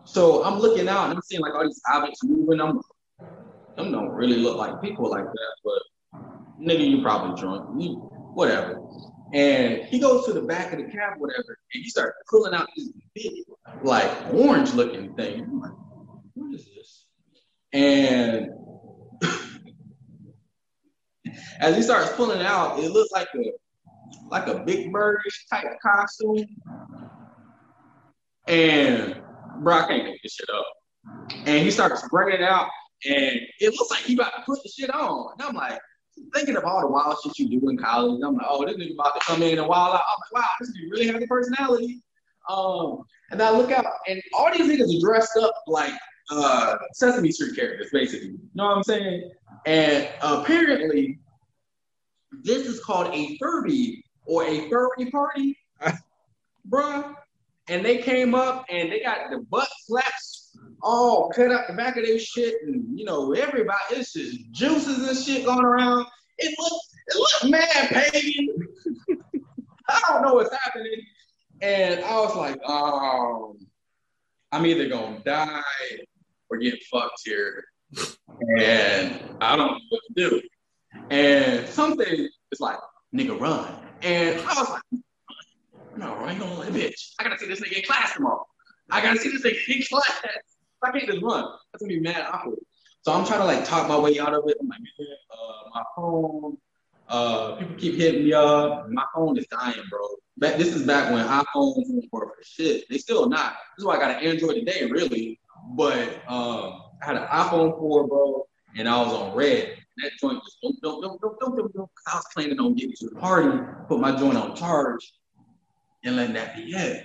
So 0.04 0.44
I'm 0.44 0.58
looking 0.58 0.88
out 0.88 1.04
and 1.04 1.14
I'm 1.14 1.22
seeing 1.22 1.42
like 1.42 1.54
all 1.54 1.64
these 1.64 1.80
objects 1.92 2.22
moving. 2.24 2.60
I'm 2.60 2.80
them 3.76 3.92
don't 3.92 4.10
really 4.10 4.36
look 4.36 4.56
like 4.56 4.80
people 4.82 5.08
like 5.08 5.24
that, 5.24 5.54
but 5.64 5.82
nigga, 6.60 6.88
you 6.88 7.02
probably 7.02 7.40
drunk, 7.40 7.68
you, 7.80 7.94
whatever. 8.34 8.80
And 9.32 9.82
he 9.84 9.98
goes 9.98 10.24
to 10.26 10.32
the 10.32 10.40
back 10.42 10.72
of 10.72 10.78
the 10.78 10.84
cab, 10.84 11.18
whatever, 11.18 11.58
and 11.74 11.82
he 11.82 11.90
starts 11.90 12.16
pulling 12.30 12.54
out 12.54 12.68
this 12.76 12.90
big, 13.14 13.44
like 13.82 14.10
orange 14.32 14.72
looking 14.72 15.14
thing. 15.14 15.42
I'm 15.42 15.60
like, 15.60 15.72
what 16.34 16.54
is 16.54 16.66
this? 16.74 17.04
And 17.72 18.50
as 21.60 21.76
he 21.76 21.82
starts 21.82 22.12
pulling 22.12 22.40
it 22.40 22.46
out, 22.46 22.78
it 22.78 22.90
looks 22.90 23.12
like 23.12 23.28
a 23.34 23.52
like 24.30 24.46
a 24.46 24.60
big 24.60 24.92
birdish 24.92 25.46
type 25.50 25.66
costume. 25.82 26.46
And 28.46 29.20
bro, 29.60 29.74
I 29.74 29.88
can't 29.88 30.04
make 30.04 30.22
this 30.22 30.34
shit 30.34 30.48
up. 30.54 30.64
And 31.46 31.62
he 31.62 31.70
starts 31.70 32.06
bringing 32.08 32.40
it 32.40 32.42
out, 32.42 32.68
and 33.04 33.40
it 33.60 33.74
looks 33.74 33.90
like 33.90 34.00
he 34.00 34.14
about 34.14 34.34
to 34.36 34.42
put 34.46 34.62
the 34.62 34.70
shit 34.70 34.94
on. 34.94 35.32
And 35.38 35.48
I'm 35.48 35.54
like, 35.54 35.78
thinking 36.34 36.56
of 36.56 36.64
all 36.64 36.80
the 36.80 36.86
wild 36.86 37.16
shit 37.22 37.38
you 37.38 37.60
do 37.60 37.68
in 37.68 37.76
college. 37.76 38.20
I'm 38.24 38.36
like, 38.36 38.46
oh, 38.48 38.64
this 38.64 38.76
nigga 38.76 38.94
about 38.94 39.14
to 39.14 39.20
come 39.26 39.42
in 39.42 39.58
and 39.58 39.68
wild 39.68 39.94
out. 39.94 40.02
I'm 40.08 40.18
like, 40.32 40.44
wow, 40.44 40.50
this 40.60 40.70
nigga 40.70 40.90
really 40.90 41.06
has 41.08 41.22
a 41.22 41.26
personality. 41.26 42.02
Um, 42.48 43.02
and 43.30 43.42
I 43.42 43.50
look 43.50 43.70
out, 43.70 43.84
and 44.08 44.22
all 44.34 44.50
these 44.52 44.68
niggas 44.68 44.96
are 44.96 45.00
dressed 45.00 45.36
up 45.36 45.52
like 45.66 45.92
uh, 46.30 46.76
Sesame 46.94 47.30
Street 47.30 47.56
characters, 47.56 47.88
basically. 47.92 48.28
You 48.28 48.38
know 48.54 48.66
what 48.66 48.76
I'm 48.78 48.82
saying? 48.82 49.30
And 49.66 50.08
apparently, 50.22 51.18
this 52.42 52.66
is 52.66 52.82
called 52.82 53.14
a 53.14 53.36
Furby 53.38 54.02
or 54.24 54.44
a 54.44 54.68
furry 54.68 55.10
party, 55.10 55.58
bruh. 56.68 57.14
And 57.70 57.84
they 57.84 57.98
came 57.98 58.34
up 58.34 58.64
and 58.70 58.90
they 58.90 59.00
got 59.00 59.30
the 59.30 59.40
butt 59.50 59.68
slaps 59.84 60.37
all 60.82 61.30
cut 61.30 61.52
out 61.52 61.66
the 61.68 61.74
back 61.74 61.96
of 61.96 62.04
their 62.04 62.18
shit, 62.18 62.56
and 62.62 62.98
you 62.98 63.04
know, 63.04 63.32
everybody, 63.32 63.78
it's 63.90 64.12
just 64.12 64.50
juices 64.52 65.08
and 65.08 65.18
shit 65.18 65.44
going 65.44 65.64
around. 65.64 66.06
It 66.38 66.54
looks, 66.58 66.94
it 67.08 67.16
looks 67.16 67.44
mad 67.44 68.10
pagan. 68.12 68.48
I 69.88 70.00
don't 70.08 70.22
know 70.22 70.34
what's 70.34 70.54
happening. 70.54 71.00
And 71.60 72.04
I 72.04 72.20
was 72.20 72.36
like, 72.36 72.60
oh, 72.66 73.56
I'm 74.52 74.66
either 74.66 74.88
gonna 74.88 75.20
die 75.24 75.62
or 76.50 76.58
get 76.58 76.82
fucked 76.84 77.20
here. 77.24 77.64
And 78.58 79.20
I 79.40 79.56
don't 79.56 79.72
know 79.72 79.80
what 79.88 80.00
to 80.16 80.30
do. 80.30 80.42
And 81.10 81.66
something 81.66 82.28
is 82.52 82.60
like, 82.60 82.78
nigga, 83.14 83.38
run. 83.40 83.74
And 84.02 84.40
I 84.40 84.54
was 84.54 84.70
like, 84.70 85.02
no, 85.96 86.14
I 86.14 86.30
ain't 86.30 86.40
gonna 86.40 86.54
let 86.54 86.72
bitch. 86.72 87.14
I 87.18 87.24
gotta 87.24 87.38
see 87.38 87.46
this 87.46 87.60
nigga 87.60 87.78
in 87.78 87.84
class 87.84 88.14
tomorrow. 88.14 88.46
I 88.90 89.00
gotta 89.00 89.18
see 89.18 89.30
this 89.30 89.42
nigga 89.42 89.76
in 89.76 89.82
class. 89.82 90.57
I 90.82 90.90
can't 90.92 91.06
just 91.06 91.22
run. 91.22 91.44
That's 91.72 91.82
gonna 91.82 91.94
be 91.94 92.00
mad 92.00 92.26
awkward. 92.30 92.58
So 93.02 93.12
I'm 93.12 93.24
trying 93.24 93.40
to 93.40 93.46
like 93.46 93.64
talk 93.64 93.88
my 93.88 93.98
way 93.98 94.18
out 94.18 94.34
of 94.34 94.44
it. 94.46 94.56
I'm 94.60 94.68
like, 94.68 94.80
man, 94.80 95.08
uh, 95.30 95.70
my 95.74 95.82
phone. 95.96 96.56
Uh, 97.08 97.56
people 97.56 97.74
keep 97.76 97.94
hitting 97.94 98.24
me 98.24 98.34
up. 98.34 98.90
My 98.90 99.04
phone 99.14 99.38
is 99.38 99.46
dying, 99.46 99.82
bro. 99.88 100.00
Back, 100.36 100.56
this 100.56 100.74
is 100.74 100.86
back 100.86 101.10
when 101.10 101.24
iPhones 101.24 101.76
weren't 101.88 102.04
for 102.10 102.34
shit. 102.42 102.84
They 102.90 102.98
still 102.98 103.28
not. 103.28 103.56
This 103.76 103.82
is 103.82 103.84
why 103.86 103.96
I 103.96 103.98
got 103.98 104.10
an 104.10 104.26
Android 104.28 104.56
today, 104.56 104.84
really. 104.90 105.40
But 105.70 106.22
um, 106.28 106.82
I 107.02 107.06
had 107.06 107.16
an 107.16 107.26
iPhone 107.28 107.78
4, 107.78 108.08
bro, 108.08 108.46
and 108.76 108.88
I 108.88 108.98
was 108.98 109.12
on 109.14 109.34
red. 109.34 109.76
that 109.96 110.12
joint 110.20 110.42
just 110.44 110.58
don't, 110.62 110.80
don't, 110.82 111.00
don't, 111.02 111.20
don't, 111.20 111.40
don't, 111.40 111.56
don't, 111.56 111.74
don't. 111.74 111.90
I 112.06 112.16
was 112.16 112.26
planning 112.34 112.60
on 112.60 112.74
getting 112.74 112.94
to 112.96 113.08
the 113.08 113.16
party, 113.16 113.58
put 113.88 114.00
my 114.00 114.14
joint 114.14 114.36
on 114.36 114.54
charge, 114.54 115.12
and 116.04 116.16
letting 116.16 116.34
that 116.34 116.56
be 116.56 116.72
it. 116.72 117.04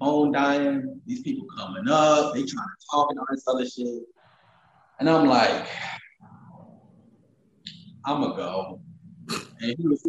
Phone 0.00 0.32
dying, 0.32 1.00
these 1.06 1.22
people 1.22 1.46
coming 1.56 1.88
up, 1.88 2.34
they 2.34 2.40
trying 2.40 2.66
to 2.66 2.86
talk 2.90 3.10
and 3.10 3.18
all 3.18 3.26
this 3.30 3.44
other 3.46 3.66
shit. 3.66 4.02
And 5.00 5.08
I'm 5.08 5.26
like, 5.26 5.66
I'ma 8.04 8.34
go. 8.34 8.80
And 9.60 9.74
he 9.78 9.86
was 9.86 10.02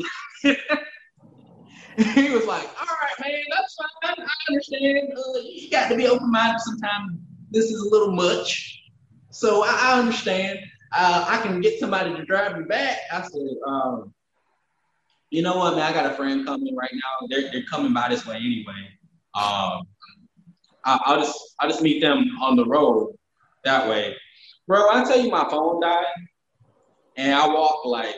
he 0.44 2.30
was 2.30 2.46
like, 2.46 2.68
all 2.80 2.88
right, 2.88 3.14
man, 3.22 3.42
that's 3.50 3.76
fine. 4.02 4.16
I 4.20 4.52
understand. 4.52 5.14
Uh, 5.18 5.40
you 5.40 5.70
got 5.70 5.90
to 5.90 5.96
be 5.96 6.08
open-minded 6.08 6.60
sometimes. 6.60 7.20
This 7.52 7.66
is 7.66 7.82
a 7.82 7.90
little 7.90 8.12
much. 8.12 8.82
So 9.30 9.64
I, 9.64 9.70
I 9.70 10.00
understand. 10.00 10.60
Uh, 10.94 11.26
I 11.28 11.42
can 11.42 11.62
get 11.62 11.80
somebody 11.80 12.14
to 12.16 12.26
drive 12.26 12.58
me 12.58 12.66
back. 12.66 12.98
I 13.12 13.22
said, 13.22 13.42
um, 13.68 14.14
you 15.30 15.42
know 15.42 15.58
what, 15.58 15.76
man? 15.76 15.84
I 15.84 15.94
got 15.94 16.12
a 16.12 16.16
friend 16.16 16.46
coming 16.46 16.76
right 16.76 16.94
now. 16.94 17.28
They're, 17.30 17.52
they're 17.52 17.66
coming 17.70 17.94
by 17.94 18.10
this 18.10 18.26
way 18.26 18.38
anyway. 18.38 18.90
Um, 19.36 19.84
I, 20.86 21.00
will 21.08 21.18
just 21.18 21.40
I'll 21.60 21.70
just 21.70 21.82
meet 21.82 22.02
them 22.02 22.26
on 22.42 22.56
the 22.56 22.66
road 22.66 23.16
that 23.64 23.90
way, 23.90 24.16
bro. 24.68 24.90
I 24.92 25.04
tell 25.04 25.20
you, 25.20 25.30
my 25.30 25.48
phone 25.50 25.82
died, 25.82 26.06
and 27.18 27.34
I 27.34 27.48
walked 27.48 27.86
like 27.86 28.16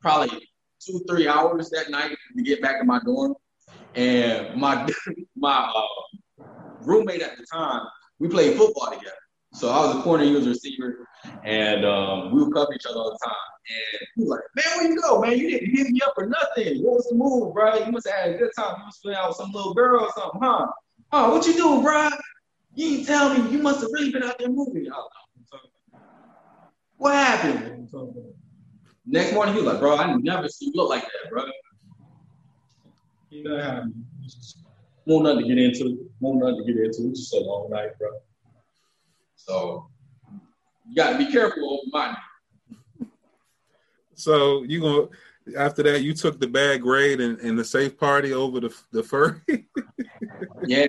probably 0.00 0.48
two 0.84 1.00
three 1.08 1.28
hours 1.28 1.70
that 1.70 1.90
night 1.90 2.16
to 2.36 2.42
get 2.42 2.60
back 2.60 2.80
to 2.80 2.84
my 2.84 3.00
dorm, 3.04 3.34
and 3.94 4.54
my 4.56 4.86
my 5.36 5.72
uh, 5.74 6.44
roommate 6.82 7.22
at 7.22 7.36
the 7.36 7.46
time 7.52 7.86
we 8.18 8.28
played 8.28 8.56
football 8.56 8.90
together. 8.90 9.21
So 9.54 9.68
I 9.68 9.86
was 9.86 9.96
a 9.96 10.02
corner, 10.02 10.24
he 10.24 10.32
was 10.32 10.46
a 10.46 10.50
receiver, 10.50 11.06
and 11.44 11.84
um, 11.84 12.34
we 12.34 12.42
would 12.42 12.54
cover 12.54 12.72
each 12.74 12.86
other 12.88 12.98
all 12.98 13.10
the 13.10 13.18
time. 13.24 13.36
And 13.68 14.08
he 14.16 14.22
was 14.22 14.30
like, 14.30 14.40
"Man, 14.56 14.78
where 14.78 14.88
you 14.90 15.00
go, 15.00 15.20
man? 15.20 15.38
You 15.38 15.50
didn't 15.50 15.76
hit 15.76 15.88
me 15.88 16.00
up 16.04 16.14
for 16.14 16.26
nothing. 16.26 16.82
What 16.82 16.96
was 16.96 17.08
the 17.08 17.14
move, 17.14 17.54
bro? 17.54 17.76
You 17.84 17.92
must 17.92 18.08
have 18.08 18.16
had 18.16 18.34
a 18.34 18.38
good 18.38 18.50
time. 18.58 18.76
You 18.78 18.84
must 18.86 19.04
have 19.04 19.10
been 19.10 19.14
out 19.14 19.28
with 19.28 19.36
some 19.36 19.52
little 19.52 19.74
girl 19.74 20.04
or 20.04 20.10
something, 20.16 20.40
huh? 20.42 20.66
Oh, 21.12 21.34
what 21.34 21.46
you 21.46 21.54
doing, 21.54 21.82
bro? 21.82 22.08
You 22.74 22.98
ain't 22.98 23.06
tell 23.06 23.34
me. 23.34 23.50
You 23.50 23.58
must 23.62 23.82
have 23.82 23.90
really 23.92 24.10
been 24.10 24.22
out 24.22 24.38
there 24.38 24.48
moving. 24.48 24.88
What 26.96 27.14
happened? 27.14 27.88
Next 29.04 29.34
morning, 29.34 29.54
he 29.54 29.60
was 29.60 29.70
like, 29.70 29.80
"Bro, 29.80 29.98
I 29.98 30.14
never 30.16 30.48
see 30.48 30.66
you 30.66 30.72
look 30.74 30.88
like 30.88 31.02
that, 31.02 31.30
bro." 31.30 31.44
You 33.30 33.44
know 33.44 33.62
how 33.62 33.84
more 35.06 35.22
nothing 35.22 35.48
to 35.48 35.48
get 35.48 35.58
into. 35.58 36.10
More 36.20 36.36
nothing 36.36 36.66
to 36.66 36.72
get 36.72 36.84
into. 36.84 37.10
It's 37.10 37.20
just 37.20 37.34
a 37.34 37.40
long 37.40 37.70
night, 37.70 37.90
bro. 37.98 38.10
So 39.46 39.88
you 40.88 40.94
got 40.94 41.12
to 41.12 41.18
be 41.18 41.30
careful 41.30 41.80
of 41.80 41.92
money. 41.92 42.16
So 44.14 44.62
you 44.62 44.80
gonna 44.80 45.08
after 45.56 45.82
that 45.82 46.02
you 46.02 46.14
took 46.14 46.38
the 46.38 46.46
bad 46.46 46.80
grade 46.80 47.20
and, 47.20 47.38
and 47.40 47.58
the 47.58 47.64
safe 47.64 47.98
party 47.98 48.32
over 48.32 48.60
the 48.60 48.74
the 48.92 49.02
furry. 49.02 49.40
yeah, 50.66 50.86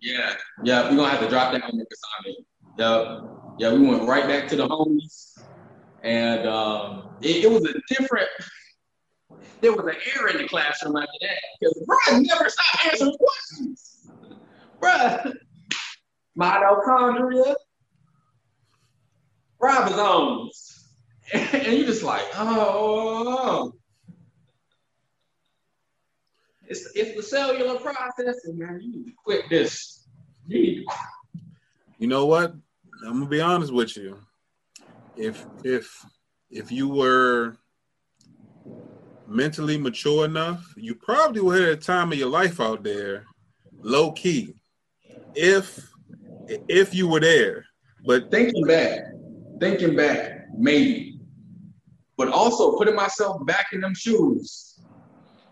yeah, 0.00 0.34
yeah. 0.64 0.90
We're 0.90 0.96
gonna 0.96 1.10
have 1.10 1.20
to 1.20 1.28
drop 1.28 1.52
that 1.52 1.62
on 1.64 1.76
the 1.76 1.86
assignment. 1.92 2.46
Yeah, 2.78 3.20
yeah. 3.58 3.74
We 3.74 3.86
went 3.86 4.08
right 4.08 4.26
back 4.26 4.48
to 4.48 4.56
the 4.56 4.66
homies, 4.66 5.38
and 6.02 6.46
um, 6.46 7.10
it, 7.20 7.44
it 7.44 7.50
was 7.50 7.64
a 7.66 7.74
different. 7.94 8.28
There 9.60 9.72
was 9.72 9.86
an 9.86 10.00
error 10.16 10.28
in 10.30 10.38
the 10.38 10.48
classroom 10.48 10.96
after 10.96 11.12
that 11.20 11.38
because 11.60 11.84
bro 11.86 12.18
never 12.20 12.48
stopped 12.48 12.86
answering 12.86 13.16
questions. 13.18 14.10
Bruh, 14.80 15.34
mitochondria, 16.38 17.54
ribosomes. 19.62 20.78
And 21.32 21.78
you're 21.78 21.86
just 21.86 22.02
like, 22.02 22.24
oh, 22.34 23.72
it's, 26.66 26.90
it's 26.94 27.16
the 27.16 27.22
cellular 27.22 27.78
process, 27.78 28.44
and 28.44 28.58
man. 28.58 28.80
You 28.82 28.90
need 28.90 29.06
to 29.06 29.12
quit 29.24 29.44
this. 29.48 30.08
You 30.46 30.60
need 30.60 30.76
to 30.80 30.84
quit. 30.84 31.44
You 31.98 32.08
know 32.08 32.26
what? 32.26 32.54
I'm 33.06 33.14
gonna 33.14 33.26
be 33.26 33.40
honest 33.40 33.72
with 33.72 33.96
you. 33.96 34.18
If 35.16 35.46
if 35.64 36.04
if 36.50 36.72
you 36.72 36.88
were 36.88 37.56
mentally 39.26 39.78
mature 39.78 40.24
enough, 40.24 40.74
you 40.76 40.94
probably 40.94 41.40
would 41.40 41.60
have 41.60 41.70
a 41.70 41.76
time 41.76 42.12
of 42.12 42.18
your 42.18 42.28
life 42.28 42.60
out 42.60 42.82
there, 42.82 43.24
low 43.80 44.12
key. 44.12 44.54
If 45.34 45.88
if 46.68 46.94
you 46.94 47.08
were 47.08 47.20
there. 47.20 47.64
But 48.04 48.30
thinking 48.30 48.64
back, 48.66 49.00
thinking 49.62 49.94
back, 49.94 50.48
maybe. 50.56 51.20
But 52.18 52.28
also 52.28 52.76
putting 52.76 52.96
myself 52.96 53.46
back 53.46 53.66
in 53.72 53.80
them 53.80 53.94
shoes. 53.94 54.80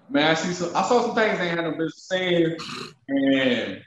Man, 0.09 0.29
I 0.29 0.35
see 0.35 0.53
some, 0.53 0.75
I 0.75 0.83
saw 0.83 1.03
some 1.07 1.15
things 1.15 1.39
they 1.39 1.49
had 1.49 1.63
no 1.63 1.71
business 1.71 2.09
saying, 2.11 2.57
and 3.09 3.81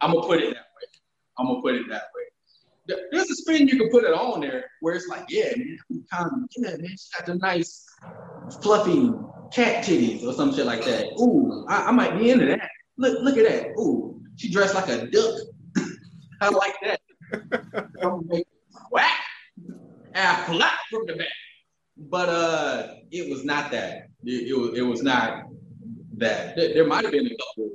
I'm 0.00 0.12
gonna 0.12 0.26
put 0.26 0.40
it 0.40 0.54
that 0.54 0.66
way. 0.76 0.88
I'm 1.38 1.46
gonna 1.46 1.62
put 1.62 1.76
it 1.76 1.88
that 1.88 2.02
way. 2.14 2.96
There's 3.12 3.30
a 3.30 3.34
spin 3.36 3.68
you 3.68 3.78
can 3.78 3.88
put 3.90 4.02
it 4.02 4.12
on 4.12 4.40
there 4.40 4.64
where 4.80 4.96
it's 4.96 5.06
like, 5.06 5.24
yeah, 5.28 5.52
man, 5.56 6.04
kind 6.12 6.26
of, 6.26 6.48
yeah, 6.56 6.70
man, 6.70 6.88
she 6.88 7.08
got 7.16 7.26
the 7.26 7.36
nice, 7.36 7.86
fluffy 8.62 9.12
cat 9.52 9.84
titties 9.84 10.26
or 10.26 10.32
some 10.32 10.52
shit 10.52 10.66
like 10.66 10.84
that. 10.84 11.06
Ooh, 11.20 11.64
I, 11.68 11.84
I 11.86 11.90
might 11.92 12.18
be 12.18 12.30
into 12.30 12.46
that. 12.46 12.68
Look, 12.98 13.22
look 13.22 13.36
at 13.36 13.48
that. 13.48 13.68
Ooh, 13.78 14.20
she 14.34 14.50
dressed 14.50 14.74
like 14.74 14.88
a 14.88 15.06
duck. 15.06 15.34
I 16.40 16.48
like 16.48 16.74
that. 16.82 17.00
I'm 18.02 18.10
gonna 18.10 18.22
make 18.24 18.46
whack 18.90 19.20
and 20.14 20.46
flap 20.46 20.78
from 20.90 21.06
the 21.06 21.14
back. 21.14 21.26
But 21.96 22.28
uh, 22.28 22.94
it 23.10 23.30
was 23.30 23.44
not 23.44 23.70
that. 23.72 24.08
It, 24.24 24.48
it, 24.48 24.58
was, 24.58 24.78
it 24.78 24.82
was 24.82 25.02
not 25.02 25.44
that. 26.16 26.56
There, 26.56 26.74
there 26.74 26.86
might 26.86 27.04
have 27.04 27.12
been 27.12 27.26
a 27.26 27.36
couple 27.36 27.70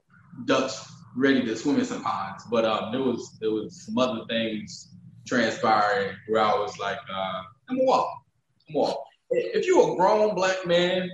ducks 0.45 0.91
ready 1.15 1.43
to 1.45 1.55
swim 1.55 1.79
in 1.79 1.85
some 1.85 2.03
ponds, 2.03 2.43
but 2.49 2.65
um, 2.65 2.91
there 2.91 3.01
was 3.01 3.37
there 3.39 3.51
was 3.51 3.85
some 3.85 3.97
other 3.97 4.25
things 4.27 4.95
transpiring 5.25 6.15
where 6.27 6.43
I 6.43 6.53
was 6.53 6.77
like, 6.77 6.99
uh, 7.11 7.41
I'm 7.69 7.85
walk. 7.85 8.09
I'm 8.67 8.75
walk. 8.75 9.03
If 9.31 9.65
you're 9.65 9.93
a 9.93 9.95
grown 9.95 10.35
black 10.35 10.65
man 10.65 11.09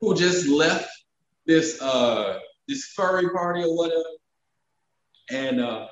who 0.00 0.14
just 0.16 0.48
left 0.48 0.88
this 1.46 1.80
uh 1.80 2.38
this 2.68 2.84
furry 2.96 3.28
party 3.30 3.62
or 3.62 3.76
whatever, 3.76 4.02
and 5.30 5.60
uh, 5.60 5.86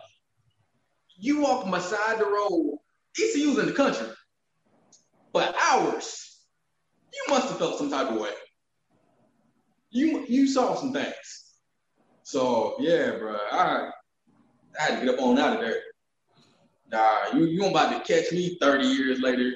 you 1.17 1.41
walk 1.41 1.71
beside 1.71 2.19
the 2.19 2.25
road, 2.25 2.79
ECU's 3.19 3.59
in 3.59 3.67
the 3.67 3.73
country, 3.73 4.09
for 5.39 5.55
hours. 5.71 6.41
You 7.13 7.33
must 7.33 7.49
have 7.49 7.59
felt 7.59 7.79
some 7.79 7.91
type 7.91 8.11
of 8.11 8.21
way. 8.21 8.31
You 9.91 10.25
you 10.29 10.47
saw 10.47 10.75
some 10.75 10.93
things. 10.93 11.55
So 12.23 12.77
yeah, 12.79 13.13
bro, 13.13 13.37
I 13.53 13.91
I 14.79 14.83
had 14.83 15.01
to 15.01 15.07
get 15.07 15.15
up 15.15 15.21
on 15.23 15.39
out 15.39 15.57
of 15.57 15.61
there. 15.61 15.81
Nah, 16.91 17.33
you 17.35 17.47
you 17.47 17.65
about 17.67 17.93
to 17.93 18.13
catch 18.13 18.33
me 18.33 18.59
30 18.61 18.87
years 18.87 19.21
later, 19.21 19.53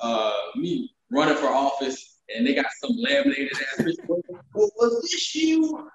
uh, 0.00 0.32
me 0.56 0.90
running 1.10 1.36
for 1.36 1.48
office, 1.48 2.18
and 2.34 2.46
they 2.46 2.54
got 2.54 2.66
some 2.80 2.96
laminated 2.96 3.52
ass 3.52 3.96
well, 4.08 4.70
was 4.76 5.02
this 5.02 5.34
you 5.34 5.88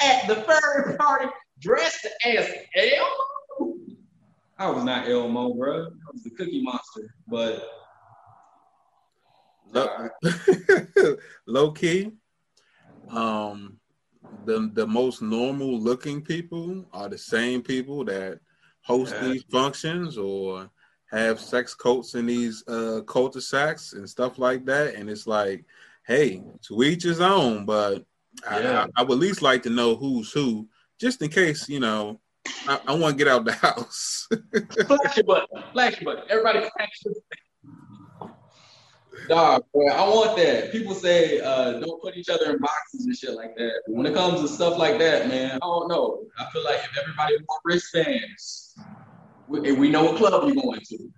at 0.00 0.26
the 0.28 0.36
furry 0.36 0.96
party 0.96 1.26
dressed 1.60 2.06
as 2.24 2.48
Elmo? 2.74 3.74
I 4.58 4.70
was 4.70 4.84
not 4.84 5.08
Elmo, 5.08 5.54
bro. 5.54 5.86
I 5.86 6.10
was 6.12 6.22
the 6.22 6.30
Cookie 6.30 6.62
Monster, 6.62 7.14
but 7.28 7.79
low, 9.72 10.08
low 11.46 11.70
key, 11.72 12.10
um, 13.10 13.78
the 14.44 14.70
the 14.74 14.86
most 14.86 15.22
normal 15.22 15.78
looking 15.78 16.22
people 16.22 16.84
are 16.92 17.08
the 17.08 17.18
same 17.18 17.62
people 17.62 18.04
that 18.04 18.40
host 18.82 19.14
yeah. 19.14 19.28
these 19.28 19.44
functions 19.50 20.16
or 20.16 20.70
have 21.10 21.40
sex 21.40 21.74
coats 21.74 22.14
in 22.14 22.26
these 22.26 22.66
uh 22.68 23.00
cul-de-sacs 23.06 23.94
and 23.94 24.08
stuff 24.08 24.38
like 24.38 24.64
that. 24.64 24.94
And 24.94 25.10
it's 25.10 25.26
like, 25.26 25.64
hey, 26.06 26.42
to 26.62 26.82
each 26.82 27.02
his 27.02 27.20
own, 27.20 27.64
but 27.64 28.04
yeah. 28.44 28.86
I, 28.96 29.00
I, 29.00 29.04
would 29.04 29.16
at 29.16 29.20
least 29.20 29.42
like 29.42 29.62
to 29.64 29.70
know 29.70 29.96
who's 29.96 30.32
who, 30.32 30.68
just 31.00 31.20
in 31.20 31.30
case, 31.30 31.68
you 31.68 31.80
know, 31.80 32.20
I, 32.66 32.80
I 32.86 32.94
want 32.94 33.18
to 33.18 33.24
get 33.24 33.32
out 33.32 33.44
the 33.44 33.52
house. 33.68 34.28
flash 34.86 35.16
your 35.16 35.24
button. 35.24 35.62
Flash 35.72 36.00
your 36.00 36.14
button. 36.14 36.30
Everybody 36.30 36.60
flash 36.60 37.00
your 37.04 37.14
Dog, 39.28 39.62
I 39.92 40.08
want 40.08 40.36
that. 40.38 40.72
People 40.72 40.94
say 40.94 41.40
uh, 41.40 41.78
don't 41.78 42.02
put 42.02 42.16
each 42.16 42.28
other 42.28 42.50
in 42.50 42.58
boxes 42.58 43.06
and 43.06 43.16
shit 43.16 43.34
like 43.34 43.56
that. 43.56 43.82
But 43.86 43.94
when 43.94 44.06
it 44.06 44.14
comes 44.14 44.40
to 44.40 44.48
stuff 44.48 44.76
like 44.78 44.98
that, 44.98 45.28
man, 45.28 45.52
I 45.52 45.58
don't 45.58 45.88
know. 45.88 46.24
I 46.38 46.50
feel 46.50 46.64
like 46.64 46.78
if 46.78 46.98
everybody 46.98 47.36
wore 47.48 47.58
wristbands, 47.64 48.74
we, 49.46 49.72
we 49.72 49.88
know 49.88 50.04
what 50.04 50.16
club 50.16 50.44
you're 50.46 50.62
going 50.62 50.80
to. 50.80 51.12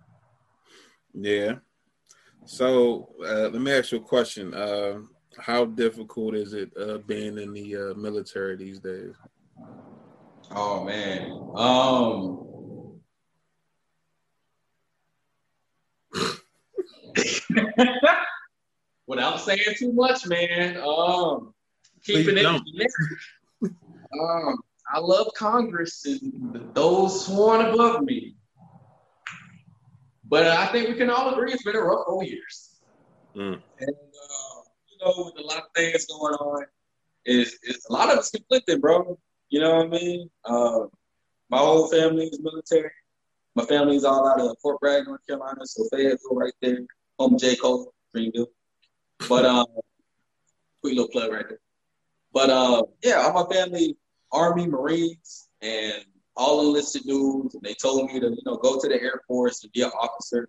Yeah. 1.14 1.54
So 2.44 3.14
uh, 3.24 3.48
let 3.48 3.60
me 3.60 3.72
ask 3.72 3.92
you 3.92 3.98
a 3.98 4.02
question. 4.02 4.52
Uh, 4.52 5.00
how 5.38 5.64
difficult 5.64 6.34
is 6.34 6.52
it 6.52 6.70
uh, 6.76 6.98
being 6.98 7.38
in 7.38 7.52
the 7.52 7.76
uh, 7.76 7.94
military 7.94 8.56
these 8.56 8.80
days? 8.80 9.14
Oh 10.50 10.84
man. 10.84 11.30
Um 11.56 12.42
without 19.06 19.40
saying 19.40 19.74
too 19.76 19.92
much, 19.92 20.26
man. 20.26 20.76
Um, 20.78 21.54
keeping 22.04 22.34
Please 22.34 22.94
it. 23.62 23.70
um, 24.20 24.58
I 24.92 24.98
love 24.98 25.28
Congress 25.36 26.04
and 26.04 26.70
those 26.74 27.26
sworn 27.26 27.66
above 27.66 28.02
me. 28.02 28.36
But 30.24 30.46
I 30.46 30.66
think 30.66 30.88
we 30.88 30.94
can 30.94 31.10
all 31.10 31.32
agree 31.32 31.52
it's 31.52 31.62
been 31.62 31.76
a 31.76 31.80
rough 31.80 32.06
four 32.06 32.24
years. 32.24 32.80
Mm. 33.36 33.60
And 33.80 33.90
uh, 33.90 34.60
you 34.88 34.98
know, 35.00 35.24
with 35.26 35.44
a 35.44 35.46
lot 35.46 35.58
of 35.58 35.64
things 35.74 36.06
going 36.06 36.34
on, 36.34 36.64
is 37.24 37.58
a 37.88 37.92
lot 37.92 38.10
of 38.10 38.18
it's 38.18 38.30
conflicting, 38.30 38.80
bro. 38.80 39.18
You 39.48 39.60
know 39.60 39.76
what 39.76 39.86
I 39.86 39.88
mean? 39.88 40.30
Uh, 40.44 40.80
my 41.50 41.58
whole 41.58 41.88
family 41.88 42.26
is 42.26 42.40
military. 42.40 42.90
My 43.54 43.64
family 43.64 43.96
is 43.96 44.04
all 44.04 44.26
out 44.26 44.40
of 44.40 44.56
Fort 44.62 44.80
Bragg, 44.80 45.06
North 45.06 45.20
Carolina, 45.26 45.60
so 45.64 45.86
Fayetteville 45.92 46.34
right 46.34 46.54
there, 46.62 46.78
home 47.22 47.38
J. 47.38 47.56
Cole, 47.56 47.92
Greenville. 48.12 48.48
But 49.28 49.44
um, 49.44 49.66
quick 50.80 50.94
little 50.94 51.08
plug 51.08 51.32
right 51.32 51.48
there. 51.48 51.60
But 52.32 52.50
uh, 52.50 52.82
yeah, 53.02 53.22
all 53.22 53.44
my 53.44 53.54
family, 53.54 53.96
Army, 54.32 54.66
Marines, 54.66 55.48
and 55.60 56.04
all 56.34 56.66
enlisted 56.66 57.02
dudes, 57.04 57.54
and 57.54 57.62
they 57.62 57.74
told 57.74 58.10
me 58.10 58.18
to, 58.18 58.30
you 58.30 58.42
know, 58.44 58.56
go 58.56 58.80
to 58.80 58.88
the 58.88 59.00
Air 59.00 59.20
Force 59.28 59.62
and 59.62 59.72
be 59.72 59.82
an 59.82 59.90
officer. 59.90 60.48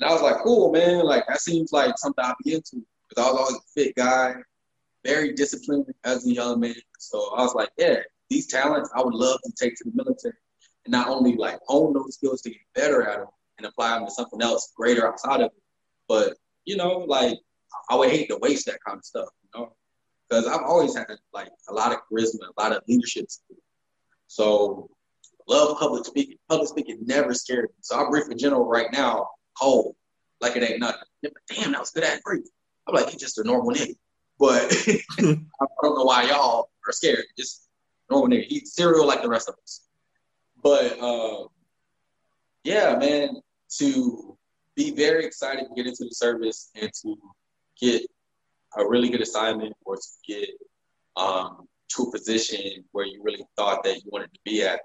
And 0.00 0.10
I 0.10 0.12
was 0.12 0.22
like, 0.22 0.42
cool, 0.42 0.72
man. 0.72 1.04
Like 1.04 1.24
that 1.28 1.40
seems 1.40 1.72
like 1.72 1.96
something 1.96 2.24
I'd 2.24 2.34
be 2.44 2.54
into 2.54 2.84
because 3.08 3.24
I 3.24 3.30
was 3.30 3.40
always 3.40 3.56
a 3.56 3.80
fit 3.80 3.94
guy, 3.94 4.34
very 5.04 5.32
disciplined 5.32 5.86
as 6.04 6.26
a 6.26 6.32
young 6.32 6.60
man. 6.60 6.74
So 6.98 7.34
I 7.36 7.42
was 7.42 7.54
like, 7.54 7.70
yeah, 7.78 8.00
these 8.28 8.48
talents 8.48 8.90
I 8.94 9.02
would 9.02 9.14
love 9.14 9.38
to 9.44 9.52
take 9.58 9.76
to 9.76 9.84
the 9.84 9.92
military 9.94 10.34
and 10.84 10.92
not 10.92 11.08
only 11.08 11.36
like 11.36 11.60
hone 11.66 11.94
those 11.94 12.14
skills 12.16 12.42
to 12.42 12.50
get 12.50 12.58
better 12.74 13.08
at 13.08 13.18
them 13.18 13.28
and 13.58 13.66
apply 13.66 13.90
them 13.90 14.06
to 14.06 14.10
something 14.10 14.42
else 14.42 14.72
greater 14.76 15.06
outside 15.06 15.40
of 15.40 15.46
it, 15.46 15.62
but 16.08 16.36
you 16.64 16.76
know, 16.76 16.98
like 16.98 17.38
I 17.90 17.96
would 17.96 18.10
hate 18.10 18.28
to 18.28 18.38
waste 18.38 18.66
that 18.66 18.78
kind 18.86 18.98
of 18.98 19.04
stuff, 19.04 19.28
you 19.42 19.60
know, 19.60 19.76
because 20.28 20.46
I've 20.46 20.62
always 20.62 20.96
had 20.96 21.06
like 21.32 21.48
a 21.68 21.72
lot 21.72 21.92
of 21.92 21.98
charisma, 22.10 22.48
a 22.56 22.62
lot 22.62 22.72
of 22.72 22.82
leadership 22.88 23.30
skills. 23.30 23.60
So 24.26 24.90
love 25.48 25.78
public 25.78 26.04
speaking. 26.04 26.36
Public 26.48 26.68
speaking 26.68 26.98
never 27.04 27.34
scared 27.34 27.66
me. 27.66 27.76
So 27.80 27.96
I 27.96 28.08
brief 28.10 28.28
a 28.28 28.34
general 28.34 28.66
right 28.66 28.88
now, 28.92 29.28
cold, 29.60 29.94
like 30.40 30.56
it 30.56 30.68
ain't 30.68 30.80
nothing. 30.80 31.02
Damn, 31.22 31.72
that 31.72 31.80
was 31.80 31.90
good 31.90 32.04
at 32.04 32.22
brief. 32.22 32.44
I'm 32.86 32.94
like, 32.94 33.08
he's 33.10 33.20
just 33.20 33.38
a 33.38 33.44
normal 33.44 33.72
nigga. 33.74 33.94
But 34.38 34.72
I 35.18 35.66
don't 35.82 35.96
know 35.96 36.04
why 36.04 36.24
y'all 36.24 36.70
are 36.86 36.92
scared. 36.92 37.24
Just 37.38 37.68
normal 38.10 38.28
nigga. 38.28 38.46
Eat 38.48 38.68
cereal 38.68 39.06
like 39.06 39.22
the 39.22 39.28
rest 39.28 39.48
of 39.48 39.54
us. 39.62 39.86
But 40.62 40.98
uh, 41.00 41.46
yeah, 42.64 42.96
man, 42.96 43.40
to 43.78 44.36
be 44.76 44.92
very 44.92 45.24
excited 45.24 45.64
to 45.66 45.74
get 45.74 45.86
into 45.86 46.04
the 46.04 46.14
service 46.14 46.70
and 46.80 46.90
to 47.02 47.16
get 47.80 48.02
a 48.76 48.86
really 48.86 49.08
good 49.08 49.22
assignment 49.22 49.74
or 49.84 49.96
to 49.96 50.08
get 50.28 50.48
um, 51.16 51.66
to 51.88 52.02
a 52.02 52.12
position 52.12 52.84
where 52.92 53.06
you 53.06 53.22
really 53.22 53.44
thought 53.56 53.82
that 53.84 53.96
you 53.96 54.10
wanted 54.12 54.32
to 54.34 54.40
be 54.44 54.62
at, 54.62 54.80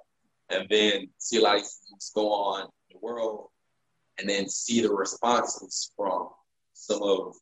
and 0.50 0.68
then 0.70 1.10
see 1.18 1.38
a 1.38 1.42
lot 1.42 1.56
of 1.58 1.62
things 1.62 2.12
go 2.16 2.32
on 2.32 2.62
in 2.62 2.94
the 2.94 3.00
world, 3.06 3.48
and 4.18 4.30
then 4.30 4.48
see 4.48 4.82
the 4.82 4.92
responses 4.92 5.92
from 5.96 6.30
some 6.74 7.02
of 7.02 7.36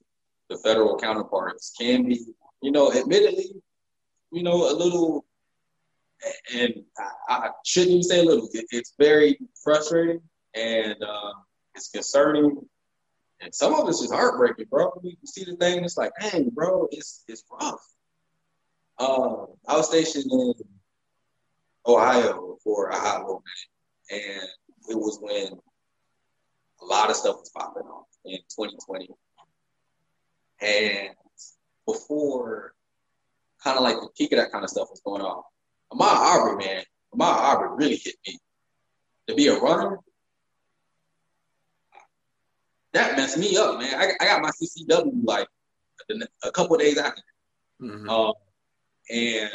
the 0.50 0.58
federal 0.58 0.98
counterparts 0.98 1.74
can 1.80 2.04
be, 2.06 2.26
you 2.64 2.72
know, 2.72 2.92
admittedly, 2.92 3.52
you 4.32 4.42
know, 4.42 4.72
a 4.72 4.74
little, 4.74 5.26
and 6.56 6.74
I, 7.30 7.34
I 7.36 7.50
shouldn't 7.64 7.92
even 7.92 8.04
say 8.04 8.20
a 8.20 8.24
little. 8.24 8.50
It, 8.54 8.66
it's 8.72 8.96
very 8.98 9.38
frustrating 9.64 10.22
and 10.56 10.96
uh, 11.04 11.34
it's 11.80 11.90
concerning 11.90 12.58
and 13.42 13.56
some 13.56 13.74
of 13.74 13.88
it's 13.88 14.02
just 14.02 14.14
heartbreaking, 14.14 14.66
bro. 14.70 14.92
You 15.02 15.16
see 15.26 15.46
the 15.46 15.56
thing, 15.56 15.84
it's 15.84 15.98
like, 15.98 16.12
dang, 16.20 16.50
bro, 16.50 16.88
it's 16.92 17.24
it's 17.28 17.44
rough. 17.50 17.82
Um, 18.98 19.48
I 19.68 19.78
was 19.78 19.88
stationed 19.88 20.30
in 20.30 20.54
Ohio 21.88 22.58
for 22.64 22.90
a 22.90 23.00
hot 23.00 23.22
little 23.22 23.44
minute, 24.12 24.26
and 24.26 24.50
it 24.90 24.96
was 24.96 25.20
when 25.22 25.58
a 26.82 26.86
lot 26.86 27.10
of 27.10 27.16
stuff 27.16 27.38
was 27.40 27.50
popping 27.56 27.84
off 27.84 28.08
in 28.26 28.40
2020. 28.50 29.10
And 30.62 31.16
before 31.86 32.74
kind 33.64 33.78
of 33.78 33.84
like 33.84 33.96
the 33.96 34.10
peak 34.18 34.34
of 34.34 34.40
that 34.40 34.52
kind 34.52 34.66
of 34.66 34.70
stuff 34.70 34.90
was 34.90 35.02
going 35.06 35.22
on, 35.22 35.44
Ahmaud 35.94 36.04
Arbery, 36.04 36.66
man, 36.66 36.84
Ahmaud 37.16 37.40
Arbery 37.40 37.76
really 37.78 38.02
hit 38.04 38.16
me. 38.28 38.38
To 39.30 39.36
be 39.36 39.48
a 39.48 39.60
runner, 39.60 40.00
that 42.94 43.16
messed 43.16 43.38
me 43.38 43.58
up, 43.58 43.80
man. 43.80 43.94
I, 43.96 44.12
I 44.20 44.26
got 44.26 44.42
my 44.42 44.52
CCW 44.52 45.26
like 45.26 45.48
a 46.44 46.52
couple 46.52 46.78
days 46.78 46.98
after. 46.98 47.22
Mm-hmm. 47.82 48.10
Um, 48.10 48.34
and 49.10 49.52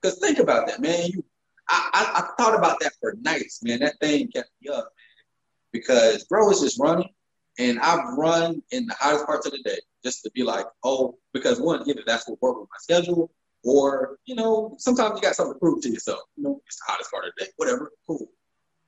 because 0.00 0.18
think 0.18 0.38
about 0.38 0.66
that, 0.68 0.80
man. 0.80 1.06
You, 1.06 1.24
I, 1.68 1.90
I, 1.92 2.20
I, 2.20 2.42
thought 2.42 2.58
about 2.58 2.80
that 2.80 2.92
for 3.00 3.14
nights, 3.20 3.62
man. 3.62 3.80
That 3.80 3.98
thing 4.00 4.28
kept 4.28 4.50
me 4.62 4.70
up, 4.70 4.84
man. 4.84 5.24
Because 5.72 6.24
bro 6.24 6.50
is 6.50 6.60
just 6.60 6.80
running, 6.80 7.10
and 7.58 7.78
I've 7.80 8.16
run 8.16 8.62
in 8.70 8.86
the 8.86 8.94
hottest 8.98 9.26
parts 9.26 9.46
of 9.46 9.52
the 9.52 9.62
day 9.62 9.78
just 10.02 10.22
to 10.24 10.30
be 10.30 10.42
like, 10.42 10.66
oh, 10.82 11.18
because 11.32 11.60
one, 11.60 11.88
either 11.88 12.02
that's 12.06 12.28
what 12.28 12.40
worked 12.40 12.60
with 12.60 12.68
my 12.70 12.96
schedule, 12.96 13.30
or 13.62 14.18
you 14.24 14.34
know, 14.34 14.74
sometimes 14.78 15.16
you 15.16 15.22
got 15.22 15.34
something 15.34 15.54
to 15.54 15.60
prove 15.60 15.82
to 15.82 15.90
yourself. 15.90 16.20
You 16.36 16.44
know, 16.44 16.60
it's 16.66 16.76
the 16.76 16.84
hottest 16.88 17.10
part 17.10 17.26
of 17.26 17.32
the 17.36 17.44
day, 17.44 17.50
whatever, 17.56 17.92
cool. 18.06 18.30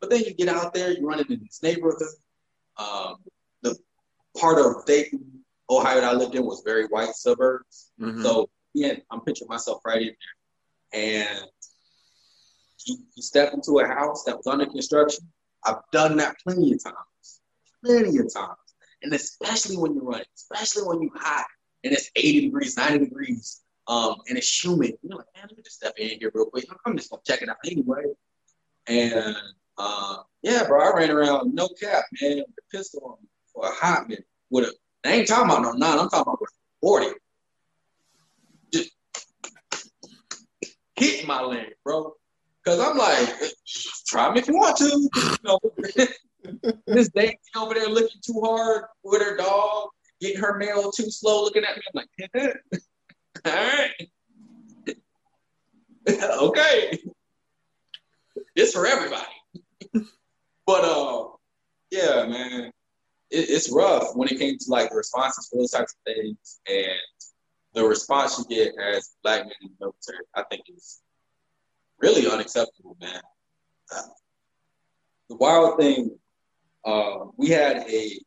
But 0.01 0.11
then 0.11 0.23
you 0.23 0.35
get 0.35 0.49
out 0.49 0.75
there, 0.75 0.93
you're 0.93 1.07
running 1.07 1.31
in 1.31 1.41
this 1.45 1.63
neighborhood, 1.63 2.03
um, 2.79 3.17
the 3.63 3.77
part 4.39 4.59
of 4.59 4.85
Dayton, 4.87 5.45
Ohio 5.71 6.01
that 6.01 6.05
I 6.05 6.13
lived 6.13 6.35
in 6.35 6.45
was 6.45 6.63
very 6.65 6.87
white 6.87 7.15
suburbs. 7.15 7.91
Mm-hmm. 8.01 8.23
So 8.23 8.49
yeah, 8.75 8.95
I'm 9.11 9.21
picturing 9.21 9.49
myself 9.49 9.83
right 9.85 10.03
in 10.03 10.15
there. 10.93 11.01
And 11.03 11.47
you, 12.87 12.99
you 13.15 13.23
step 13.23 13.53
into 13.55 13.79
a 13.81 13.87
house 13.87 14.25
that 14.25 14.37
was 14.37 14.47
under 14.47 14.67
construction. 14.67 15.29
I've 15.65 15.81
done 15.93 16.17
that 16.17 16.37
plenty 16.45 16.73
of 16.73 16.83
times, 16.83 17.41
plenty 17.85 18.19
of 18.19 18.33
times. 18.33 18.57
And 19.03 19.13
especially 19.15 19.77
when 19.77 19.95
you're 19.95 20.05
running, 20.05 20.27
especially 20.37 20.83
when 20.83 21.03
you're 21.03 21.19
hot 21.19 21.47
and 21.85 21.93
it's 21.93 22.11
80 22.15 22.43
degrees, 22.43 22.77
90 22.77 22.99
degrees, 22.99 23.63
um, 23.89 24.17
and 24.29 24.39
it's 24.39 24.63
humid. 24.63 24.95
You're 25.03 25.19
like, 25.19 25.27
man, 25.35 25.47
let 25.49 25.57
me 25.57 25.63
just 25.63 25.77
step 25.77 25.95
in 25.99 26.19
here 26.19 26.31
real 26.35 26.47
quick. 26.47 26.67
I'm 26.87 26.97
just 26.97 27.11
gonna 27.11 27.23
check 27.27 27.43
it 27.43 27.49
out 27.49 27.57
anyway. 27.65 28.05
And 28.87 29.37
uh, 29.79 30.17
yeah, 30.43 30.67
bro, 30.67 30.81
I 30.81 30.97
ran 30.97 31.11
around 31.11 31.55
no 31.55 31.69
cap, 31.69 32.05
man, 32.21 32.39
with 32.39 32.47
a 32.47 32.77
pistol 32.77 33.03
on 33.05 33.23
me 33.23 33.29
for 33.53 33.67
a 33.67 33.73
hot 33.73 34.09
minute. 34.09 34.27
With 34.51 34.65
a, 34.65 34.73
I 35.09 35.13
ain't 35.13 35.29
talking 35.29 35.51
about 35.51 35.63
no 35.63 35.73
nine, 35.73 35.99
I'm 35.99 36.09
talking 36.09 36.33
about 36.33 36.39
40. 36.81 37.07
Just 38.73 38.91
hit 40.97 41.27
my 41.27 41.43
leg, 41.43 41.75
bro. 41.85 42.15
Cause 42.65 42.79
I'm 42.79 42.97
like, 42.97 43.29
try 44.07 44.33
me 44.33 44.39
if 44.41 44.47
you 44.47 44.55
want 44.55 44.77
to. 44.77 44.85
You 44.85 45.37
know, 45.43 45.59
this 46.87 47.11
over 47.57 47.75
there 47.75 47.89
looking 47.89 48.21
too 48.25 48.41
hard 48.45 48.85
with 49.03 49.21
her 49.21 49.37
dog, 49.37 49.89
getting 50.21 50.41
her 50.41 50.59
mail 50.59 50.93
too 50.93 51.11
slow, 51.11 51.43
looking 51.43 51.65
at 51.65 51.77
me. 51.77 51.83
I'm 51.93 52.05
like, 52.35 52.57
all 53.47 53.53
right, 53.53 53.91
okay, 56.41 56.99
it's 58.55 58.73
for 58.73 58.87
everybody. 58.87 59.27
But 60.67 60.85
uh, 60.85 61.25
yeah, 61.91 62.27
man, 62.27 62.71
it, 63.31 63.51
it's 63.51 63.71
rough 63.73 64.15
when 64.15 64.29
it 64.29 64.39
came 64.39 64.59
to 64.59 64.65
like 64.69 64.91
the 64.91 64.97
responses 64.97 65.49
for 65.49 65.59
those 65.59 65.71
types 65.71 65.95
of 65.95 66.15
things, 66.15 66.61
and 66.69 66.99
the 67.75 67.85
response 67.85 68.39
you 68.39 68.57
get 68.57 68.75
as 68.79 69.15
black 69.23 69.43
men 69.43 69.53
in 69.63 69.71
the 69.79 69.87
military, 69.87 70.25
I 70.35 70.45
think 70.51 70.63
is 70.75 71.01
really 71.99 72.31
unacceptable, 72.31 72.97
man. 73.01 73.21
The 75.29 75.37
wild 75.37 75.79
thing, 75.79 76.19
uh, 76.85 77.27
we 77.37 77.49
had 77.49 77.79
a, 77.89 78.21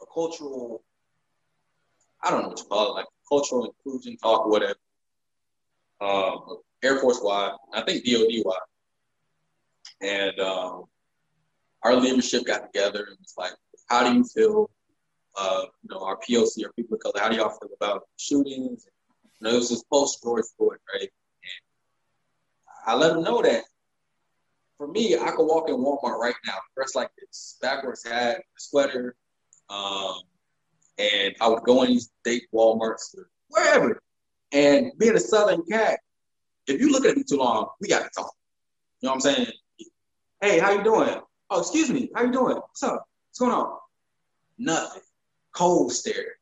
a 0.00 0.06
cultural, 0.12 0.82
I 2.22 2.30
don't 2.30 2.42
know 2.42 2.48
what 2.48 2.58
you 2.58 2.64
call 2.66 2.90
it, 2.90 2.94
like 2.94 3.06
cultural 3.28 3.66
inclusion 3.66 4.16
talk, 4.16 4.46
or 4.46 4.50
whatever, 4.50 4.78
um, 6.00 6.58
Air 6.82 6.98
Force 6.98 7.20
wide, 7.22 7.52
I 7.74 7.82
think 7.82 8.04
DoD 8.04 8.44
wide, 8.44 8.58
and 10.02 10.38
um, 10.40 10.84
our 11.82 11.94
leadership 11.96 12.44
got 12.44 12.72
together 12.72 13.06
and 13.08 13.16
was 13.20 13.34
like, 13.36 13.52
how 13.88 14.08
do 14.08 14.16
you 14.16 14.24
feel, 14.24 14.70
uh, 15.38 15.62
you 15.82 15.94
know, 15.94 16.04
our 16.04 16.16
POC, 16.16 16.64
our 16.64 16.72
people 16.72 16.96
of 16.96 17.00
color, 17.02 17.20
how 17.20 17.28
do 17.28 17.36
y'all 17.36 17.50
feel 17.60 17.70
about 17.80 18.02
shootings? 18.16 18.86
You 19.40 19.48
know, 19.48 19.50
it 19.50 19.58
was 19.58 19.70
this 19.70 19.84
post 19.84 20.22
George 20.22 20.44
Floyd, 20.56 20.78
right? 20.92 21.02
And 21.02 22.86
I 22.86 22.94
let 22.94 23.14
them 23.14 23.22
know 23.22 23.42
that 23.42 23.64
for 24.76 24.88
me, 24.88 25.16
I 25.16 25.30
could 25.30 25.46
walk 25.46 25.68
in 25.68 25.76
Walmart 25.76 26.18
right 26.18 26.34
now, 26.46 26.54
dressed 26.74 26.96
like 26.96 27.10
this, 27.18 27.56
backwards 27.62 28.04
hat, 28.04 28.42
sweater, 28.58 29.14
um, 29.70 30.16
and 30.98 31.34
I 31.40 31.48
would 31.48 31.62
go 31.62 31.82
in 31.82 31.90
these 31.90 32.10
date 32.24 32.44
Walmarts 32.52 33.16
or 33.16 33.28
wherever. 33.48 34.02
And 34.52 34.92
being 34.98 35.14
a 35.14 35.20
Southern 35.20 35.62
cat, 35.64 36.00
if 36.66 36.80
you 36.80 36.90
look 36.90 37.04
at 37.06 37.16
me 37.16 37.22
too 37.22 37.36
long, 37.36 37.68
we 37.80 37.88
got 37.88 38.02
to 38.02 38.10
talk. 38.14 38.32
You 39.00 39.06
know 39.06 39.14
what 39.14 39.26
I'm 39.26 39.34
saying? 39.34 39.52
Hey, 40.42 40.58
how 40.58 40.72
you 40.72 40.82
doing? 40.82 41.20
Oh, 41.50 41.60
excuse 41.60 41.88
me. 41.88 42.10
How 42.16 42.24
you 42.24 42.32
doing? 42.32 42.56
What's 42.56 42.82
up? 42.82 43.06
What's 43.28 43.38
going 43.38 43.52
on? 43.52 43.78
Nothing. 44.58 45.02
Cold 45.54 45.92
stare. 45.92 46.34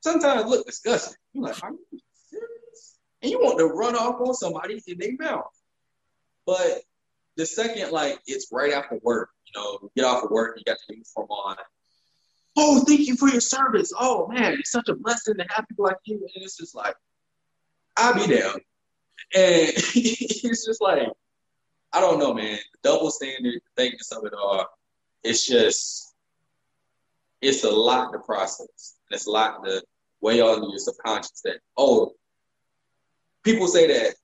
sometimes 0.00 0.48
look 0.48 0.64
disgusting. 0.64 1.16
You're 1.32 1.42
like, 1.42 1.60
are 1.64 1.72
you 1.72 1.98
serious? 2.30 2.98
And 3.20 3.32
you 3.32 3.40
want 3.40 3.58
to 3.58 3.66
run 3.66 3.96
off 3.96 4.20
on 4.20 4.32
somebody 4.34 4.80
in 4.86 4.98
their 4.98 5.16
mouth. 5.18 5.50
But 6.46 6.82
the 7.36 7.44
second, 7.44 7.90
like, 7.90 8.20
it's 8.28 8.46
right 8.52 8.72
after 8.72 9.00
work, 9.02 9.30
you 9.44 9.60
know, 9.60 9.80
you 9.82 9.90
get 9.96 10.04
off 10.04 10.22
of 10.22 10.30
work, 10.30 10.56
you 10.56 10.62
got 10.62 10.78
the 10.86 10.94
uniform 10.94 11.28
on. 11.28 11.56
Oh, 12.56 12.84
thank 12.84 13.08
you 13.08 13.16
for 13.16 13.28
your 13.28 13.40
service. 13.40 13.92
Oh 13.98 14.28
man, 14.28 14.52
it's 14.52 14.70
such 14.70 14.88
a 14.88 14.94
blessing 14.94 15.34
to 15.36 15.44
have 15.50 15.66
people 15.68 15.84
like 15.84 15.96
you. 16.04 16.14
And 16.14 16.44
it's 16.44 16.56
just 16.56 16.76
like, 16.76 16.94
I'll 17.96 18.14
be 18.14 18.36
down. 18.38 18.54
And 19.34 19.72
it's 19.74 20.64
just 20.64 20.80
like, 20.80 21.08
I 21.92 22.00
don't 22.00 22.18
know, 22.18 22.34
man. 22.34 22.58
The 22.82 22.90
double 22.90 23.10
standard, 23.10 23.60
thickness 23.76 24.12
of 24.12 24.24
it 24.24 24.34
all, 24.34 24.66
it's 25.22 25.46
just, 25.46 26.14
it's 27.40 27.64
a 27.64 27.70
lot 27.70 28.12
to 28.12 28.18
process. 28.18 28.96
And 29.08 29.16
it's 29.16 29.26
a 29.26 29.30
lot 29.30 29.64
to 29.64 29.82
weigh 30.20 30.40
on 30.40 30.68
your 30.68 30.78
subconscious 30.78 31.40
that, 31.44 31.60
oh, 31.76 32.12
people 33.42 33.66
say 33.66 33.86
that 33.86 34.14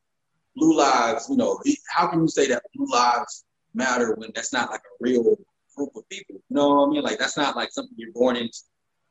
blue 0.56 0.76
lives, 0.76 1.26
you 1.30 1.36
know, 1.36 1.58
how 1.88 2.06
can 2.06 2.20
you 2.20 2.28
say 2.28 2.48
that 2.48 2.62
blue 2.74 2.86
lives 2.90 3.44
matter 3.74 4.14
when 4.14 4.30
that's 4.34 4.52
not 4.52 4.70
like 4.70 4.80
a 4.80 4.94
real 5.00 5.22
group 5.76 5.90
of 5.96 6.08
people? 6.08 6.36
You 6.36 6.42
know 6.56 6.74
what 6.74 6.88
I 6.88 6.90
mean? 6.90 7.02
Like 7.02 7.18
that's 7.18 7.36
not 7.36 7.56
like 7.56 7.70
something 7.72 7.94
you're 7.96 8.12
born 8.12 8.36
into. 8.36 8.58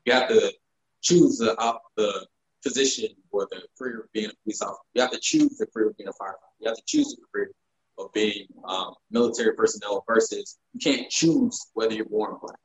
You 0.05 0.13
have 0.13 0.29
to 0.29 0.53
choose 1.01 1.37
the 1.37 1.55
uh, 1.57 1.77
the 1.97 2.27
position 2.63 3.09
or 3.31 3.47
the 3.51 3.61
career 3.77 4.01
of 4.01 4.11
being 4.13 4.29
a 4.29 4.33
police 4.43 4.61
officer. 4.61 4.79
You 4.93 5.01
have 5.01 5.11
to 5.11 5.19
choose 5.19 5.57
the 5.57 5.65
career 5.67 5.89
of 5.89 5.97
being 5.97 6.09
a 6.09 6.11
firefighter. 6.11 6.53
You 6.59 6.69
have 6.69 6.77
to 6.77 6.83
choose 6.85 7.15
the 7.15 7.21
career 7.31 7.51
of 7.97 8.11
being 8.13 8.47
um, 8.67 8.93
military 9.11 9.53
personnel 9.53 10.03
versus 10.07 10.57
you 10.73 10.79
can't 10.79 11.09
choose 11.09 11.67
whether 11.73 11.93
you're 11.93 12.05
born 12.05 12.37
black. 12.41 12.57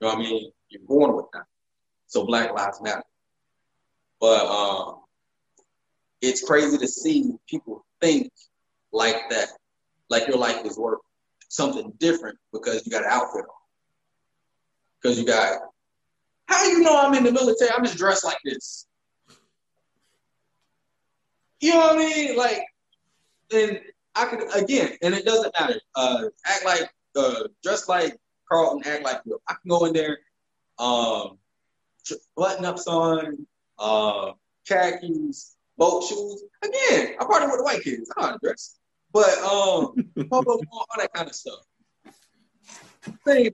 You 0.00 0.08
know 0.08 0.14
what 0.14 0.26
I 0.26 0.28
mean? 0.30 0.50
You're 0.68 0.82
born 0.82 1.16
with 1.16 1.26
that. 1.32 1.44
So 2.06 2.24
Black 2.24 2.52
Lives 2.52 2.80
Matter. 2.80 3.02
But 4.20 4.46
um, 4.46 4.96
it's 6.20 6.44
crazy 6.44 6.78
to 6.78 6.88
see 6.88 7.32
people 7.48 7.84
think 8.00 8.30
like 8.92 9.28
that, 9.30 9.48
like 10.08 10.26
your 10.26 10.36
life 10.36 10.64
is 10.64 10.76
worth 10.76 11.00
something 11.48 11.92
different 11.98 12.38
because 12.52 12.84
you 12.84 12.92
got 12.92 13.04
an 13.04 13.10
outfit 13.10 13.42
on. 13.42 13.56
Because 15.00 15.18
you 15.18 15.24
got, 15.24 15.60
how 16.46 16.64
do 16.64 16.70
you 16.70 16.80
know 16.80 16.98
I'm 17.00 17.14
in 17.14 17.24
the 17.24 17.32
military? 17.32 17.70
I'm 17.70 17.84
just 17.84 17.96
dressed 17.96 18.24
like 18.24 18.38
this. 18.44 18.86
You 21.60 21.74
know 21.74 21.78
what 21.78 21.96
I 21.96 21.98
mean? 21.98 22.36
Like, 22.36 22.62
and 23.52 23.80
I 24.14 24.26
could 24.26 24.54
again, 24.56 24.96
and 25.02 25.14
it 25.14 25.24
doesn't 25.24 25.54
matter. 25.58 25.80
Uh, 25.94 26.24
act 26.46 26.64
like, 26.64 26.90
uh, 27.16 27.44
dress 27.62 27.88
like 27.88 28.16
Carlton, 28.50 28.82
act 28.90 29.04
like 29.04 29.24
Will. 29.24 29.40
I 29.48 29.54
can 29.54 29.68
go 29.68 29.84
in 29.84 29.92
there, 29.92 30.18
um, 30.78 31.38
button 32.36 32.64
ups 32.64 32.86
on, 32.86 33.46
uh, 33.78 34.32
khakis, 34.68 35.56
boat 35.76 36.04
shoes. 36.04 36.44
Again, 36.62 37.14
I 37.18 37.24
party 37.24 37.46
with 37.46 37.58
the 37.58 37.64
white 37.64 37.82
kids. 37.82 38.10
I 38.16 38.20
know 38.20 38.26
how 38.26 38.32
to 38.34 38.38
dress. 38.42 38.76
But 39.12 39.38
um, 39.38 39.94
all 40.30 40.86
that 40.98 41.12
kind 41.14 41.28
of 41.28 41.34
stuff. 41.34 41.60
Same 43.26 43.44
thing. 43.44 43.52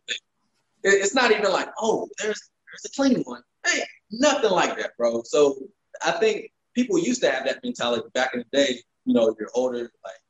It's 0.83 1.15
not 1.15 1.31
even 1.31 1.51
like, 1.53 1.69
oh, 1.79 2.09
there's 2.19 2.51
there's 2.67 2.85
a 2.85 2.91
clean 2.95 3.23
one. 3.23 3.43
Hey, 3.67 3.83
nothing 4.11 4.51
like 4.51 4.77
that, 4.79 4.93
bro. 4.99 5.23
So 5.23 5.57
I 6.05 6.13
think 6.13 6.53
people 6.75 6.99
used 6.99 7.23
to 7.23 7.31
have 7.31 7.47
that 7.47 7.63
mentality 7.65 8.09
back 8.13 8.35
in 8.35 8.41
the 8.41 8.57
day. 8.57 8.81
You 9.05 9.15
know, 9.15 9.35
you're 9.39 9.51
older, 9.55 9.91
like 10.05 10.21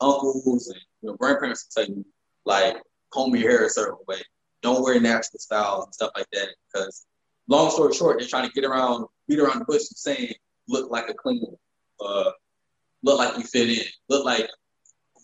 uncles 0.00 0.68
and 0.68 0.80
you 1.02 1.10
know, 1.10 1.16
grandparents 1.16 1.64
tell 1.64 1.86
you, 1.86 2.04
like, 2.44 2.76
comb 3.12 3.34
your 3.34 3.50
hair 3.50 3.66
a 3.66 3.70
certain 3.70 3.98
way. 4.06 4.20
Don't 4.62 4.82
wear 4.82 5.00
natural 5.00 5.38
styles 5.38 5.84
and 5.84 5.94
stuff 5.94 6.10
like 6.16 6.26
that. 6.32 6.48
Because 6.72 7.06
long 7.48 7.70
story 7.70 7.94
short, 7.94 8.18
they're 8.18 8.28
trying 8.28 8.48
to 8.48 8.54
get 8.54 8.64
around, 8.64 9.06
beat 9.28 9.38
around 9.38 9.60
the 9.60 9.64
bush 9.64 9.82
and 9.90 9.96
saying, 9.96 10.34
look 10.68 10.90
like 10.90 11.08
a 11.08 11.14
clean, 11.14 11.44
uh, 12.04 12.30
look 13.02 13.18
like 13.18 13.36
you 13.36 13.44
fit 13.44 13.70
in, 13.70 13.84
look 14.08 14.24
like 14.24 14.48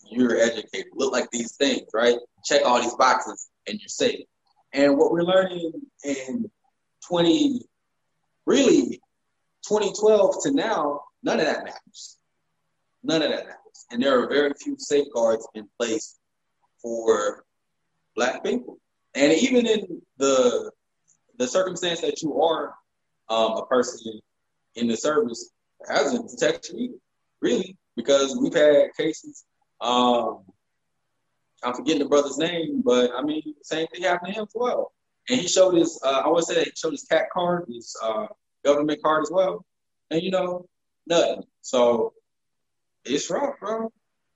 you're 0.09 0.37
educated, 0.37 0.87
look 0.93 1.11
like 1.11 1.29
these 1.31 1.55
things, 1.55 1.87
right? 1.93 2.17
Check 2.43 2.61
all 2.65 2.81
these 2.81 2.95
boxes 2.95 3.49
and 3.67 3.79
you're 3.79 3.87
safe. 3.87 4.25
And 4.73 4.97
what 4.97 5.11
we're 5.11 5.23
learning 5.23 5.71
in 6.03 6.49
20, 7.07 7.61
really 8.45 9.01
2012 9.67 10.43
to 10.43 10.51
now, 10.51 11.01
none 11.23 11.39
of 11.39 11.45
that 11.45 11.63
matters. 11.63 12.17
None 13.05 13.21
of 13.21 13.29
that 13.29 13.45
matters. 13.45 13.85
And 13.91 14.01
there 14.01 14.19
are 14.19 14.27
very 14.27 14.51
few 14.59 14.75
safeguards 14.79 15.47
in 15.53 15.67
place 15.79 16.17
for 16.81 17.45
black 18.15 18.43
people. 18.43 18.79
And 19.13 19.31
even 19.31 19.67
in 19.67 20.01
the 20.17 20.71
the 21.37 21.47
circumstance 21.47 22.01
that 22.01 22.21
you 22.21 22.41
are 22.41 22.73
um, 23.29 23.57
a 23.57 23.65
person 23.65 24.19
in 24.75 24.87
the 24.87 24.97
service 24.97 25.51
hasn't 25.87 26.29
protected 26.29 26.75
me, 26.75 26.91
really, 27.41 27.77
because 27.95 28.37
we've 28.37 28.53
had 28.53 28.95
cases. 28.97 29.43
Um, 29.81 30.43
I'm 31.63 31.73
forgetting 31.73 31.99
the 31.99 32.09
brother's 32.09 32.37
name, 32.37 32.81
but 32.83 33.11
I 33.15 33.21
mean, 33.21 33.43
the 33.45 33.63
same 33.63 33.87
thing 33.87 34.03
happened 34.03 34.33
to 34.33 34.39
him 34.39 34.47
as 34.47 34.53
well. 34.55 34.93
And 35.29 35.39
he 35.39 35.47
showed 35.47 35.75
his, 35.75 35.99
uh, 36.03 36.21
I 36.25 36.29
would 36.29 36.45
say 36.45 36.63
he 36.63 36.71
showed 36.75 36.91
his 36.91 37.05
CAC 37.11 37.25
card, 37.33 37.65
his 37.67 37.95
uh, 38.01 38.27
government 38.63 39.01
card 39.03 39.23
as 39.23 39.31
well. 39.31 39.65
And 40.09 40.21
you 40.21 40.31
know, 40.31 40.67
nothing. 41.05 41.43
So 41.61 42.13
it's 43.05 43.29
rough, 43.29 43.59
bro. 43.59 43.91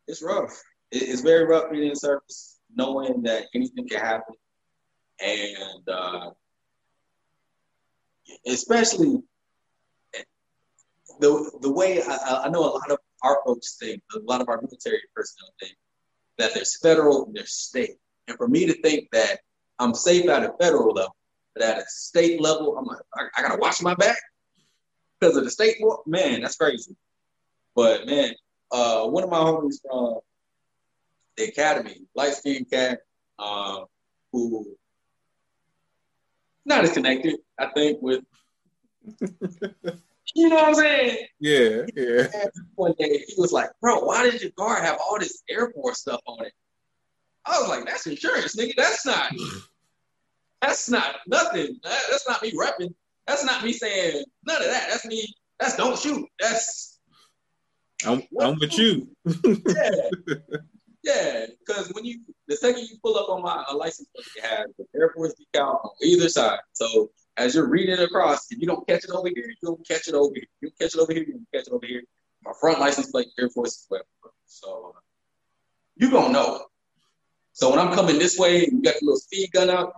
It's 0.07 0.23
rough. 0.23 0.61
It's 0.91 1.21
very 1.21 1.45
rough 1.45 1.71
being 1.71 1.89
in 1.89 1.95
service, 1.95 2.59
knowing 2.75 3.23
that 3.23 3.45
anything 3.53 3.87
can 3.87 3.99
happen. 3.99 4.35
And 5.19 5.89
uh, 5.89 6.31
especially 8.47 9.21
the 11.19 11.51
the 11.61 11.71
way 11.71 12.01
I, 12.01 12.43
I 12.45 12.49
know 12.49 12.63
a 12.63 12.73
lot 12.73 12.91
of 12.91 12.97
our 13.23 13.39
folks 13.45 13.77
think, 13.77 14.01
a 14.15 14.19
lot 14.19 14.41
of 14.41 14.47
our 14.47 14.61
military 14.61 15.01
personnel 15.13 15.53
think 15.59 15.75
that 16.37 16.53
there's 16.53 16.79
federal 16.79 17.25
and 17.25 17.35
there's 17.35 17.51
state. 17.51 17.97
And 18.27 18.37
for 18.37 18.47
me 18.47 18.65
to 18.65 18.81
think 18.81 19.09
that 19.11 19.39
I'm 19.77 19.93
safe 19.93 20.27
at 20.29 20.43
a 20.43 20.53
federal 20.59 20.93
level, 20.93 21.15
but 21.53 21.63
at 21.63 21.79
a 21.79 21.85
state 21.87 22.41
level, 22.41 22.77
I'm 22.77 22.85
like, 22.85 22.99
I, 23.15 23.27
I 23.37 23.41
gotta 23.41 23.59
watch 23.59 23.81
my 23.81 23.95
back 23.95 24.17
because 25.19 25.35
of 25.35 25.43
the 25.43 25.51
state. 25.51 25.75
Man, 26.05 26.41
that's 26.41 26.55
crazy. 26.55 26.95
But 27.75 28.05
man, 28.05 28.33
uh, 28.71 29.05
one 29.07 29.23
of 29.23 29.29
my 29.29 29.37
homies 29.37 29.81
from 29.81 30.19
the 31.37 31.45
academy, 31.45 32.01
light 32.15 32.33
skinned 32.33 32.69
cat, 32.69 32.99
uh, 33.37 33.81
who 34.31 34.75
not 36.65 36.83
as 36.83 36.93
connected, 36.93 37.37
I 37.57 37.67
think, 37.67 37.99
with 38.01 38.23
You 40.35 40.49
know 40.49 40.55
what 40.55 40.65
I'm 40.65 40.75
saying? 40.75 41.17
Yeah, 41.39 41.81
yeah. 41.95 42.27
One 42.75 42.93
day 42.99 43.23
he 43.27 43.33
was 43.37 43.51
like, 43.51 43.69
"Bro, 43.81 44.01
why 44.01 44.29
did 44.29 44.41
your 44.41 44.51
car 44.51 44.81
have 44.81 44.99
all 44.99 45.19
this 45.19 45.41
Air 45.49 45.71
Force 45.71 45.99
stuff 45.99 46.21
on 46.27 46.45
it?" 46.45 46.53
I 47.45 47.59
was 47.59 47.69
like, 47.69 47.85
"That's 47.85 48.05
insurance, 48.05 48.55
nigga. 48.55 48.73
That's 48.77 49.05
not. 49.05 49.33
That's 50.61 50.89
not 50.89 51.15
nothing. 51.27 51.79
That, 51.83 52.01
that's 52.11 52.27
not 52.27 52.41
me 52.41 52.51
repping. 52.51 52.93
That's 53.25 53.43
not 53.43 53.63
me 53.63 53.73
saying 53.73 54.23
none 54.45 54.61
of 54.61 54.67
that. 54.67 54.87
That's 54.89 55.05
me. 55.05 55.33
That's 55.59 55.77
don't 55.77 55.97
shoot. 55.97 56.27
That's 56.39 56.98
I'm, 58.05 58.23
I'm 58.39 58.57
with 58.59 58.77
you. 58.77 59.07
yeah, 59.25 60.09
yeah. 61.03 61.45
Because 61.59 61.91
when 61.93 62.05
you 62.05 62.19
the 62.47 62.55
second 62.55 62.83
you 62.83 62.97
pull 63.03 63.17
up 63.17 63.29
on 63.29 63.41
my 63.41 63.63
license 63.73 64.07
plate, 64.15 64.27
you 64.35 64.41
have 64.41 64.67
the 64.77 64.85
Air 64.95 65.11
Force 65.15 65.33
decal 65.35 65.83
on 65.83 65.91
either 66.01 66.29
side. 66.29 66.59
So 66.73 67.11
as 67.37 67.55
you're 67.55 67.67
reading 67.67 67.95
it 67.95 68.01
across, 68.01 68.51
if 68.51 68.59
you 68.59 68.67
don't 68.67 68.87
catch 68.87 69.03
it 69.03 69.11
over 69.11 69.27
here, 69.27 69.47
you 69.47 69.55
don't 69.61 69.87
catch 69.87 70.07
it 70.07 70.13
over 70.13 70.33
here. 70.33 70.45
You 70.61 70.71
catch 70.79 70.95
it 70.95 70.99
over 70.99 71.13
here, 71.13 71.23
you 71.23 71.33
don't 71.33 71.47
catch 71.53 71.67
it 71.67 71.73
over 71.73 71.85
here. 71.85 72.03
My 72.43 72.51
front 72.59 72.79
license 72.79 73.11
plate, 73.11 73.27
Air 73.37 73.49
Force 73.49 73.79
as 73.79 73.87
well. 73.89 74.33
So 74.45 74.95
you 75.95 76.09
gonna 76.09 76.33
know 76.33 76.55
it. 76.55 76.61
So 77.53 77.69
when 77.69 77.79
I'm 77.79 77.93
coming 77.93 78.17
this 78.17 78.37
way, 78.37 78.61
you 78.61 78.81
got 78.81 79.01
your 79.01 79.11
little 79.11 79.17
speed 79.17 79.51
gun 79.51 79.69
out, 79.69 79.93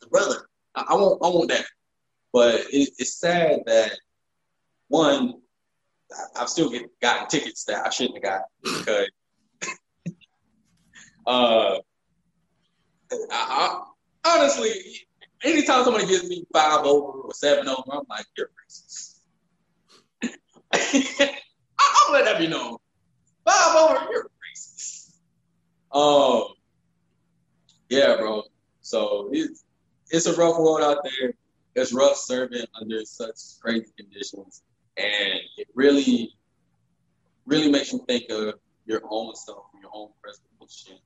the 0.00 0.06
brother. 0.08 0.48
I, 0.74 0.84
I 0.88 0.94
want, 0.94 1.22
I 1.22 1.28
want 1.28 1.50
that. 1.50 1.64
But 2.32 2.56
it, 2.72 2.90
it's 2.98 3.20
sad 3.20 3.60
that 3.66 3.92
one, 4.88 5.40
I've 6.36 6.48
still 6.48 6.70
get, 6.70 6.82
gotten 7.00 7.28
tickets 7.28 7.64
that 7.64 7.86
I 7.86 7.90
shouldn't 7.90 8.16
have 8.16 8.22
got 8.22 8.42
because 8.62 9.10
uh, 11.26 11.78
I, 13.12 13.28
I, 13.32 13.84
honestly, 14.24 14.72
anytime 15.42 15.84
somebody 15.84 16.06
gives 16.06 16.28
me 16.28 16.44
five 16.52 16.84
over 16.84 17.20
or 17.20 17.34
seven 17.34 17.68
over, 17.68 17.92
I'm 17.92 18.02
like, 18.08 18.26
you're 18.36 18.50
racist. 18.68 19.18
I'll 21.78 22.12
let 22.12 22.24
that 22.24 22.38
be 22.38 22.46
known. 22.46 22.76
Five 23.44 23.76
over, 23.76 24.06
you're 24.10 24.24
racist. 24.24 25.12
Um, 25.92 26.54
yeah, 27.88 28.16
bro. 28.16 28.44
So 28.82 29.28
it's 29.32 29.64
it's 30.10 30.26
a 30.26 30.34
rough 30.34 30.58
world 30.58 30.82
out 30.82 30.98
there. 31.04 31.34
It's 31.74 31.92
rough 31.92 32.16
serving 32.16 32.64
under 32.80 33.04
such 33.04 33.36
crazy 33.60 33.92
conditions, 33.96 34.62
and 35.00 35.40
it 35.56 35.68
really, 35.74 36.34
really 37.46 37.70
makes 37.70 37.92
you 37.92 38.04
think 38.06 38.30
of 38.30 38.54
your 38.86 39.00
own 39.08 39.34
self, 39.34 39.64
your 39.80 39.90
own 39.94 40.08
preservation, 40.22 40.98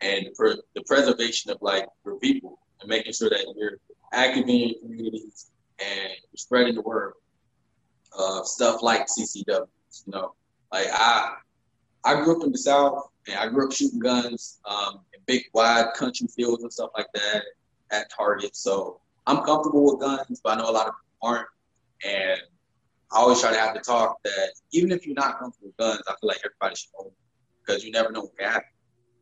and 0.00 0.34
for 0.36 0.54
the 0.74 0.82
preservation 0.86 1.50
of 1.50 1.58
like 1.60 1.86
your 2.04 2.18
people 2.18 2.58
and 2.80 2.88
making 2.88 3.12
sure 3.12 3.28
that 3.28 3.54
you're 3.56 3.78
active 4.12 4.48
in 4.48 4.68
your 4.68 4.78
communities 4.80 5.50
and 5.78 6.12
spreading 6.36 6.74
the 6.74 6.80
word 6.80 7.12
of 8.18 8.46
stuff 8.46 8.82
like 8.82 9.06
CCW. 9.06 9.66
You 10.06 10.12
know, 10.12 10.34
like 10.72 10.88
I 10.92 11.34
I 12.04 12.22
grew 12.22 12.38
up 12.38 12.44
in 12.44 12.52
the 12.52 12.58
South 12.58 13.10
and 13.28 13.36
I 13.38 13.48
grew 13.48 13.66
up 13.66 13.72
shooting 13.72 14.00
guns 14.00 14.60
um, 14.68 15.00
in 15.12 15.20
big 15.26 15.42
wide 15.52 15.92
country 15.94 16.28
fields 16.28 16.62
and 16.62 16.72
stuff 16.72 16.90
like 16.96 17.08
that 17.14 17.42
at 17.90 18.10
Target. 18.10 18.56
So 18.56 19.00
I'm 19.26 19.44
comfortable 19.44 19.84
with 19.84 20.00
guns, 20.00 20.40
but 20.42 20.54
I 20.54 20.62
know 20.62 20.70
a 20.70 20.72
lot 20.72 20.88
of 20.88 20.94
people 20.94 21.28
aren't. 21.28 21.46
And 22.04 22.40
I 23.14 23.18
always 23.18 23.40
try 23.40 23.52
to 23.52 23.58
have 23.58 23.74
the 23.74 23.80
talk 23.80 24.20
that 24.24 24.50
even 24.72 24.90
if 24.90 25.06
you're 25.06 25.14
not 25.14 25.38
comfortable 25.38 25.68
with 25.68 25.76
guns, 25.76 26.02
I 26.08 26.14
feel 26.20 26.28
like 26.28 26.40
everybody 26.44 26.74
should 26.74 26.90
own 26.98 27.10
because 27.64 27.84
you 27.84 27.92
never 27.92 28.10
know 28.10 28.22
what 28.22 28.36
can 28.36 28.50
happen. 28.50 28.68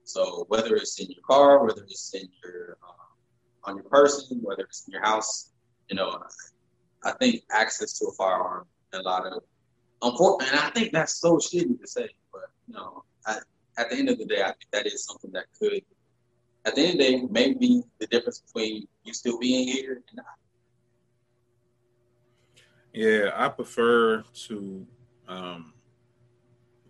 So 0.04 0.46
whether 0.48 0.74
it's 0.76 0.98
in 0.98 1.10
your 1.10 1.22
car, 1.28 1.62
whether 1.62 1.82
it's 1.82 2.14
in 2.14 2.26
your 2.42 2.78
uh, 2.82 3.70
on 3.70 3.76
your 3.76 3.84
person, 3.84 4.40
whether 4.42 4.62
it's 4.62 4.86
in 4.86 4.92
your 4.92 5.02
house, 5.02 5.52
you 5.88 5.96
know, 5.96 6.22
I 7.04 7.12
think 7.12 7.42
access 7.52 7.98
to 7.98 8.06
a 8.06 8.12
firearm 8.12 8.66
and 8.92 9.02
a 9.02 9.04
lot 9.04 9.26
of 9.26 9.42
unfortunately, 10.00 10.56
and 10.56 10.66
I 10.66 10.70
think 10.70 10.92
that's 10.92 11.20
so 11.20 11.36
shitty 11.36 11.78
to 11.78 11.86
say, 11.86 12.08
but 12.32 12.42
you 12.66 12.74
know, 12.74 13.04
I, 13.26 13.38
at 13.76 13.90
the 13.90 13.96
end 13.96 14.08
of 14.08 14.18
the 14.18 14.24
day, 14.24 14.40
I 14.40 14.46
think 14.46 14.70
that 14.72 14.86
is 14.86 15.04
something 15.04 15.30
that 15.32 15.44
could, 15.58 15.82
at 16.64 16.74
the 16.74 16.80
end 16.80 16.92
of 16.92 16.98
the 16.98 17.04
day, 17.04 17.22
maybe 17.30 17.82
the 17.98 18.06
difference 18.06 18.40
between 18.40 18.88
you 19.04 19.12
still 19.12 19.38
being 19.38 19.68
here 19.68 20.02
and 20.08 20.16
not. 20.16 20.26
Yeah, 22.92 23.30
I 23.34 23.48
prefer 23.48 24.22
to 24.46 24.86
um, 25.26 25.72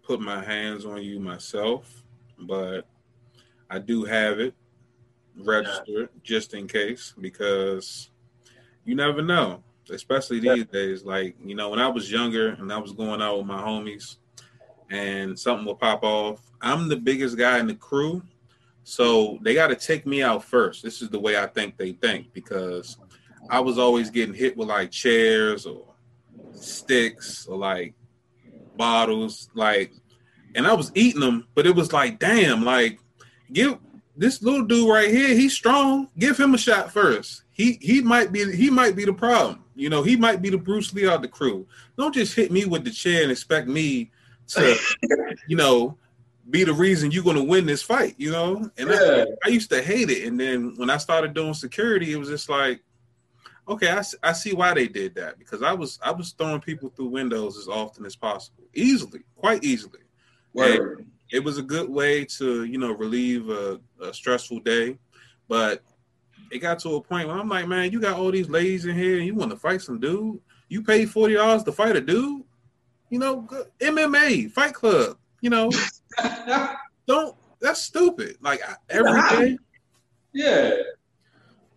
put 0.02 0.20
my 0.20 0.42
hands 0.42 0.84
on 0.84 1.02
you 1.02 1.20
myself, 1.20 2.02
but 2.38 2.86
I 3.70 3.78
do 3.78 4.04
have 4.04 4.40
it 4.40 4.54
registered 5.36 6.08
yeah. 6.12 6.20
just 6.22 6.54
in 6.54 6.66
case 6.66 7.14
because 7.20 8.10
you 8.84 8.94
never 8.94 9.22
know, 9.22 9.62
especially 9.90 10.40
these 10.40 10.58
yeah. 10.58 10.64
days. 10.72 11.04
Like, 11.04 11.36
you 11.42 11.54
know, 11.54 11.70
when 11.70 11.78
I 11.78 11.88
was 11.88 12.10
younger 12.10 12.48
and 12.48 12.72
I 12.72 12.78
was 12.78 12.92
going 12.92 13.22
out 13.22 13.38
with 13.38 13.46
my 13.46 13.62
homies 13.62 14.16
and 14.90 15.38
something 15.38 15.64
will 15.64 15.76
pop 15.76 16.02
off, 16.02 16.40
I'm 16.60 16.88
the 16.88 16.96
biggest 16.96 17.38
guy 17.38 17.58
in 17.60 17.66
the 17.66 17.74
crew. 17.74 18.22
So 18.84 19.38
they 19.42 19.54
got 19.54 19.68
to 19.68 19.76
take 19.76 20.04
me 20.06 20.22
out 20.22 20.42
first. 20.42 20.82
This 20.82 21.00
is 21.00 21.08
the 21.08 21.20
way 21.20 21.38
I 21.38 21.46
think 21.46 21.76
they 21.76 21.92
think 21.92 22.32
because 22.32 22.96
I 23.48 23.60
was 23.60 23.78
always 23.78 24.10
getting 24.10 24.34
hit 24.34 24.56
with 24.56 24.68
like 24.68 24.90
chairs 24.90 25.66
or 25.66 25.91
sticks 26.54 27.46
or 27.46 27.56
like 27.56 27.94
bottles, 28.76 29.48
like, 29.54 29.92
and 30.54 30.66
I 30.66 30.74
was 30.74 30.92
eating 30.94 31.20
them, 31.20 31.48
but 31.54 31.66
it 31.66 31.74
was 31.74 31.92
like, 31.92 32.18
damn, 32.18 32.64
like, 32.64 32.98
give 33.52 33.78
this 34.16 34.42
little 34.42 34.64
dude 34.64 34.88
right 34.88 35.10
here, 35.10 35.28
he's 35.28 35.54
strong. 35.54 36.08
Give 36.18 36.38
him 36.38 36.54
a 36.54 36.58
shot 36.58 36.92
first. 36.92 37.44
He 37.50 37.78
he 37.80 38.00
might 38.00 38.32
be 38.32 38.54
he 38.54 38.70
might 38.70 38.96
be 38.96 39.04
the 39.04 39.12
problem. 39.12 39.64
You 39.74 39.88
know, 39.88 40.02
he 40.02 40.16
might 40.16 40.42
be 40.42 40.50
the 40.50 40.58
Bruce 40.58 40.92
Lee 40.92 41.06
of 41.06 41.22
the 41.22 41.28
crew. 41.28 41.66
Don't 41.96 42.14
just 42.14 42.34
hit 42.34 42.52
me 42.52 42.64
with 42.66 42.84
the 42.84 42.90
chair 42.90 43.22
and 43.22 43.32
expect 43.32 43.68
me 43.68 44.10
to, 44.48 44.76
you 45.48 45.56
know, 45.56 45.96
be 46.50 46.64
the 46.64 46.72
reason 46.72 47.10
you're 47.10 47.24
going 47.24 47.36
to 47.36 47.42
win 47.42 47.64
this 47.64 47.82
fight. 47.82 48.14
You 48.18 48.32
know, 48.32 48.70
and 48.76 48.90
yeah. 48.90 49.24
I, 49.44 49.48
I 49.48 49.48
used 49.48 49.70
to 49.70 49.82
hate 49.82 50.10
it. 50.10 50.26
And 50.26 50.38
then 50.38 50.74
when 50.76 50.90
I 50.90 50.98
started 50.98 51.32
doing 51.34 51.54
security, 51.54 52.12
it 52.12 52.16
was 52.16 52.28
just 52.28 52.50
like, 52.50 52.82
okay, 53.72 53.90
I, 53.90 54.02
I 54.22 54.32
see 54.32 54.52
why 54.52 54.74
they 54.74 54.88
did 54.88 55.14
that 55.16 55.38
because 55.38 55.62
I 55.62 55.72
was 55.72 55.98
I 56.02 56.10
was 56.10 56.32
throwing 56.32 56.60
people 56.60 56.90
through 56.90 57.08
windows 57.08 57.58
as 57.58 57.68
often 57.68 58.04
as 58.04 58.16
possible, 58.16 58.64
easily, 58.74 59.20
quite 59.36 59.64
easily. 59.64 60.00
It 61.30 61.42
was 61.42 61.58
a 61.58 61.62
good 61.62 61.88
way 61.88 62.24
to 62.36 62.64
you 62.64 62.78
know 62.78 62.92
relieve 62.92 63.48
a, 63.48 63.80
a, 64.00 64.12
stressful 64.12 64.60
day, 64.60 64.98
but 65.48 65.82
it 66.50 66.58
got 66.58 66.78
to 66.80 66.96
a 66.96 67.00
point 67.00 67.28
where 67.28 67.38
I'm 67.38 67.48
like, 67.48 67.66
man, 67.66 67.90
you 67.90 68.00
got 68.00 68.18
all 68.18 68.30
these 68.30 68.50
ladies 68.50 68.84
in 68.84 68.94
here, 68.94 69.16
and 69.16 69.26
you 69.26 69.34
want 69.34 69.50
to 69.50 69.56
fight 69.56 69.80
some 69.80 69.98
dude? 69.98 70.40
You 70.68 70.82
paid 70.82 71.10
forty 71.10 71.34
dollars 71.34 71.62
to 71.64 71.72
fight 71.72 71.96
a 71.96 72.00
dude? 72.00 72.44
You 73.08 73.18
know, 73.18 73.48
MMA, 73.80 74.50
Fight 74.52 74.74
Club. 74.74 75.18
You 75.40 75.50
know, 75.50 75.70
don't. 77.06 77.36
That's 77.60 77.82
stupid. 77.82 78.36
Like 78.40 78.60
every 78.90 79.20
day. 79.30 79.58
Yeah. 80.32 80.72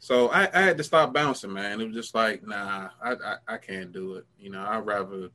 So 0.06 0.28
I, 0.28 0.48
I, 0.54 0.62
had 0.62 0.78
to 0.78 0.84
stop 0.84 1.14
bouncing, 1.14 1.52
man. 1.52 1.82
It 1.82 1.88
was 1.88 1.96
just 1.96 2.14
like, 2.14 2.46
nah, 2.46 2.90
I, 3.02 3.14
I, 3.14 3.36
I 3.48 3.58
can't 3.58 3.92
do 3.92 4.18
it. 4.18 4.26
You 4.38 4.52
know, 4.52 4.64
I'd 4.64 4.86
rather, 4.86 5.32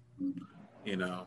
you 0.84 0.96
know, 0.96 1.26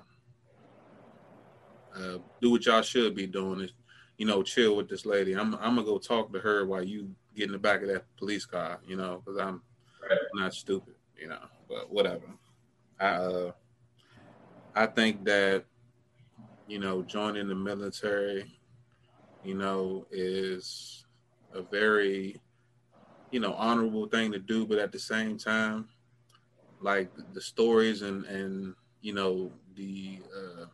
uh, 1.94 2.20
do 2.40 2.52
what 2.52 2.66
y'all 2.66 2.82
should 2.82 3.14
be 3.14 3.28
doing 3.28 3.60
is, 3.60 3.74
you 4.18 4.26
know, 4.26 4.44
chill 4.44 4.78
with 4.78 4.88
this 4.88 5.06
lady. 5.06 5.34
I'm 5.34 5.56
I'm 5.56 5.76
gonna 5.76 5.84
go 5.84 5.98
talk 5.98 6.32
to 6.32 6.40
her 6.40 6.66
while 6.66 6.84
you 6.84 7.14
get 7.36 7.48
in 7.48 7.52
the 7.52 7.58
back 7.58 7.82
of 7.82 7.90
that 7.90 8.06
police 8.16 8.46
car, 8.46 8.80
you 8.88 8.96
know, 8.96 9.22
because 9.26 9.38
I'm 9.42 9.62
right. 10.10 10.20
not 10.36 10.54
stupid, 10.54 10.96
you 11.20 11.28
know. 11.28 11.44
But 11.68 11.92
whatever. 11.92 12.24
I 12.98 13.08
uh, 13.08 13.52
I 14.74 14.86
think 14.86 15.26
that, 15.26 15.66
you 16.70 16.80
know, 16.80 17.02
joining 17.02 17.50
the 17.50 17.56
military, 17.56 18.58
you 19.44 19.56
know, 19.56 20.08
is 20.12 21.04
a 21.54 21.62
very 21.62 22.40
you 23.34 23.40
know 23.40 23.56
honorable 23.56 24.06
thing 24.06 24.32
to 24.32 24.40
do, 24.40 24.66
but 24.66 24.78
at 24.78 24.92
the 24.92 25.00
same 25.00 25.40
time, 25.40 25.90
like 26.80 27.10
the 27.34 27.42
stories 27.42 28.04
and 28.04 28.26
and 28.26 28.76
you 29.02 29.14
know 29.14 29.52
the 29.76 30.20
uh, 30.38 30.66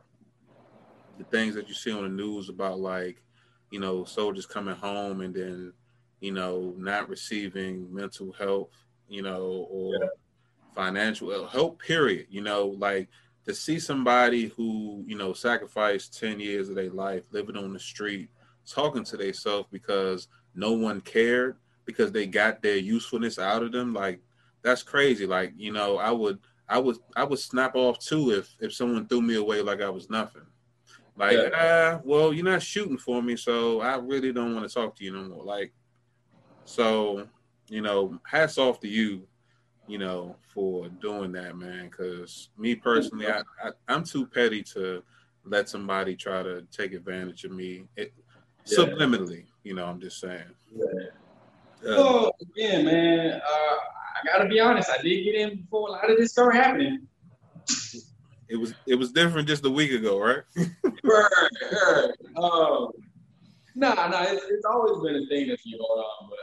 the 1.17 1.23
things 1.23 1.55
that 1.55 1.69
you 1.69 1.73
see 1.73 1.91
on 1.91 2.03
the 2.03 2.09
news 2.09 2.49
about 2.49 2.79
like 2.79 3.21
you 3.71 3.79
know 3.79 4.03
soldiers 4.03 4.45
coming 4.45 4.75
home 4.75 5.21
and 5.21 5.33
then 5.33 5.71
you 6.19 6.33
know 6.33 6.73
not 6.77 7.07
receiving 7.07 7.91
mental 7.93 8.33
health, 8.33 8.75
you 9.07 9.21
know, 9.21 9.65
or 9.71 9.93
yeah. 9.93 10.07
financial 10.75 11.47
help. 11.47 11.81
Period. 11.81 12.27
You 12.29 12.41
know, 12.41 12.75
like 12.77 13.07
to 13.45 13.55
see 13.55 13.79
somebody 13.79 14.47
who 14.49 15.05
you 15.07 15.15
know 15.15 15.31
sacrificed 15.31 16.19
10 16.19 16.41
years 16.41 16.67
of 16.67 16.75
their 16.75 16.91
life 16.91 17.23
living 17.31 17.55
on 17.55 17.71
the 17.71 17.79
street 17.79 18.29
talking 18.67 19.05
to 19.05 19.15
themselves 19.15 19.67
because 19.71 20.27
no 20.53 20.73
one 20.73 20.99
cared 20.99 21.55
because 21.89 22.11
they 22.11 22.27
got 22.27 22.61
their 22.61 22.77
usefulness 22.77 23.39
out 23.39 23.63
of 23.63 23.71
them. 23.71 23.93
Like 23.95 24.21
that's 24.61 24.83
crazy. 24.83 25.25
Like 25.25 25.53
you 25.57 25.71
know, 25.71 25.97
I 25.97 26.11
would 26.11 26.37
I 26.67 26.77
would 26.77 26.97
I 27.15 27.23
would 27.23 27.39
snap 27.39 27.75
off 27.75 27.97
too 27.97 28.31
if 28.31 28.55
if 28.59 28.73
someone 28.73 29.07
threw 29.07 29.21
me 29.23 29.35
away 29.35 29.61
like 29.63 29.81
I 29.81 29.89
was 29.89 30.09
nothing. 30.09 30.45
Like 31.17 31.33
yeah. 31.33 31.49
ah, 31.97 32.01
well, 32.03 32.31
you're 32.31 32.45
not 32.45 32.61
shooting 32.61 32.97
for 32.97 33.23
me, 33.23 33.35
so 33.35 33.81
I 33.81 33.97
really 33.97 34.31
don't 34.31 34.53
want 34.53 34.69
to 34.69 34.73
talk 34.73 34.95
to 34.97 35.03
you 35.03 35.13
no 35.13 35.23
more. 35.23 35.43
Like 35.43 35.73
so, 36.65 37.27
you 37.67 37.81
know, 37.81 38.19
hats 38.23 38.59
off 38.59 38.79
to 38.81 38.87
you, 38.87 39.27
you 39.87 39.97
know, 39.97 40.35
for 40.53 40.89
doing 41.01 41.31
that, 41.31 41.57
man. 41.57 41.89
Because 41.89 42.49
me 42.55 42.75
personally, 42.75 43.27
I, 43.27 43.39
I 43.63 43.71
I'm 43.87 44.03
too 44.03 44.27
petty 44.27 44.61
to 44.75 45.01
let 45.43 45.67
somebody 45.69 46.15
try 46.15 46.43
to 46.43 46.61
take 46.71 46.93
advantage 46.93 47.45
of 47.45 47.51
me. 47.51 47.85
It, 47.95 48.13
yeah. 48.67 48.77
subliminally, 48.77 49.45
you 49.63 49.73
know, 49.73 49.85
I'm 49.85 49.99
just 49.99 50.19
saying. 50.19 50.53
Yeah. 50.75 51.09
Well, 51.83 52.31
again, 52.41 52.85
man, 52.85 53.41
uh, 53.41 53.75
I 54.19 54.37
gotta 54.37 54.49
be 54.49 54.59
honest. 54.59 54.89
I 54.89 55.01
did 55.01 55.23
get 55.23 55.35
in 55.35 55.61
before 55.61 55.87
a 55.87 55.91
lot 55.91 56.09
of 56.09 56.17
this 56.17 56.31
started 56.31 56.57
happening. 56.57 57.07
It 58.49 58.55
was 58.55 58.73
it 58.87 58.95
was 58.95 59.11
different 59.11 59.47
just 59.47 59.65
a 59.65 59.69
week 59.69 59.91
ago, 59.91 60.19
right? 60.19 60.43
right, 61.03 61.49
right. 61.71 62.09
Um, 62.35 62.89
nah, 63.75 64.07
nah, 64.07 64.23
it's, 64.23 64.43
it's, 64.49 64.65
always 64.65 65.03
been 65.03 65.23
a 65.23 65.25
thing 65.27 65.47
that's 65.47 65.63
been 65.63 65.73
going 65.73 65.83
on. 65.83 66.29
But 66.29 66.39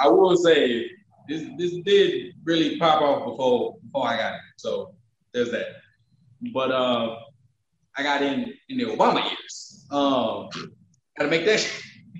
I, 0.00 0.06
I 0.06 0.08
will 0.08 0.36
say 0.36 0.90
this 1.28 1.48
this 1.58 1.72
did 1.84 2.32
really 2.44 2.78
pop 2.78 3.02
off 3.02 3.24
before 3.26 3.76
before 3.84 4.08
I 4.08 4.16
got 4.16 4.34
in. 4.34 4.40
So 4.56 4.94
there's 5.32 5.50
that. 5.50 5.66
But 6.54 6.72
uh, 6.72 7.18
I 7.96 8.02
got 8.02 8.22
in 8.22 8.54
in 8.70 8.78
the 8.78 8.84
Obama 8.84 9.22
years. 9.24 9.86
Um, 9.90 10.48
gotta 11.18 11.30
make 11.30 11.44
that 11.44 11.70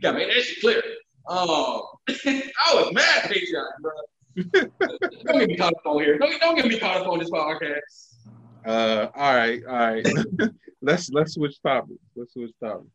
gotta 0.03 0.19
make 0.19 0.29
that 0.29 0.43
shit 0.43 0.61
clear. 0.61 0.83
Um, 1.27 1.83
I 2.09 2.75
was 2.75 2.93
mad 2.93 3.31
patriotic, 3.31 3.73
bro. 3.81 3.93
don't 5.25 5.39
get 5.39 5.49
me 5.49 5.57
caught 5.57 5.73
up 5.75 5.87
on 5.87 6.03
here. 6.03 6.19
Don't, 6.19 6.41
don't 6.41 6.57
get 6.57 6.67
me 6.67 6.79
caught 6.79 7.01
up 7.01 7.09
on 7.09 7.19
this 7.19 7.31
podcast. 7.31 8.29
Uh, 8.65 9.09
all 9.15 9.35
right, 9.35 9.63
all 9.67 9.77
right. 9.77 10.07
let's 10.83 11.11
let's 11.11 11.35
switch 11.35 11.61
topics. 11.63 12.01
Let's 12.15 12.33
switch 12.33 12.53
topics. 12.63 12.91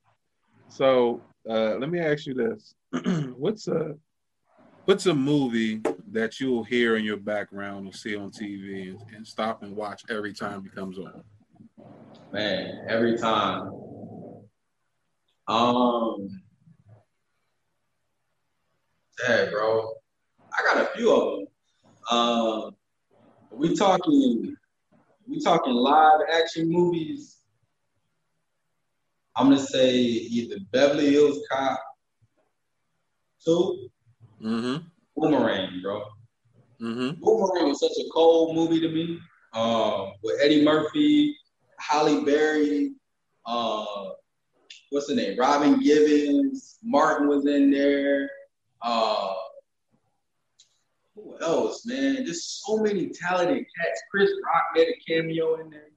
So, 0.68 1.22
uh, 1.50 1.76
let 1.76 1.90
me 1.90 2.00
ask 2.00 2.26
you 2.26 2.34
this: 2.34 2.76
What's 3.36 3.68
a 3.68 3.96
what's 4.86 5.08
a 5.08 5.14
movie 5.14 5.82
that 6.12 6.40
you'll 6.40 6.64
hear 6.64 6.96
in 6.96 7.04
your 7.04 7.18
background 7.18 7.88
or 7.88 7.94
see 7.94 8.16
on 8.16 8.32
TV 8.32 8.90
and, 8.90 9.00
and 9.16 9.28
stop 9.28 9.64
and 9.64 9.76
watch 9.76 10.04
every 10.10 10.34
time 10.34 10.64
it 10.66 10.76
comes 10.76 10.98
on? 11.00 11.24
Man, 12.32 12.86
every 12.88 13.18
time. 13.18 13.72
Um, 15.48 16.42
yeah, 19.24 19.50
bro. 19.50 19.94
I 20.54 20.74
got 20.74 20.84
a 20.84 20.90
few 20.96 21.14
of 21.14 21.40
them. 21.40 22.18
Um, 22.18 22.76
we 23.52 23.76
talking, 23.76 24.56
we 25.28 25.42
talking 25.42 25.74
live 25.74 26.22
action 26.32 26.70
movies. 26.70 27.38
I'm 29.36 29.50
gonna 29.50 29.60
say 29.60 29.96
either 29.96 30.58
Beverly 30.72 31.12
Hills 31.12 31.40
Cop 31.52 31.80
2 33.44 33.90
mm-hmm. 34.44 34.78
Boomerang, 35.16 35.82
bro. 35.82 36.04
Mm-hmm. 36.82 37.22
Boomerang 37.22 37.70
was 37.70 37.80
such 37.80 37.98
a 38.00 38.10
cold 38.14 38.56
movie 38.56 38.80
to 38.80 38.90
me. 38.90 39.20
Um, 39.54 40.14
with 40.24 40.40
Eddie 40.42 40.64
Murphy, 40.64 41.36
Halle 41.80 42.24
Berry, 42.26 42.94
uh, 43.46 44.10
what's 44.90 45.08
the 45.08 45.16
name? 45.16 45.38
Robin 45.38 45.80
Givens, 45.80 46.78
Martin 46.84 47.28
was 47.28 47.46
in 47.46 47.72
there. 47.72 48.30
Uh, 48.86 49.34
who 51.16 51.36
else, 51.42 51.88
man? 51.88 52.24
Just 52.24 52.64
so 52.64 52.78
many 52.78 53.10
talented 53.10 53.66
cats. 53.78 54.02
Chris 54.12 54.30
Rock 54.46 54.66
made 54.76 54.90
a 54.90 54.96
cameo 55.08 55.60
in 55.60 55.72
there. 55.72 55.90